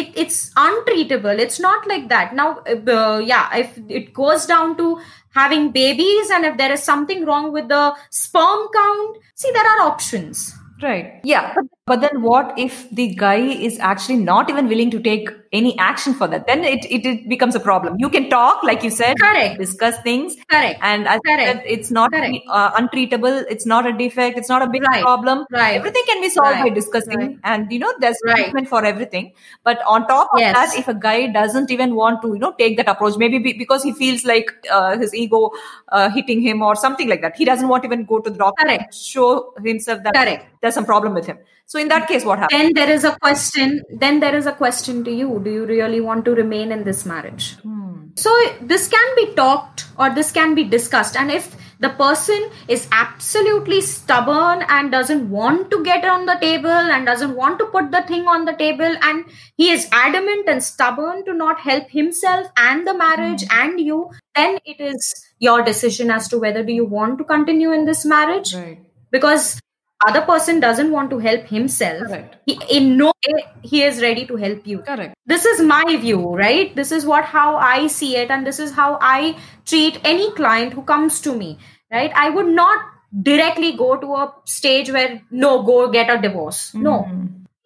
it 0.00 0.08
it's 0.22 0.50
untreatable 0.54 1.38
it's 1.38 1.60
not 1.60 1.86
like 1.86 2.08
that 2.08 2.34
now 2.34 2.48
uh, 2.66 3.18
yeah 3.18 3.54
if 3.56 3.78
it 3.88 4.12
goes 4.12 4.46
down 4.46 4.76
to 4.76 4.98
having 5.30 5.70
babies 5.70 6.30
and 6.30 6.44
if 6.44 6.56
there 6.56 6.72
is 6.72 6.82
something 6.82 7.24
wrong 7.24 7.52
with 7.52 7.68
the 7.68 7.84
sperm 8.10 8.68
count 8.74 9.16
see 9.34 9.50
there 9.52 9.66
are 9.74 9.80
options 9.92 10.54
Right. 10.82 11.20
Yeah. 11.24 11.54
But, 11.54 11.64
but 11.86 12.00
then 12.00 12.22
what 12.22 12.58
if 12.58 12.88
the 12.90 13.14
guy 13.14 13.36
is 13.36 13.78
actually 13.78 14.16
not 14.16 14.48
even 14.48 14.68
willing 14.68 14.90
to 14.90 14.98
take 14.98 15.28
any 15.52 15.78
action 15.78 16.14
for 16.14 16.26
that? 16.26 16.46
Then 16.46 16.64
it, 16.64 16.86
it, 16.86 17.04
it 17.04 17.28
becomes 17.28 17.54
a 17.54 17.60
problem. 17.60 17.96
You 17.98 18.08
can 18.08 18.30
talk, 18.30 18.62
like 18.62 18.82
you 18.82 18.90
said, 18.90 19.14
Correct. 19.20 19.58
discuss 19.60 20.00
things. 20.00 20.34
correct 20.50 20.78
And 20.82 21.06
as 21.06 21.20
I 21.26 21.36
Correct. 21.36 21.46
said, 21.58 21.62
it's 21.66 21.90
not 21.90 22.10
Correct. 22.10 22.38
uh, 22.48 22.70
untreatable. 22.80 23.44
It's 23.50 23.66
not 23.66 23.86
a 23.86 23.92
defect. 23.92 24.38
It's 24.38 24.48
not 24.48 24.62
a 24.62 24.66
big 24.66 24.82
Right. 24.82 25.02
problem. 25.02 25.44
Right. 25.52 25.76
Everything 25.76 26.02
can 26.06 26.22
be 26.22 26.30
solved 26.30 26.58
by 26.62 26.70
discussing. 26.70 27.18
Right. 27.18 27.36
And, 27.44 27.70
you 27.70 27.78
know, 27.78 27.92
there's 28.00 28.16
Right. 28.26 28.36
treatment 28.44 28.68
for 28.68 28.82
everything. 28.82 29.32
But 29.62 29.82
on 29.86 30.06
top 30.06 30.28
of 30.32 30.40
Yes. 30.40 30.54
that, 30.54 30.78
if 30.78 30.88
a 30.88 30.94
guy 30.94 31.26
doesn't 31.26 31.70
even 31.70 31.94
want 31.94 32.22
to, 32.22 32.28
you 32.28 32.38
know, 32.38 32.52
take 32.58 32.78
that 32.78 32.88
approach, 32.88 33.18
maybe 33.18 33.38
be, 33.38 33.52
because 33.52 33.82
he 33.82 33.92
feels 33.92 34.24
like 34.24 34.50
uh, 34.70 34.96
his 34.96 35.14
ego 35.14 35.50
uh, 35.92 36.08
hitting 36.08 36.40
him 36.40 36.62
or 36.62 36.74
something 36.76 37.08
like 37.10 37.20
that, 37.20 37.36
he 37.36 37.44
doesn't 37.44 37.68
want 37.68 37.82
to 37.82 37.88
even 37.88 38.06
go 38.06 38.20
to 38.20 38.30
the 38.30 38.38
doctor 38.38 38.64
Correct. 38.64 38.82
and 38.84 38.94
show 38.94 39.52
himself 39.62 40.02
that 40.02 40.14
Correct. 40.14 40.46
there's 40.62 40.72
some 40.74 40.86
problem 40.86 41.12
with 41.12 41.26
him. 41.26 41.38
So 41.66 41.73
in 41.78 41.88
that 41.88 42.08
case, 42.08 42.24
what 42.24 42.38
happens? 42.38 42.60
then 42.60 42.72
there 42.74 42.90
is 42.90 43.04
a 43.04 43.16
question 43.18 43.82
then 43.90 44.20
there 44.20 44.34
is 44.34 44.46
a 44.46 44.52
question 44.52 45.04
to 45.04 45.10
you. 45.10 45.40
Do 45.44 45.50
you 45.50 45.66
really 45.66 46.00
want 46.00 46.24
to 46.26 46.32
remain 46.32 46.72
in 46.72 46.84
this 46.84 47.04
marriage? 47.04 47.56
Hmm. 47.56 48.08
So 48.16 48.32
this 48.60 48.88
can 48.88 49.16
be 49.16 49.34
talked 49.34 49.86
or 49.98 50.10
this 50.14 50.30
can 50.30 50.54
be 50.54 50.64
discussed. 50.64 51.16
And 51.16 51.30
if 51.30 51.56
the 51.80 51.90
person 51.90 52.50
is 52.68 52.86
absolutely 52.92 53.80
stubborn 53.80 54.64
and 54.68 54.92
doesn't 54.92 55.28
want 55.28 55.70
to 55.70 55.82
get 55.82 56.04
on 56.04 56.24
the 56.24 56.36
table 56.40 56.70
and 56.70 57.04
doesn't 57.04 57.34
want 57.34 57.58
to 57.58 57.66
put 57.66 57.90
the 57.90 58.02
thing 58.02 58.28
on 58.28 58.44
the 58.44 58.52
table 58.52 58.96
and 59.02 59.24
he 59.56 59.70
is 59.70 59.88
adamant 59.92 60.48
and 60.48 60.62
stubborn 60.62 61.24
to 61.24 61.34
not 61.34 61.60
help 61.60 61.90
himself 61.90 62.46
and 62.56 62.86
the 62.86 62.94
marriage 62.94 63.42
hmm. 63.42 63.58
and 63.58 63.80
you 63.80 64.10
then 64.34 64.58
it 64.64 64.80
is 64.80 65.14
your 65.38 65.62
decision 65.62 66.10
as 66.10 66.28
to 66.28 66.38
whether 66.38 66.62
do 66.62 66.72
you 66.72 66.84
want 66.84 67.18
to 67.18 67.24
continue 67.24 67.72
in 67.72 67.84
this 67.84 68.04
marriage. 68.04 68.54
Right. 68.54 68.80
because 69.10 69.60
other 70.06 70.20
person 70.22 70.60
doesn't 70.60 70.90
want 70.90 71.10
to 71.10 71.18
help 71.18 71.44
himself 71.44 72.06
Correct. 72.06 72.36
he, 72.46 72.58
in 72.70 72.96
no 72.96 73.12
way 73.26 73.44
he 73.62 73.82
is 73.82 74.02
ready 74.02 74.26
to 74.26 74.36
help 74.36 74.66
you. 74.66 74.78
Correct. 74.80 75.14
this 75.26 75.44
is 75.44 75.60
my 75.60 75.96
view 75.96 76.34
right? 76.34 76.74
This 76.76 76.92
is 76.92 77.06
what 77.06 77.24
how 77.24 77.56
i 77.56 77.86
see 77.86 78.16
it 78.16 78.30
and 78.30 78.46
this 78.46 78.58
is 78.58 78.72
how 78.72 78.98
i 79.00 79.36
treat 79.64 80.00
any 80.04 80.30
client 80.32 80.72
who 80.72 80.82
comes 80.82 81.20
to 81.22 81.34
me 81.34 81.58
right? 81.90 82.12
I 82.14 82.30
would 82.30 82.48
not 82.48 82.84
directly 83.22 83.72
go 83.76 83.96
to 83.96 84.14
a 84.14 84.34
stage 84.44 84.90
where 84.90 85.22
no 85.30 85.62
go 85.62 85.88
get 85.90 86.10
a 86.10 86.20
divorce. 86.20 86.74
No. 86.74 87.06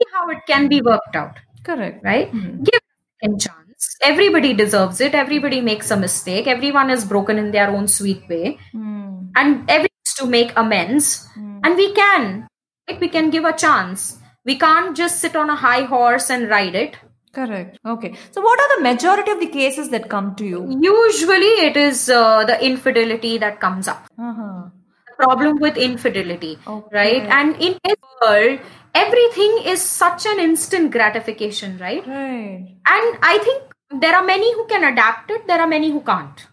See 0.00 0.06
how 0.12 0.28
it 0.28 0.38
can 0.46 0.68
be 0.68 0.82
worked 0.82 1.16
out 1.16 1.38
Correct. 1.64 2.04
right? 2.04 2.30
Give 2.32 2.80
a 3.24 3.28
chance. 3.28 3.96
Everybody 4.02 4.52
deserves 4.54 5.00
it. 5.00 5.14
Everybody 5.14 5.60
makes 5.60 5.90
a 5.90 5.96
mistake. 5.96 6.46
Everyone 6.46 6.90
is 6.90 7.04
broken 7.04 7.38
in 7.38 7.50
their 7.50 7.70
own 7.70 7.88
sweet 7.88 8.28
way. 8.28 8.58
Mm. 8.74 9.07
And 9.36 9.64
everyone 9.68 10.14
to 10.16 10.26
make 10.26 10.52
amends 10.56 11.28
and 11.36 11.76
we 11.76 11.92
can 11.94 12.48
right? 12.88 13.00
we 13.00 13.08
can 13.08 13.30
give 13.30 13.44
a 13.44 13.52
chance 13.52 14.18
we 14.44 14.56
can't 14.58 14.96
just 14.96 15.20
sit 15.20 15.36
on 15.36 15.50
a 15.50 15.56
high 15.56 15.82
horse 15.82 16.30
and 16.30 16.48
ride 16.48 16.74
it 16.74 16.96
Correct. 17.34 17.78
Okay. 17.86 18.14
So, 18.32 18.40
what 18.40 18.58
are 18.58 18.76
the 18.76 18.82
majority 18.82 19.30
of 19.30 19.38
the 19.38 19.46
cases 19.48 19.90
that 19.90 20.08
come 20.08 20.34
to 20.36 20.44
you? 20.44 20.60
usually 20.82 21.50
it 21.66 21.76
is 21.76 22.08
uh, 22.10 22.44
the 22.44 22.56
infidelity 22.68 23.36
that 23.38 23.60
comes 23.60 23.86
up 23.86 24.08
Uh-huh. 24.18 24.70
the 25.06 25.14
problem 25.22 25.58
with 25.66 25.76
infidelity 25.76 26.58
Okay. 26.66 26.96
right 26.98 27.28
and 27.38 27.54
in 27.68 27.76
this 27.84 27.96
world 28.22 28.58
everything 29.04 29.58
is 29.74 29.82
such 29.82 30.26
an 30.32 30.40
instant 30.48 30.90
gratification 30.90 31.78
right 31.86 32.06
Right. 32.16 32.74
and 32.96 33.18
i 33.22 33.38
think 33.48 34.00
there 34.04 34.16
are 34.16 34.24
many 34.34 34.52
who 34.56 34.66
can 34.74 34.84
adapt 34.92 35.30
it 35.30 35.46
there 35.46 35.60
are 35.66 35.72
many 35.76 35.90
who 35.90 36.00
can't 36.12 36.46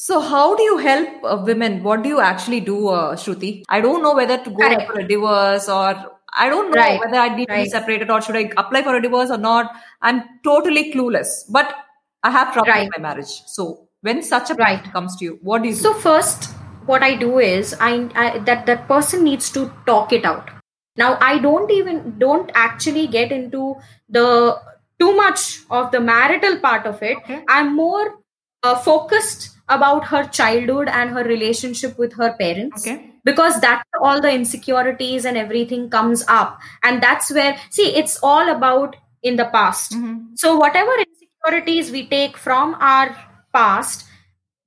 So, 0.00 0.20
how 0.20 0.54
do 0.56 0.62
you 0.62 0.78
help 0.78 1.24
uh, 1.24 1.42
women? 1.44 1.82
What 1.82 2.02
do 2.02 2.08
you 2.08 2.20
actually 2.20 2.60
do, 2.60 2.88
uh, 2.88 3.16
Shruti? 3.16 3.64
I 3.68 3.80
don't 3.80 4.02
know 4.02 4.14
whether 4.14 4.38
to 4.38 4.50
go 4.50 4.68
Correct. 4.68 4.90
for 4.92 5.00
a 5.00 5.08
divorce 5.08 5.68
or 5.68 5.94
I 6.32 6.48
don't 6.48 6.70
know 6.70 6.76
Right. 6.76 7.00
whether 7.04 7.16
I 7.16 7.34
need 7.34 7.48
to 7.48 7.56
be 7.56 7.66
separated 7.66 8.10
or 8.10 8.20
should 8.20 8.36
I 8.36 8.50
apply 8.56 8.82
for 8.82 8.94
a 8.94 9.02
divorce 9.02 9.30
or 9.30 9.38
not. 9.38 9.72
I'm 10.00 10.22
totally 10.44 10.92
clueless, 10.92 11.28
but 11.50 11.74
I 12.22 12.30
have 12.30 12.52
trouble 12.52 12.70
Right. 12.70 12.82
in 12.84 12.90
my 12.96 13.02
marriage. 13.08 13.42
So, 13.46 13.88
when 14.02 14.22
such 14.22 14.50
a 14.50 14.54
Right. 14.54 14.84
comes 14.92 15.16
to 15.16 15.24
you, 15.24 15.38
what 15.42 15.62
do 15.62 15.68
you 15.68 15.74
do? 15.74 15.80
So 15.82 15.94
first, 15.94 16.44
what 16.86 17.02
I 17.02 17.16
do 17.16 17.38
is 17.40 17.74
I, 17.80 18.08
I 18.14 18.38
that 18.38 18.66
that 18.66 18.86
person 18.86 19.24
needs 19.24 19.50
to 19.52 19.72
talk 19.86 20.12
it 20.12 20.24
out. 20.24 20.50
Now 20.96 21.18
I 21.20 21.38
don't 21.38 21.70
even 21.72 22.18
don't 22.18 22.50
actually 22.54 23.08
get 23.08 23.32
into 23.32 23.76
the 24.08 24.60
too 25.00 25.14
much 25.16 25.60
of 25.70 25.90
the 25.90 26.00
marital 26.00 26.58
part 26.60 26.86
of 26.86 27.02
it. 27.02 27.16
Okay. 27.18 27.42
I'm 27.48 27.74
more 27.74 28.18
uh, 28.62 28.76
focused 28.76 29.50
about 29.68 30.06
her 30.06 30.24
childhood 30.24 30.88
and 30.88 31.10
her 31.10 31.24
relationship 31.24 31.98
with 31.98 32.14
her 32.14 32.34
parents. 32.38 32.86
Okay. 32.86 33.12
Because 33.24 33.60
that's 33.60 33.82
all 34.00 34.20
the 34.20 34.32
insecurities 34.32 35.24
and 35.24 35.36
everything 35.36 35.90
comes 35.90 36.24
up. 36.28 36.58
And 36.82 37.02
that's 37.02 37.30
where, 37.30 37.58
see, 37.70 37.94
it's 37.94 38.18
all 38.22 38.48
about 38.48 38.96
in 39.22 39.36
the 39.36 39.46
past. 39.46 39.92
Mhm. 39.92 40.28
So, 40.36 40.56
whatever 40.56 40.92
insecurities 40.98 41.90
we 41.90 42.06
take 42.08 42.36
from 42.36 42.76
our 42.80 43.16
past, 43.52 44.06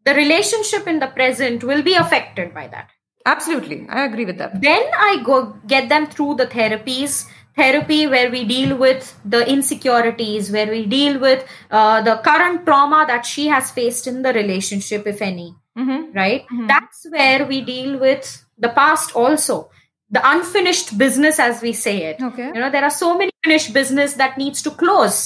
the 0.05 0.13
relationship 0.13 0.87
in 0.87 0.99
the 0.99 1.07
present 1.07 1.63
will 1.63 1.81
be 1.81 1.95
affected 1.95 2.53
by 2.53 2.67
that. 2.67 2.89
Absolutely. 3.25 3.87
I 3.89 4.05
agree 4.05 4.25
with 4.25 4.37
that. 4.39 4.61
Then 4.61 4.83
I 4.97 5.21
go 5.23 5.55
get 5.67 5.89
them 5.89 6.07
through 6.07 6.35
the 6.35 6.47
therapies, 6.47 7.27
therapy 7.55 8.07
where 8.07 8.29
we 8.31 8.45
deal 8.45 8.75
with 8.77 9.17
the 9.25 9.47
insecurities, 9.49 10.51
where 10.51 10.67
we 10.69 10.85
deal 10.85 11.19
with 11.19 11.45
uh, 11.69 12.01
the 12.01 12.15
current 12.23 12.65
trauma 12.65 13.05
that 13.07 13.25
she 13.25 13.47
has 13.47 13.71
faced 13.71 14.07
in 14.07 14.21
the 14.21 14.33
relationship, 14.33 15.05
if 15.07 15.21
any, 15.21 15.55
Mm-hmm. 15.77 16.11
right? 16.17 16.45
That's 16.67 17.05
where 17.09 17.45
we 17.45 17.61
deal 17.61 17.97
with 17.97 18.45
the 18.57 18.69
past 18.69 19.15
also. 19.15 19.69
the 20.15 20.21
unfinished 20.29 20.89
business 21.01 21.37
as 21.43 21.61
we 21.65 21.71
say 21.81 21.91
it 22.07 22.17
Okay. 22.29 22.47
you 22.55 22.59
know 22.61 22.69
there 22.71 22.83
are 22.87 22.95
so 22.95 23.09
many 23.19 23.31
finished 23.45 23.69
business 23.75 24.15
that 24.21 24.33
needs 24.41 24.61
to 24.65 24.71
close 24.81 25.19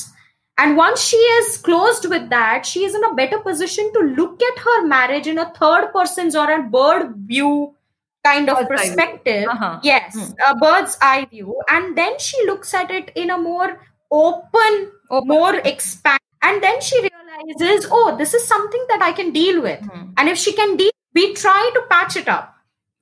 and 0.63 0.77
once 0.81 1.01
she 1.05 1.21
is 1.37 1.47
closed 1.67 2.05
with 2.11 2.27
that 2.33 2.67
she 2.71 2.83
is 2.89 2.97
in 2.99 3.07
a 3.07 3.15
better 3.21 3.39
position 3.47 3.87
to 3.95 4.03
look 4.19 4.43
at 4.49 4.59
her 4.67 4.75
marriage 4.91 5.29
in 5.31 5.39
a 5.45 5.47
third 5.57 5.87
person's 5.95 6.37
or 6.41 6.45
a 6.57 6.61
bird 6.77 7.07
view 7.31 7.49
kind 8.27 8.49
of 8.53 8.57
Bird's 8.59 8.81
perspective 8.81 9.47
Uh-huh. 9.55 9.73
yes 9.89 10.15
Hmm. 10.15 10.31
a 10.49 10.55
bird's 10.63 10.97
eye 11.09 11.25
view 11.33 11.55
and 11.77 11.97
then 12.01 12.17
she 12.27 12.45
looks 12.51 12.73
at 12.81 12.91
it 12.99 13.11
in 13.23 13.29
a 13.29 13.37
more 13.37 13.69
open, 14.11 14.91
Open. 15.09 15.27
more 15.27 15.55
expand 15.73 16.19
and 16.41 16.61
then 16.63 16.79
she 16.87 16.97
realizes 17.07 17.87
oh 17.91 18.15
this 18.17 18.33
is 18.39 18.47
something 18.53 18.83
that 18.91 19.01
i 19.01 19.11
can 19.21 19.31
deal 19.37 19.61
with 19.67 19.79
Mhm. 19.91 20.03
and 20.17 20.29
if 20.33 20.37
she 20.43 20.53
can 20.59 20.75
deal 20.81 20.91
we 21.19 21.25
try 21.45 21.61
to 21.77 21.81
patch 21.93 22.15
it 22.23 22.27
up 22.37 22.51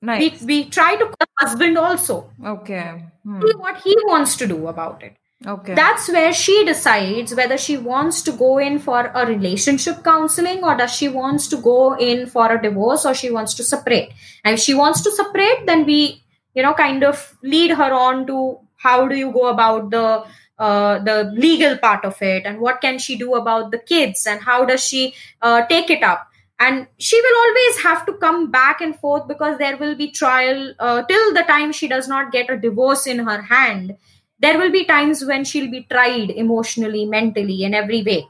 Nice. 0.02 0.20
we, 0.42 0.46
we 0.52 0.56
try 0.78 0.90
to 1.02 1.06
the 1.20 1.26
husband 1.42 1.78
also 1.86 2.16
Okay. 2.54 2.84
Hmm. 3.24 3.40
see 3.42 3.54
what 3.66 3.76
he 3.88 3.96
wants 4.12 4.36
to 4.42 4.46
do 4.54 4.58
about 4.72 5.02
it 5.10 5.14
Okay. 5.46 5.74
that's 5.74 6.08
where 6.08 6.32
she 6.32 6.64
decides 6.64 7.34
whether 7.34 7.58
she 7.58 7.76
wants 7.76 8.22
to 8.22 8.32
go 8.32 8.58
in 8.58 8.78
for 8.78 9.10
a 9.14 9.26
relationship 9.26 10.02
counseling 10.02 10.64
or 10.64 10.74
does 10.74 10.94
she 10.94 11.08
wants 11.08 11.48
to 11.48 11.58
go 11.58 11.94
in 11.96 12.26
for 12.26 12.50
a 12.50 12.62
divorce 12.62 13.04
or 13.04 13.14
she 13.14 13.30
wants 13.30 13.52
to 13.54 13.62
separate. 13.62 14.12
And 14.42 14.54
if 14.54 14.60
she 14.60 14.72
wants 14.72 15.02
to 15.02 15.10
separate 15.10 15.66
then 15.66 15.84
we 15.84 16.22
you 16.54 16.62
know 16.62 16.72
kind 16.72 17.04
of 17.04 17.36
lead 17.42 17.72
her 17.72 17.92
on 17.92 18.26
to 18.28 18.58
how 18.76 19.06
do 19.06 19.16
you 19.16 19.32
go 19.32 19.48
about 19.48 19.90
the 19.90 20.24
uh, 20.58 20.98
the 21.00 21.32
legal 21.34 21.76
part 21.78 22.04
of 22.04 22.20
it 22.22 22.44
and 22.46 22.60
what 22.60 22.80
can 22.80 22.98
she 22.98 23.16
do 23.16 23.34
about 23.34 23.70
the 23.70 23.78
kids 23.78 24.26
and 24.26 24.40
how 24.40 24.64
does 24.64 24.84
she 24.84 25.14
uh, 25.42 25.66
take 25.66 25.90
it 25.90 26.02
up. 26.02 26.28
And 26.60 26.86
she 26.98 27.20
will 27.20 27.36
always 27.36 27.82
have 27.82 28.06
to 28.06 28.12
come 28.12 28.50
back 28.50 28.80
and 28.80 28.96
forth 28.96 29.26
because 29.26 29.58
there 29.58 29.76
will 29.76 29.96
be 29.96 30.12
trial 30.12 30.72
uh, 30.78 31.02
till 31.02 31.34
the 31.34 31.42
time 31.42 31.72
she 31.72 31.88
does 31.88 32.06
not 32.06 32.30
get 32.30 32.48
a 32.48 32.56
divorce 32.56 33.06
in 33.08 33.18
her 33.18 33.42
hand 33.42 33.96
there 34.44 34.58
will 34.58 34.72
be 34.78 34.84
times 34.84 35.24
when 35.30 35.44
she'll 35.44 35.70
be 35.70 35.82
tried 35.94 36.30
emotionally 36.44 37.04
mentally 37.16 37.58
in 37.68 37.74
every 37.82 38.02
way 38.10 38.20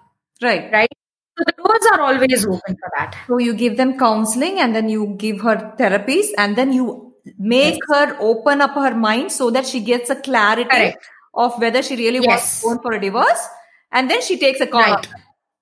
right. 0.43 0.71
right 0.73 0.93
so 1.39 1.45
the 1.51 1.55
doors 1.63 1.87
are 1.93 2.01
always 2.09 2.45
open 2.47 2.77
for 2.83 2.91
that 2.97 3.17
So 3.27 3.39
you 3.39 3.55
give 3.55 3.77
them 3.77 3.99
counseling 3.99 4.61
and 4.61 4.75
then 4.77 4.89
you 4.89 5.15
give 5.19 5.41
her 5.41 5.57
therapies 5.79 6.27
and 6.39 6.57
then 6.57 6.73
you 6.73 7.15
make 7.39 7.81
her 7.93 8.17
open 8.21 8.61
up 8.61 8.75
her 8.75 8.95
mind 8.95 9.33
so 9.33 9.51
that 9.51 9.67
she 9.67 9.81
gets 9.81 10.11
a 10.11 10.17
clarity 10.17 10.71
Correct. 10.71 11.09
of 11.35 11.59
whether 11.61 11.83
she 11.83 11.97
really 11.97 12.21
wants 12.21 12.45
Yes. 12.45 12.61
to 12.61 12.69
go 12.69 12.83
for 12.83 12.93
a 12.93 13.01
divorce 13.01 13.49
and 13.91 14.11
then 14.11 14.23
she 14.23 14.39
takes 14.39 14.61
a 14.61 14.67
call. 14.67 14.83
Right. 14.83 15.09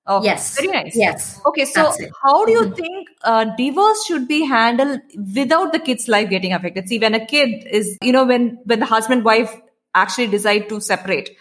Oh, 0.05 0.21
yes 0.23 0.55
Very 0.57 0.67
nice. 0.67 0.97
yes 0.97 1.39
Okay, 1.45 1.65
so 1.65 1.83
how 2.21 2.45
do 2.45 2.51
you 2.51 2.63
Mhm. 2.65 2.75
think 2.75 3.09
uh, 3.23 3.45
divorce 3.57 4.05
should 4.05 4.27
be 4.27 4.43
handled 4.45 4.99
without 5.37 5.71
the 5.73 5.79
kid's 5.79 6.07
life 6.07 6.29
getting 6.29 6.53
affected? 6.53 6.89
See, 6.89 6.99
when 6.99 7.13
a 7.13 7.25
kid 7.25 7.67
is, 7.79 7.97
you 8.01 8.11
know, 8.11 8.25
when 8.25 8.59
when 8.65 8.79
the 8.79 8.85
husband 8.85 9.23
wife 9.29 9.55
actually 9.95 10.27
decide 10.27 10.69
to 10.69 10.79
separate, 10.81 11.31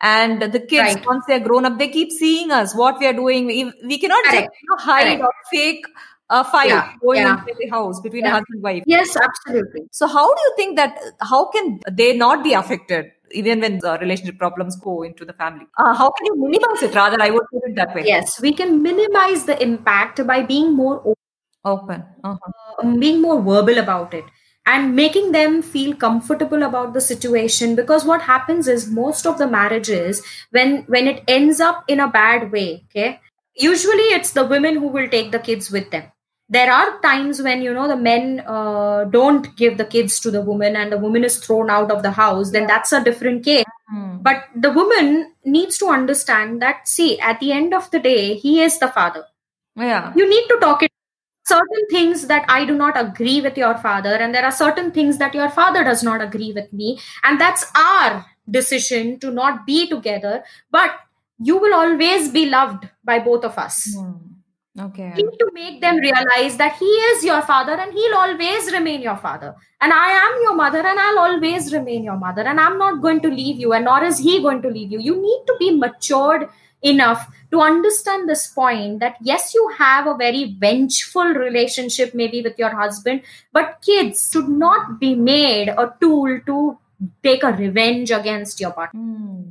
and 0.00 0.42
the 0.42 0.60
kids 0.60 0.94
Right. 0.96 1.06
once 1.06 1.24
they're 1.26 1.40
grown 1.40 1.64
up, 1.64 1.78
they 1.78 1.88
keep 1.88 2.10
seeing 2.10 2.50
us 2.50 2.74
what 2.74 2.98
we 2.98 3.06
are 3.06 3.12
doing. 3.12 3.46
We, 3.46 3.72
we 3.84 3.98
cannot 3.98 4.24
just 4.24 4.36
you 4.62 4.68
know, 4.70 4.76
hide 4.78 5.18
Correct. 5.18 5.22
or 5.22 5.32
fake 5.50 5.84
a 6.30 6.42
fight 6.44 6.68
Yeah, 6.68 6.92
going 7.02 7.20
yeah. 7.20 7.38
into 7.38 7.54
the 7.58 7.68
house 7.68 8.00
between 8.00 8.24
a 8.24 8.28
Yeah. 8.28 8.32
husband 8.34 8.54
and 8.54 8.62
wife. 8.62 8.82
yes 8.86 9.16
absolutely 9.24 9.82
So 9.90 10.06
how 10.06 10.26
do 10.34 10.40
you 10.46 10.52
think 10.56 10.76
that 10.76 10.98
how 11.20 11.50
can 11.50 11.80
they 11.90 12.16
not 12.16 12.42
be 12.42 12.54
affected 12.54 13.10
even 13.32 13.60
when 13.60 13.78
the 13.80 13.98
relationship 13.98 14.38
problems 14.38 14.76
go 14.76 15.02
into 15.02 15.24
the 15.26 15.34
family? 15.34 15.66
Uh, 15.78 15.92
how 15.94 16.10
can 16.10 16.26
you 16.26 16.36
minimize 16.36 16.82
it? 16.82 16.94
Rather, 16.94 17.20
I 17.20 17.28
would 17.30 17.42
put 17.52 17.62
it 17.70 17.76
that 17.76 17.94
way. 17.94 18.04
yes 18.06 18.40
we 18.40 18.52
can 18.54 18.82
minimize 18.82 19.44
the 19.44 19.60
impact 19.62 20.26
by 20.26 20.42
being 20.42 20.74
more 20.74 20.96
open 21.00 21.14
Open. 21.64 22.02
Uh-huh. 22.24 22.52
um, 22.82 22.98
being 22.98 23.20
more 23.22 23.40
verbal 23.40 23.78
about 23.78 24.14
it 24.14 24.24
and 24.66 24.94
making 24.94 25.32
them 25.32 25.60
feel 25.62 25.94
comfortable 25.94 26.62
about 26.62 26.92
the 26.94 27.00
situation 27.00 27.74
because 27.74 28.04
what 28.04 28.22
happens 28.22 28.68
is 28.68 28.88
most 28.90 29.26
of 29.26 29.38
the 29.38 29.46
marriages 29.46 30.22
when 30.50 30.82
when 30.84 31.08
it 31.08 31.22
ends 31.26 31.60
up 31.60 31.84
in 31.88 32.00
a 32.00 32.08
bad 32.08 32.52
way 32.52 32.84
okay 32.90 33.20
usually 33.54 34.08
it's 34.18 34.32
the 34.32 34.44
women 34.46 34.76
who 34.76 34.86
will 34.86 35.08
take 35.08 35.32
the 35.32 35.38
kids 35.38 35.70
with 35.70 35.90
them 35.90 36.04
there 36.48 36.70
are 36.72 37.00
times 37.00 37.40
when 37.42 37.62
you 37.62 37.72
know 37.72 37.88
the 37.88 37.96
men 37.96 38.42
uh, 38.46 39.04
don't 39.04 39.56
give 39.56 39.78
the 39.78 39.84
kids 39.84 40.20
to 40.20 40.30
the 40.30 40.40
woman 40.40 40.76
and 40.76 40.92
the 40.92 40.98
woman 40.98 41.24
is 41.24 41.38
thrown 41.38 41.70
out 41.70 41.90
of 41.90 42.02
the 42.02 42.10
house 42.12 42.50
then 42.50 42.66
that's 42.66 42.92
a 42.92 43.02
different 43.04 43.44
case 43.44 43.64
Hmm. 43.92 44.18
but 44.22 44.44
the 44.56 44.70
woman 44.70 45.34
needs 45.44 45.76
to 45.78 45.86
understand 45.88 46.62
that 46.62 46.88
see 46.88 47.18
at 47.20 47.40
the 47.40 47.52
end 47.52 47.74
of 47.74 47.90
the 47.90 47.98
day 47.98 48.34
he 48.34 48.60
is 48.62 48.78
the 48.78 48.88
father 48.88 49.24
Yeah. 49.76 50.12
you 50.16 50.26
need 50.28 50.46
to 50.48 50.58
talk 50.60 50.82
it 50.82 50.90
certain 51.44 51.86
things 51.90 52.26
that 52.28 52.44
i 52.48 52.64
do 52.64 52.74
not 52.74 52.98
agree 53.00 53.40
with 53.40 53.56
your 53.56 53.74
father 53.78 54.14
and 54.14 54.34
there 54.34 54.44
are 54.44 54.52
certain 54.52 54.90
things 54.92 55.18
that 55.18 55.34
your 55.34 55.48
father 55.50 55.82
does 55.84 56.02
not 56.02 56.20
agree 56.22 56.52
with 56.52 56.72
me 56.72 56.98
and 57.24 57.40
that's 57.40 57.64
our 57.76 58.24
decision 58.50 59.18
to 59.18 59.30
not 59.30 59.66
be 59.66 59.88
together 59.88 60.42
but 60.70 60.92
you 61.38 61.56
will 61.58 61.74
always 61.74 62.28
be 62.30 62.46
loved 62.46 62.88
by 63.04 63.18
both 63.18 63.44
of 63.44 63.58
us 63.58 63.80
Hmm. 63.96 64.12
Okay. 64.80 65.12
you 65.16 65.24
need 65.28 65.38
to 65.38 65.50
make 65.54 65.80
them 65.82 65.96
realize 65.98 66.56
that 66.56 66.76
he 66.76 66.86
is 67.08 67.24
your 67.24 67.42
father 67.42 67.72
and 67.72 67.92
he'll 67.92 68.14
always 68.14 68.72
remain 68.72 69.02
your 69.02 69.16
father 69.24 69.50
and 69.82 69.92
i 69.92 70.06
am 70.20 70.38
your 70.44 70.54
mother 70.60 70.78
and 70.92 70.98
i'll 70.98 71.18
always 71.24 71.66
remain 71.74 72.02
your 72.02 72.16
mother 72.16 72.40
and 72.52 72.58
i'm 72.58 72.78
not 72.78 73.02
going 73.02 73.20
to 73.20 73.28
leave 73.28 73.58
you 73.64 73.74
and 73.74 73.84
nor 73.84 74.02
is 74.02 74.18
he 74.28 74.40
going 74.46 74.62
to 74.62 74.70
leave 74.76 74.90
you 74.90 75.00
you 75.08 75.16
need 75.26 75.42
to 75.50 75.56
be 75.58 75.68
matured 75.82 76.48
enough 76.82 77.26
to 77.50 77.60
understand 77.60 78.28
this 78.28 78.46
point 78.48 78.98
that 79.00 79.16
yes 79.20 79.54
you 79.54 79.64
have 79.78 80.06
a 80.06 80.14
very 80.16 80.44
vengeful 80.58 81.24
relationship 81.46 82.14
maybe 82.14 82.42
with 82.42 82.58
your 82.58 82.70
husband 82.82 83.20
but 83.52 83.78
kids 83.84 84.30
should 84.32 84.48
not 84.48 84.98
be 85.00 85.14
made 85.14 85.68
a 85.68 85.92
tool 86.00 86.40
to 86.46 86.78
take 87.22 87.42
a 87.42 87.52
revenge 87.52 88.10
against 88.10 88.60
your 88.60 88.72
partner 88.72 89.00
Hmm. 89.00 89.42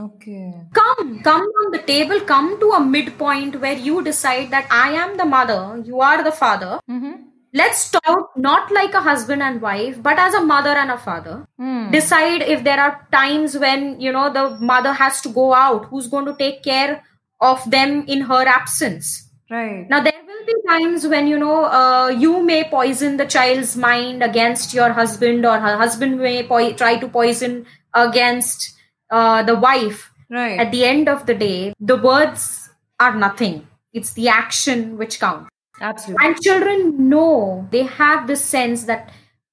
Okay. 0.00 0.52
come 0.78 1.20
come 1.22 1.46
on 1.60 1.70
the 1.72 1.82
table 1.90 2.20
come 2.20 2.48
to 2.60 2.66
a 2.78 2.80
midpoint 2.80 3.60
where 3.62 3.78
you 3.86 4.02
decide 4.08 4.50
that 4.50 4.66
i 4.70 4.90
am 5.04 5.16
the 5.16 5.24
mother 5.24 5.60
you 5.84 6.00
are 6.00 6.22
the 6.22 6.32
father 6.40 6.78
Mm-hmm. 6.96 7.14
Let's 7.54 7.90
talk 7.90 8.30
not 8.36 8.70
like 8.70 8.92
a 8.94 9.00
husband 9.00 9.42
and 9.42 9.60
wife 9.62 10.02
but 10.02 10.18
as 10.18 10.34
a 10.34 10.40
mother 10.44 10.70
and 10.70 10.90
a 10.90 10.98
father 10.98 11.46
Hmm. 11.58 11.90
decide 11.90 12.42
if 12.42 12.62
there 12.64 12.80
are 12.80 13.06
times 13.12 13.56
when 13.58 14.00
you 14.00 14.12
know 14.12 14.30
the 14.32 14.50
mother 14.60 14.92
has 14.92 15.20
to 15.22 15.30
go 15.30 15.54
out 15.54 15.86
who's 15.86 16.08
going 16.08 16.26
to 16.26 16.36
take 16.36 16.62
care 16.62 17.02
of 17.40 17.70
them 17.70 18.04
in 18.06 18.20
her 18.22 18.42
absence 18.46 19.24
Right. 19.50 19.88
now 19.88 20.00
there 20.02 20.20
will 20.26 20.44
be 20.46 20.54
times 20.68 21.06
when 21.06 21.26
you 21.26 21.38
know 21.38 21.64
uh, 21.64 22.08
you 22.08 22.42
may 22.42 22.64
poison 22.64 23.16
the 23.16 23.24
child's 23.26 23.76
mind 23.76 24.22
against 24.22 24.74
your 24.74 24.92
husband 24.92 25.46
or 25.46 25.58
her 25.58 25.76
husband 25.78 26.18
may 26.18 26.42
po- 26.46 26.72
try 26.74 26.96
to 26.98 27.08
poison 27.08 27.64
against 27.94 28.74
uh, 29.10 29.42
the 29.42 29.54
wife 29.56 30.10
Right. 30.30 30.60
at 30.60 30.70
the 30.70 30.84
end 30.84 31.08
of 31.08 31.24
the 31.24 31.34
day 31.34 31.72
the 31.80 31.96
words 31.96 32.68
are 33.00 33.14
nothing 33.16 33.66
it's 33.94 34.12
the 34.12 34.28
action 34.28 34.98
which 34.98 35.18
counts 35.18 35.48
Absolutely. 35.80 36.26
and 36.26 36.40
children 36.40 37.08
know 37.08 37.68
they 37.70 37.82
have 37.84 38.26
this 38.26 38.44
sense 38.44 38.84
that 38.84 39.10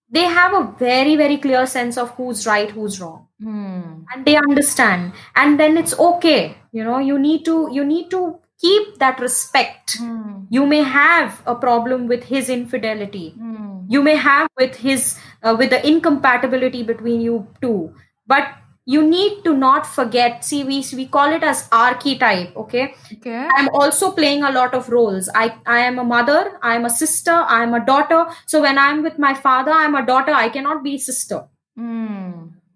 they 0.10 0.24
have 0.24 0.54
a 0.54 0.64
very 0.80 1.16
very 1.16 1.38
clear 1.38 1.66
sense 1.66 1.98
of 1.98 2.10
who's 2.12 2.46
right 2.48 2.72
who's 2.72 3.00
wrong 3.02 3.22
Hmm. 3.42 4.04
and 4.14 4.26
they 4.26 4.38
understand 4.38 5.12
and 5.36 5.60
then 5.60 5.78
it's 5.78 5.98
okay 6.00 6.56
you 6.72 6.84
know 6.86 7.00
you 7.00 7.20
need 7.20 7.44
to 7.46 7.68
you 7.72 7.84
need 7.84 8.10
to 8.12 8.40
keep 8.62 8.98
that 9.00 9.20
respect 9.20 9.98
Hmm. 10.00 10.46
you 10.50 10.66
may 10.66 10.82
have 10.84 11.42
a 11.46 11.56
problem 11.56 12.08
with 12.08 12.24
his 12.34 12.50
infidelity 12.50 13.26
Hmm. 13.38 13.80
you 13.96 14.02
may 14.02 14.16
have 14.16 14.48
with 14.58 14.76
his 14.78 15.18
uh, 15.44 15.56
with 15.60 15.70
the 15.72 15.82
incompatibility 15.88 16.84
between 16.84 17.20
you 17.22 17.48
two 17.62 17.94
but 18.28 18.48
you 18.94 19.02
need 19.04 19.38
to 19.46 19.52
not 19.62 19.88
forget 19.88 20.44
see 20.48 20.64
we 20.64 20.76
we 20.98 21.06
call 21.16 21.32
it 21.38 21.44
as 21.52 21.62
archetype 21.78 22.56
okay 22.64 22.84
Okay. 23.14 23.38
i'm 23.58 23.70
also 23.80 24.12
playing 24.20 24.44
a 24.50 24.52
lot 24.58 24.76
of 24.80 24.90
roles 24.96 25.30
i 25.44 25.46
i 25.76 25.80
am 25.86 25.98
a 26.04 26.04
mother 26.12 26.40
i 26.72 26.76
am 26.80 26.86
a 26.90 26.94
sister 26.98 27.38
i 27.56 27.62
am 27.64 27.74
a 27.80 27.84
daughter 27.90 28.20
so 28.54 28.62
when 28.68 28.78
i'm 28.84 29.02
with 29.08 29.18
my 29.28 29.34
father 29.48 29.72
i'm 29.80 29.96
a 30.02 30.06
daughter 30.12 30.36
i 30.44 30.50
cannot 30.58 30.84
be 30.84 30.98
sister 31.10 31.42
Hmm. 31.78 32.30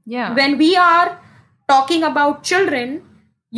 Yeah. 0.06 0.34
when 0.36 0.58
we 0.58 0.76
are 0.76 1.20
talking 1.74 2.04
about 2.04 2.44
children 2.44 3.02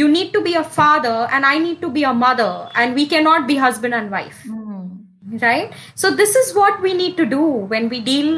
you 0.02 0.08
need 0.08 0.34
to 0.34 0.42
be 0.48 0.54
a 0.56 0.64
father 0.64 1.16
and 1.32 1.46
i 1.46 1.58
need 1.58 1.80
to 1.86 1.90
be 1.90 2.04
a 2.10 2.14
mother 2.14 2.52
and 2.76 2.94
we 2.96 3.06
cannot 3.14 3.48
be 3.48 3.56
husband 3.64 3.94
and 4.02 4.12
wife 4.18 4.44
Hmm. 4.50 5.40
right 5.46 5.74
so 5.96 6.12
this 6.22 6.36
is 6.44 6.54
what 6.60 6.82
we 6.82 6.94
need 6.94 7.16
to 7.18 7.26
do 7.26 7.42
when 7.74 7.90
we 7.96 8.02
deal 8.02 8.30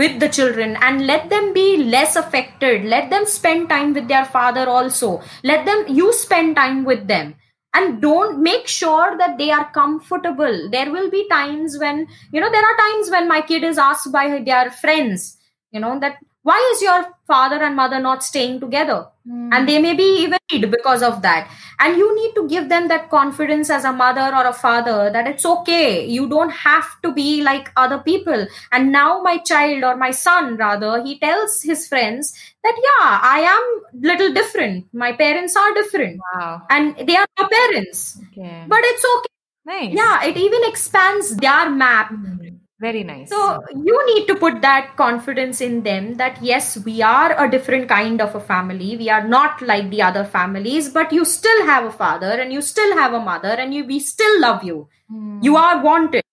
with 0.00 0.18
the 0.20 0.28
children 0.28 0.76
and 0.80 1.06
let 1.06 1.28
them 1.30 1.52
be 1.52 1.66
less 1.96 2.16
affected. 2.16 2.84
Let 2.84 3.10
them 3.10 3.26
spend 3.26 3.68
time 3.68 3.92
with 3.92 4.08
their 4.08 4.24
father 4.24 4.68
also. 4.68 5.22
Let 5.44 5.66
them 5.66 5.84
you 5.88 6.12
spend 6.12 6.56
time 6.56 6.84
with 6.84 7.06
them. 7.06 7.34
And 7.72 8.00
don't 8.02 8.42
make 8.42 8.66
sure 8.66 9.16
that 9.18 9.38
they 9.38 9.50
are 9.50 9.70
comfortable. 9.72 10.70
There 10.70 10.90
will 10.90 11.10
be 11.10 11.28
times 11.28 11.78
when 11.78 12.08
you 12.32 12.40
know 12.40 12.50
there 12.50 12.70
are 12.70 12.76
times 12.76 13.10
when 13.10 13.28
my 13.28 13.42
kid 13.42 13.62
is 13.72 13.78
asked 13.78 14.10
by 14.10 14.24
their 14.44 14.70
friends 14.70 15.36
you 15.70 15.80
know 15.80 15.98
that 16.00 16.16
why 16.42 16.58
is 16.74 16.82
your 16.82 17.04
father 17.26 17.56
and 17.62 17.76
mother 17.76 18.00
not 18.00 18.22
staying 18.24 18.60
together 18.60 19.06
Mm. 19.28 19.50
and 19.54 19.68
they 19.68 19.78
may 19.78 19.92
be 19.94 20.04
even 20.22 20.70
because 20.70 21.02
of 21.02 21.20
that 21.20 21.46
and 21.78 21.98
you 21.98 22.06
need 22.16 22.32
to 22.34 22.48
give 22.48 22.70
them 22.70 22.88
that 22.88 23.10
confidence 23.10 23.68
as 23.68 23.84
a 23.84 23.92
mother 23.92 24.34
or 24.34 24.46
a 24.46 24.52
father 24.52 25.10
that 25.12 25.26
it's 25.28 25.44
okay 25.44 26.06
you 26.06 26.26
don't 26.26 26.48
have 26.50 26.86
to 27.02 27.12
be 27.12 27.42
like 27.42 27.68
other 27.76 27.98
people 27.98 28.46
and 28.72 28.90
now 28.90 29.20
my 29.20 29.36
child 29.50 29.84
or 29.84 29.94
my 29.96 30.10
son 30.10 30.56
rather 30.56 31.02
he 31.04 31.18
tells 31.18 31.60
his 31.62 31.86
friends 31.86 32.32
that 32.64 32.74
yeah 32.88 33.20
i 33.22 33.40
am 33.40 34.00
little 34.12 34.32
different 34.32 34.86
my 34.94 35.12
parents 35.12 35.54
are 35.54 35.74
different 35.74 36.18
wow. 36.34 36.62
and 36.70 36.96
they 37.06 37.16
are 37.16 37.26
my 37.38 37.46
parents 37.58 38.18
Okay. 38.32 38.64
but 38.68 38.80
it's 38.84 39.04
okay 39.16 39.34
nice. 39.66 39.94
yeah 39.94 40.24
it 40.24 40.36
even 40.38 40.62
expands 40.64 41.36
their 41.36 41.68
map 41.70 42.10
Mm. 42.10 42.58
Very 42.80 43.04
nice. 43.04 43.28
so 43.28 43.62
you 43.84 44.06
need 44.06 44.26
to 44.26 44.34
put 44.36 44.62
that 44.62 44.96
confidence 44.96 45.60
in 45.60 45.82
them 45.82 46.14
that 46.14 46.42
yes, 46.42 46.78
we 46.78 47.02
are 47.02 47.32
a 47.38 47.50
different 47.50 47.90
kind 47.90 48.22
of 48.22 48.34
a 48.34 48.40
family. 48.40 48.96
We 48.96 49.10
are 49.10 49.28
not 49.28 49.60
like 49.60 49.90
the 49.90 50.00
other 50.00 50.24
families, 50.24 50.88
but 50.88 51.12
you 51.12 51.26
still 51.26 51.66
have 51.66 51.84
a 51.84 51.92
father 51.92 52.30
and 52.30 52.50
you 52.50 52.62
still 52.62 52.96
have 52.96 53.12
a 53.12 53.20
mother 53.20 53.50
and 53.50 53.74
you, 53.74 53.84
we 53.84 54.00
still 54.00 54.40
love 54.40 54.64
you. 54.64 54.88
Mm. 55.12 55.44
You 55.44 55.56
are 55.56 55.82
wanted. 55.82 56.24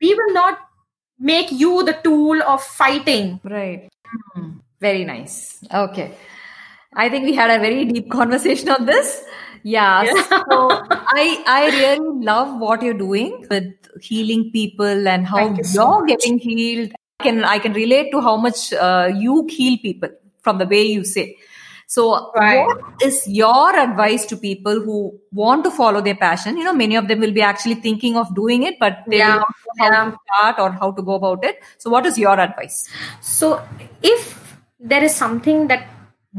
We 0.00 0.14
will 0.14 0.32
not 0.32 0.60
make 1.18 1.50
you 1.50 1.82
the 1.82 1.94
tool 2.04 2.40
of 2.42 2.62
fighting. 2.62 3.40
Right. 3.42 3.88
Hmm. 4.34 4.58
Very 4.80 5.04
nice. 5.04 5.58
Okay. 5.74 6.14
I 6.94 7.08
think 7.08 7.24
we 7.24 7.34
had 7.34 7.50
a 7.50 7.60
very 7.60 7.84
deep 7.84 8.08
conversation 8.18 8.68
on 8.68 8.86
this. 8.86 9.24
Yeah. 9.64 10.02
Yeah. 10.04 10.22
So 10.28 10.68
I 10.70 11.42
I 11.46 11.70
really 11.70 12.24
love 12.24 12.60
what 12.60 12.82
you're 12.82 12.94
doing 12.94 13.46
with 13.50 13.87
healing 14.00 14.50
people 14.52 15.08
and 15.08 15.26
how 15.26 15.38
Thank 15.38 15.58
you 15.58 15.64
you 15.64 15.64
so 15.64 15.86
are 15.92 16.00
much. 16.00 16.08
getting 16.08 16.38
healed. 16.38 16.92
I 17.20 17.24
can 17.24 17.44
I 17.44 17.58
can 17.58 17.72
relate 17.72 18.10
to 18.12 18.20
how 18.20 18.36
much 18.36 18.72
uh, 18.72 19.10
you 19.14 19.46
heal 19.48 19.78
people 19.82 20.10
from 20.42 20.58
the 20.58 20.66
way 20.66 20.82
you 20.82 21.04
say. 21.04 21.36
So, 21.86 22.30
Right. 22.36 22.66
what 22.66 22.78
is 23.02 23.26
your 23.26 23.74
advice 23.74 24.26
to 24.26 24.36
people 24.36 24.80
who 24.80 25.18
want 25.32 25.64
to 25.64 25.70
follow 25.70 26.02
their 26.02 26.16
passion? 26.16 26.58
You 26.58 26.64
know, 26.64 26.74
many 26.74 26.96
of 26.96 27.08
them 27.08 27.20
will 27.20 27.32
be 27.32 27.40
actually 27.40 27.76
thinking 27.76 28.16
of 28.16 28.34
doing 28.34 28.64
it, 28.64 28.74
but 28.78 28.98
they 29.08 29.18
Yeah, 29.18 29.38
don't 29.38 29.38
know 29.38 29.46
how 29.78 29.90
yeah. 29.90 30.10
to 30.10 30.18
start 30.26 30.58
or 30.58 30.70
how 30.72 30.90
to 30.92 31.02
go 31.02 31.14
about 31.14 31.44
it. 31.44 31.62
So, 31.78 31.88
what 31.88 32.04
is 32.04 32.18
your 32.18 32.38
advice? 32.38 32.88
So 33.22 33.62
if 34.02 34.36
there 34.78 35.02
is 35.02 35.14
something 35.14 35.68
that 35.68 35.88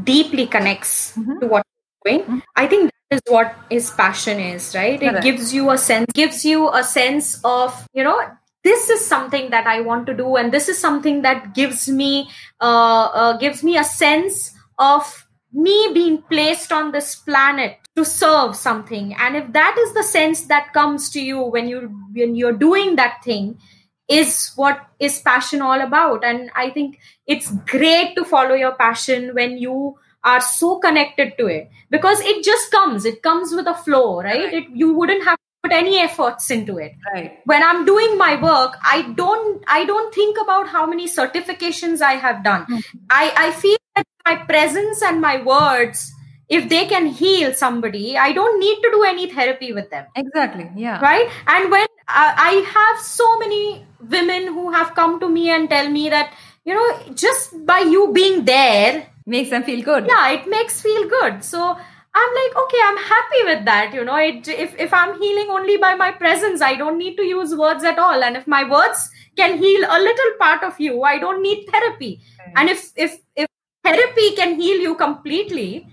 deeply 0.04 0.46
connects 0.46 1.16
Mhm. 1.16 1.40
to 1.40 1.46
what 1.48 1.66
you're 2.06 2.18
doing, 2.18 2.42
I 2.56 2.66
think 2.66 2.90
is 3.10 3.20
what 3.26 3.54
his 3.68 3.90
passion 3.90 4.38
is, 4.38 4.74
right? 4.74 5.02
It 5.02 5.22
gives 5.22 5.52
you 5.52 5.70
a 5.70 5.78
sense, 5.78 6.06
gives 6.14 6.44
you 6.44 6.70
a 6.72 6.84
sense 6.84 7.40
of, 7.44 7.86
you 7.92 8.04
know, 8.04 8.20
this 8.62 8.90
is 8.90 9.04
something 9.04 9.50
that 9.50 9.66
I 9.66 9.80
want 9.80 10.06
to 10.06 10.14
do, 10.14 10.36
and 10.36 10.52
this 10.52 10.68
is 10.68 10.78
something 10.78 11.22
that 11.22 11.54
gives 11.54 11.88
me, 11.88 12.28
uh, 12.60 13.08
uh 13.12 13.36
gives 13.38 13.62
me 13.64 13.78
a 13.78 13.84
sense 13.84 14.52
of 14.78 15.26
me 15.52 15.90
being 15.92 16.22
placed 16.22 16.70
on 16.70 16.92
this 16.92 17.16
planet 17.16 17.78
to 17.96 18.04
serve 18.04 18.54
something. 18.54 19.14
And 19.18 19.36
if 19.36 19.52
that 19.52 19.76
is 19.78 19.94
the 19.94 20.04
sense 20.04 20.42
that 20.42 20.72
comes 20.72 21.10
to 21.10 21.20
you 21.20 21.42
when 21.42 21.68
you 21.68 21.88
when 22.12 22.36
you're 22.36 22.52
doing 22.52 22.96
that 22.96 23.24
thing, 23.24 23.58
is 24.10 24.52
what 24.56 24.86
is 24.98 25.20
passion 25.20 25.62
all 25.62 25.80
about 25.80 26.24
and 26.24 26.50
i 26.56 26.68
think 26.68 26.98
it's 27.28 27.52
great 27.74 28.16
to 28.16 28.24
follow 28.24 28.54
your 28.54 28.74
passion 28.74 29.32
when 29.34 29.56
you 29.56 29.94
are 30.24 30.40
so 30.40 30.78
connected 30.78 31.32
to 31.38 31.46
it 31.46 31.70
because 31.90 32.20
it 32.20 32.44
just 32.44 32.70
comes 32.70 33.04
it 33.04 33.22
comes 33.22 33.52
with 33.52 33.66
a 33.66 33.74
flow 33.74 34.20
right, 34.22 34.44
Right. 34.44 34.54
It, 34.54 34.64
you 34.74 34.94
wouldn't 34.94 35.24
have 35.24 35.38
to 35.38 35.44
put 35.62 35.72
any 35.72 35.98
efforts 35.98 36.50
into 36.50 36.78
it 36.78 36.92
Right. 37.14 37.38
when 37.44 37.62
i'm 37.62 37.84
doing 37.84 38.16
my 38.18 38.40
work 38.42 38.76
i 38.84 39.02
don't 39.16 39.64
i 39.66 39.84
don't 39.84 40.14
think 40.14 40.36
about 40.42 40.68
how 40.68 40.86
many 40.86 41.06
certifications 41.08 42.00
i 42.02 42.12
have 42.14 42.42
done 42.44 42.66
i 43.10 43.32
i 43.36 43.50
feel 43.52 43.76
that 43.96 44.06
my 44.26 44.36
presence 44.36 45.02
and 45.02 45.20
my 45.20 45.42
words 45.42 46.12
if 46.48 46.68
they 46.68 46.84
can 46.86 47.06
heal 47.06 47.52
somebody 47.54 48.16
i 48.18 48.32
don't 48.32 48.58
need 48.60 48.80
to 48.82 48.90
do 48.90 49.02
any 49.04 49.26
therapy 49.30 49.72
with 49.72 49.88
them 49.90 50.06
Exactly. 50.16 50.70
Yeah. 50.76 51.00
right 51.00 51.28
and 51.46 51.70
when 51.70 51.86
uh, 52.08 52.32
i 52.36 52.52
have 52.76 53.00
so 53.04 53.38
many 53.38 53.84
women 54.00 54.46
who 54.48 54.70
have 54.72 54.94
come 54.94 55.20
to 55.20 55.28
me 55.28 55.48
and 55.50 55.68
tell 55.70 55.88
me 55.90 56.08
that 56.10 56.32
you 56.64 56.74
know 56.74 57.14
just 57.14 57.54
by 57.66 57.80
you 57.80 58.12
being 58.12 58.44
there 58.44 59.06
Makes 59.26 59.50
them 59.50 59.62
feel 59.62 59.82
good. 59.82 60.06
yeah 60.08 60.30
it 60.30 60.48
makes 60.48 60.80
feel 60.80 61.08
good 61.08 61.44
so 61.44 61.62
i'm 62.20 62.30
like 62.38 62.56
okay 62.62 62.78
i'm 62.84 62.96
happy 63.08 63.40
with 63.48 63.64
that 63.66 63.92
you 63.94 64.04
know 64.04 64.16
it, 64.16 64.48
if 64.48 64.74
if 64.78 64.92
i'm 64.92 65.12
healing 65.20 65.48
only 65.56 65.76
by 65.76 65.94
my 65.94 66.10
presence 66.10 66.60
i 66.60 66.74
don't 66.74 66.98
need 66.98 67.16
to 67.16 67.22
use 67.24 67.54
words 67.54 67.84
at 67.84 67.98
all 67.98 68.24
and 68.28 68.36
if 68.36 68.46
my 68.46 68.62
words 68.68 69.08
can 69.36 69.56
heal 69.58 69.84
a 69.88 69.98
little 70.00 70.32
part 70.40 70.64
of 70.64 70.80
you 70.80 71.02
i 71.02 71.18
don't 71.18 71.42
need 71.42 71.66
therapy 71.70 72.20
Right. 72.40 72.54
and 72.56 72.68
if 72.70 72.88
if 72.96 73.14
if 73.36 73.46
therapy 73.84 74.34
can 74.40 74.58
heal 74.60 74.80
you 74.88 74.94
completely 74.96 75.86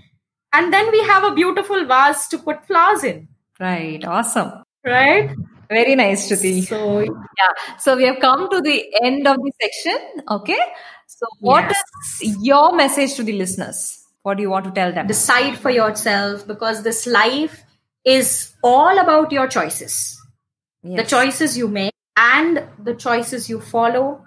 and 0.53 0.73
then 0.73 0.89
we 0.91 1.01
have 1.11 1.23
a 1.23 1.33
beautiful 1.35 1.85
vase 1.85 2.27
to 2.29 2.37
put 2.39 2.65
flowers 2.65 3.03
in 3.03 3.27
Right. 3.59 4.03
Awesome. 4.05 4.51
right 4.85 5.31
Very 5.69 5.95
nice, 5.99 6.21
Shruti. 6.27 6.51
so 6.65 6.77
Yeah. 6.99 7.53
So 7.85 7.95
we 8.01 8.03
have 8.09 8.19
come 8.25 8.43
to 8.51 8.59
the 8.67 8.75
end 9.07 9.27
of 9.31 9.39
the 9.45 9.51
section. 9.63 10.21
Okay. 10.35 10.59
So 11.07 11.25
what 11.39 11.71
is 11.71 11.77
Yes. 12.21 12.37
your 12.51 12.75
message 12.75 13.15
to 13.15 13.23
the 13.23 13.33
listeners? 13.33 14.03
What 14.23 14.37
do 14.37 14.43
you 14.43 14.49
want 14.49 14.65
to 14.65 14.71
tell 14.71 14.91
them? 14.91 15.07
decide 15.07 15.57
for 15.57 15.69
yourself 15.71 16.45
because 16.47 16.83
this 16.83 17.07
life 17.07 17.63
is 18.03 18.53
all 18.63 18.99
about 18.99 19.31
your 19.31 19.47
choices 19.47 19.95
the 20.97 21.03
choices 21.03 21.57
you 21.57 21.67
make 21.67 21.93
and 22.25 22.59
the 22.87 22.93
choices 23.03 23.49
you 23.49 23.59
follow 23.69 24.23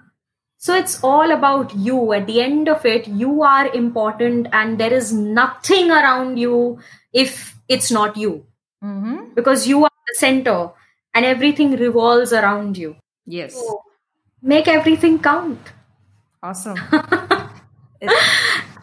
so 0.57 0.75
it's 0.81 0.95
all 1.03 1.31
about 1.35 1.73
you 1.75 1.95
at 2.17 2.27
the 2.27 2.39
end 2.41 2.69
of 2.73 2.85
it 2.85 3.07
you 3.21 3.41
are 3.51 3.67
important 3.79 4.47
and 4.59 4.77
there 4.83 4.93
is 4.93 5.11
nothing 5.13 5.89
around 5.99 6.37
you 6.43 6.59
if 7.23 7.39
it's 7.77 7.89
not 7.99 8.17
you 8.25 8.33
Mhm. 8.83 9.33
because 9.39 9.67
you 9.73 9.83
are 9.89 9.95
the 10.11 10.17
center 10.19 10.57
and 11.15 11.25
everything 11.33 11.71
revolves 11.85 12.33
around 12.41 12.77
you 12.85 12.95
Yes. 13.25 13.53
so 13.55 13.81
make 14.53 14.67
everything 14.77 15.17
count 15.31 15.73
Awesome. 16.43 16.77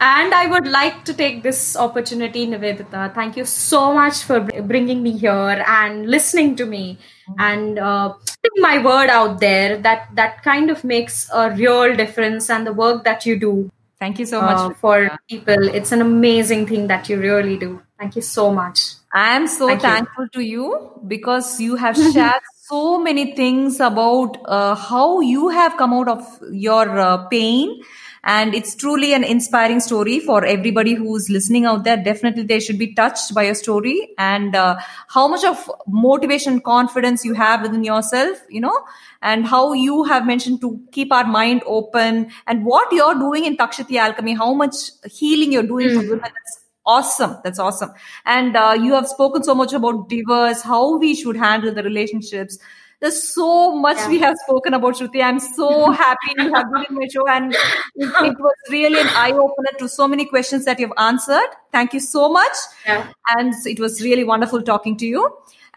And 0.01 0.33
I 0.33 0.45
would 0.47 0.65
like 0.65 1.03
to 1.05 1.13
take 1.13 1.43
this 1.43 1.75
opportunity, 1.75 2.47
Nivedita. 2.47 3.13
Thank 3.13 3.35
you 3.35 3.43
so 3.43 3.93
much 3.93 4.23
for 4.23 4.39
bringing 4.39 5.03
me 5.03 5.17
here 5.17 5.61
and 5.67 6.09
listening 6.09 6.55
to 6.55 6.65
me 6.65 6.97
and 7.37 7.77
uh, 7.77 8.13
putting 8.13 8.61
my 8.61 8.77
word 8.77 9.09
out 9.09 9.41
there. 9.41 9.77
That 9.77 10.07
that 10.15 10.41
kind 10.41 10.71
of 10.71 10.85
makes 10.85 11.29
a 11.33 11.51
real 11.51 11.97
difference. 11.97 12.49
And 12.49 12.65
the 12.65 12.71
work 12.71 13.03
that 13.03 13.25
you 13.25 13.37
do 13.37 13.69
Thank 13.99 14.17
you 14.17 14.25
so 14.25 14.39
uh, 14.39 14.45
much. 14.69 14.77
for 14.77 15.09
Shruti. 15.09 15.17
people, 15.27 15.67
it's 15.67 15.91
an 15.91 16.01
amazing 16.01 16.65
thing 16.67 16.87
that 16.87 17.09
you 17.09 17.19
really 17.19 17.57
do. 17.57 17.81
Thank 17.99 18.15
you 18.15 18.21
so 18.21 18.53
much. 18.53 18.79
I 19.13 19.35
am 19.35 19.47
so 19.47 19.67
Thank 19.67 19.83
you. 19.83 19.89
thankful 19.89 20.27
to 20.29 20.41
you 20.41 20.91
because 21.05 21.59
you 21.59 21.75
have 21.75 21.97
shared 22.13 22.41
so 22.69 22.99
many 22.99 23.35
things 23.35 23.79
about 23.79 24.37
uh, 24.45 24.75
how 24.75 25.21
you 25.21 25.49
have 25.49 25.75
come 25.77 25.91
out 25.93 26.07
of 26.07 26.39
your 26.51 26.99
uh, 26.99 27.17
pain. 27.29 27.81
And 28.23 28.53
it's 28.53 28.75
truly 28.75 29.13
an 29.13 29.23
inspiring 29.23 29.79
story 29.79 30.19
for 30.19 30.45
everybody 30.45 30.93
who's 30.93 31.29
listening 31.29 31.65
out 31.65 31.85
there. 31.85 31.95
Definitely, 31.95 32.43
they 32.43 32.59
should 32.59 32.77
be 32.77 32.93
touched 32.93 33.33
by 33.33 33.43
your 33.43 33.55
story 33.55 34.09
and 34.17 34.55
uh, 34.55 34.77
how 35.07 35.27
much 35.29 35.45
of 35.45 35.71
motivation, 35.87 36.59
confidence 36.59 37.23
you 37.23 37.33
have 37.33 37.61
within 37.61 37.83
yourself, 37.83 38.37
you 38.49 38.59
know, 38.59 38.77
and 39.21 39.47
how 39.47 39.71
you 39.71 40.03
have 40.03 40.27
mentioned 40.27 40.59
to 40.61 40.79
keep 40.91 41.13
our 41.13 41.25
mind 41.25 41.63
open 41.65 42.29
and 42.45 42.65
what 42.65 42.91
you're 42.91 43.15
doing 43.15 43.45
in 43.45 43.55
Takshati 43.55 43.95
Alchemy, 43.95 44.33
how 44.33 44.53
much 44.53 44.75
healing 45.05 45.53
you're 45.53 45.63
doing 45.63 45.89
for 45.89 46.01
women. 46.01 46.19
That's 46.19 46.58
awesome. 46.95 47.37
That's 47.43 47.59
awesome. 47.67 47.91
And 48.35 48.55
uh, 48.65 48.75
you 48.87 48.93
have 48.93 49.07
spoken 49.07 49.43
so 49.43 49.55
much 49.63 49.73
about 49.79 50.03
divorce 50.13 50.61
how 50.73 50.83
we 50.97 51.15
should 51.23 51.37
handle 51.45 51.73
the 51.79 51.83
relationships. 51.87 52.57
There's 53.01 53.19
so 53.33 53.49
much 53.83 53.97
Yeah. 53.99 54.09
we 54.13 54.17
have 54.23 54.35
spoken 54.45 54.73
about 54.77 54.95
shruti. 55.01 55.21
I'm 55.27 55.39
so 55.39 55.67
happy 55.99 56.33
you 56.39 56.47
have 56.55 56.71
been 56.73 56.85
in 56.89 56.95
my 57.01 57.07
show 57.13 57.25
and 57.35 57.53
it, 57.55 58.09
it 58.31 58.41
was 58.47 58.55
really 58.73 58.99
an 59.03 59.07
eye-opener 59.25 59.73
to 59.83 59.87
so 59.93 60.07
many 60.15 60.25
questions 60.33 60.65
that 60.71 60.79
you've 60.85 60.97
answered. 61.05 61.55
Thank 61.77 61.93
you 61.99 62.01
so 62.07 62.27
much. 62.39 62.57
Yeah. 62.87 63.07
and 63.37 63.53
it 63.75 63.79
was 63.87 64.01
really 64.09 64.25
wonderful 64.33 64.61
talking 64.73 64.97
to 64.97 65.05
you. 65.15 65.29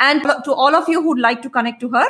And 0.08 0.22
to 0.50 0.52
all 0.64 0.74
of 0.82 0.88
you 0.96 1.02
who'd 1.06 1.20
like 1.28 1.42
to 1.48 1.50
connect 1.60 1.80
to 1.86 1.90
her 2.00 2.06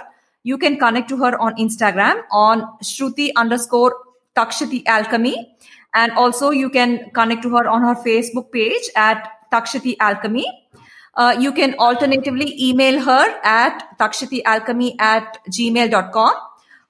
you 0.51 0.57
can 0.63 0.77
connect 0.79 1.09
to 1.11 1.17
her 1.19 1.29
on 1.47 1.55
instagram 1.65 2.21
on 2.39 2.63
shruti 2.87 3.27
underscore 3.43 3.91
takshati 4.39 4.81
alchemy 4.95 5.35
and 5.95 6.13
also 6.13 6.51
you 6.51 6.71
can 6.71 7.11
connect 7.11 7.43
to 7.43 7.51
her 7.51 7.67
on 7.69 7.83
her 7.83 7.95
facebook 7.95 8.51
page 8.53 8.91
at 8.97 9.29
takshati 9.53 9.97
alchemy. 10.01 10.47
Uh, 11.15 11.37
you 11.39 11.53
can 11.53 11.75
alternatively 11.75 12.55
email 12.59 12.99
her 13.01 13.41
at 13.45 13.99
takshatialchemy 13.99 14.95
at 14.99 15.39
gmail.com 15.49 16.35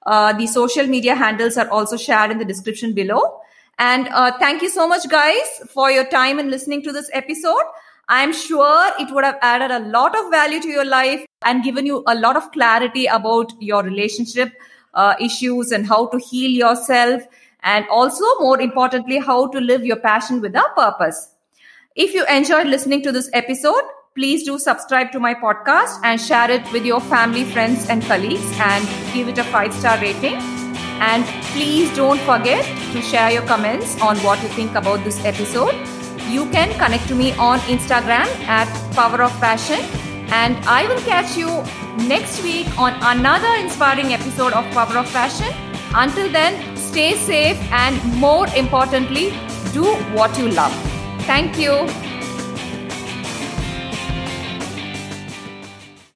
uh, 0.05 0.33
the 0.33 0.47
social 0.47 0.87
media 0.87 1.15
handles 1.15 1.57
are 1.57 1.69
also 1.69 1.97
shared 1.97 2.31
in 2.31 2.37
the 2.37 2.45
description 2.45 2.93
below. 2.93 3.39
And 3.79 4.07
uh, 4.09 4.37
thank 4.37 4.61
you 4.61 4.69
so 4.69 4.87
much 4.87 5.09
guys 5.09 5.61
for 5.69 5.89
your 5.89 6.05
time 6.05 6.39
and 6.39 6.51
listening 6.51 6.83
to 6.83 6.91
this 6.91 7.09
episode. 7.13 7.63
I'm 8.09 8.33
sure 8.33 8.91
it 8.99 9.11
would 9.11 9.23
have 9.23 9.37
added 9.41 9.71
a 9.71 9.79
lot 9.79 10.17
of 10.17 10.29
value 10.29 10.61
to 10.61 10.67
your 10.67 10.85
life 10.85 11.25
and 11.43 11.63
given 11.63 11.85
you 11.85 12.03
a 12.05 12.15
lot 12.15 12.35
of 12.35 12.51
clarity 12.51 13.05
about 13.05 13.53
your 13.59 13.81
relationship 13.81 14.51
uh, 14.93 15.15
issues 15.19 15.71
and 15.71 15.87
how 15.87 16.07
to 16.07 16.19
heal 16.19 16.51
yourself 16.51 17.23
and 17.63 17.87
also, 17.89 18.25
more 18.39 18.59
importantly, 18.59 19.19
how 19.19 19.47
to 19.47 19.59
live 19.59 19.85
your 19.85 19.97
passion 19.97 20.41
with 20.41 20.55
a 20.55 20.63
purpose. 20.75 21.29
If 21.95 22.13
you 22.13 22.25
enjoyed 22.27 22.67
listening 22.67 23.03
to 23.03 23.11
this 23.11 23.29
episode, 23.33 23.83
please 24.15 24.43
do 24.43 24.59
subscribe 24.59 25.11
to 25.11 25.19
my 25.19 25.33
podcast 25.33 25.99
and 26.03 26.19
share 26.19 26.51
it 26.51 26.71
with 26.71 26.85
your 26.85 26.99
family, 26.99 27.45
friends, 27.45 27.87
and 27.89 28.03
colleagues 28.03 28.51
and 28.59 28.87
give 29.13 29.27
it 29.27 29.37
a 29.37 29.43
five 29.45 29.73
star 29.73 29.99
rating. 29.99 30.35
And 30.99 31.25
please 31.53 31.93
don't 31.95 32.19
forget 32.21 32.65
to 32.93 33.01
share 33.01 33.31
your 33.31 33.43
comments 33.43 33.99
on 34.01 34.17
what 34.17 34.41
you 34.41 34.49
think 34.49 34.75
about 34.75 35.03
this 35.03 35.23
episode. 35.25 35.73
You 36.29 36.49
can 36.51 36.71
connect 36.79 37.07
to 37.09 37.15
me 37.15 37.33
on 37.33 37.59
Instagram 37.61 38.27
at 38.47 38.67
Power 38.93 39.21
of 39.23 39.31
Passion. 39.39 39.79
And 40.31 40.57
I 40.65 40.87
will 40.87 41.01
catch 41.01 41.37
you 41.37 41.47
next 42.07 42.41
week 42.43 42.67
on 42.79 42.93
another 43.01 43.53
inspiring 43.63 44.13
episode 44.13 44.53
of 44.53 44.65
Power 44.71 44.97
of 44.97 45.11
Passion. 45.11 45.53
Until 45.93 46.31
then, 46.31 46.72
stay 46.93 47.15
safe 47.15 47.57
and 47.71 47.95
more 48.23 48.47
importantly, 48.55 49.31
do 49.73 49.83
what 50.15 50.37
you 50.37 50.49
love. 50.49 50.73
Thank 51.25 51.57
you. 51.57 51.87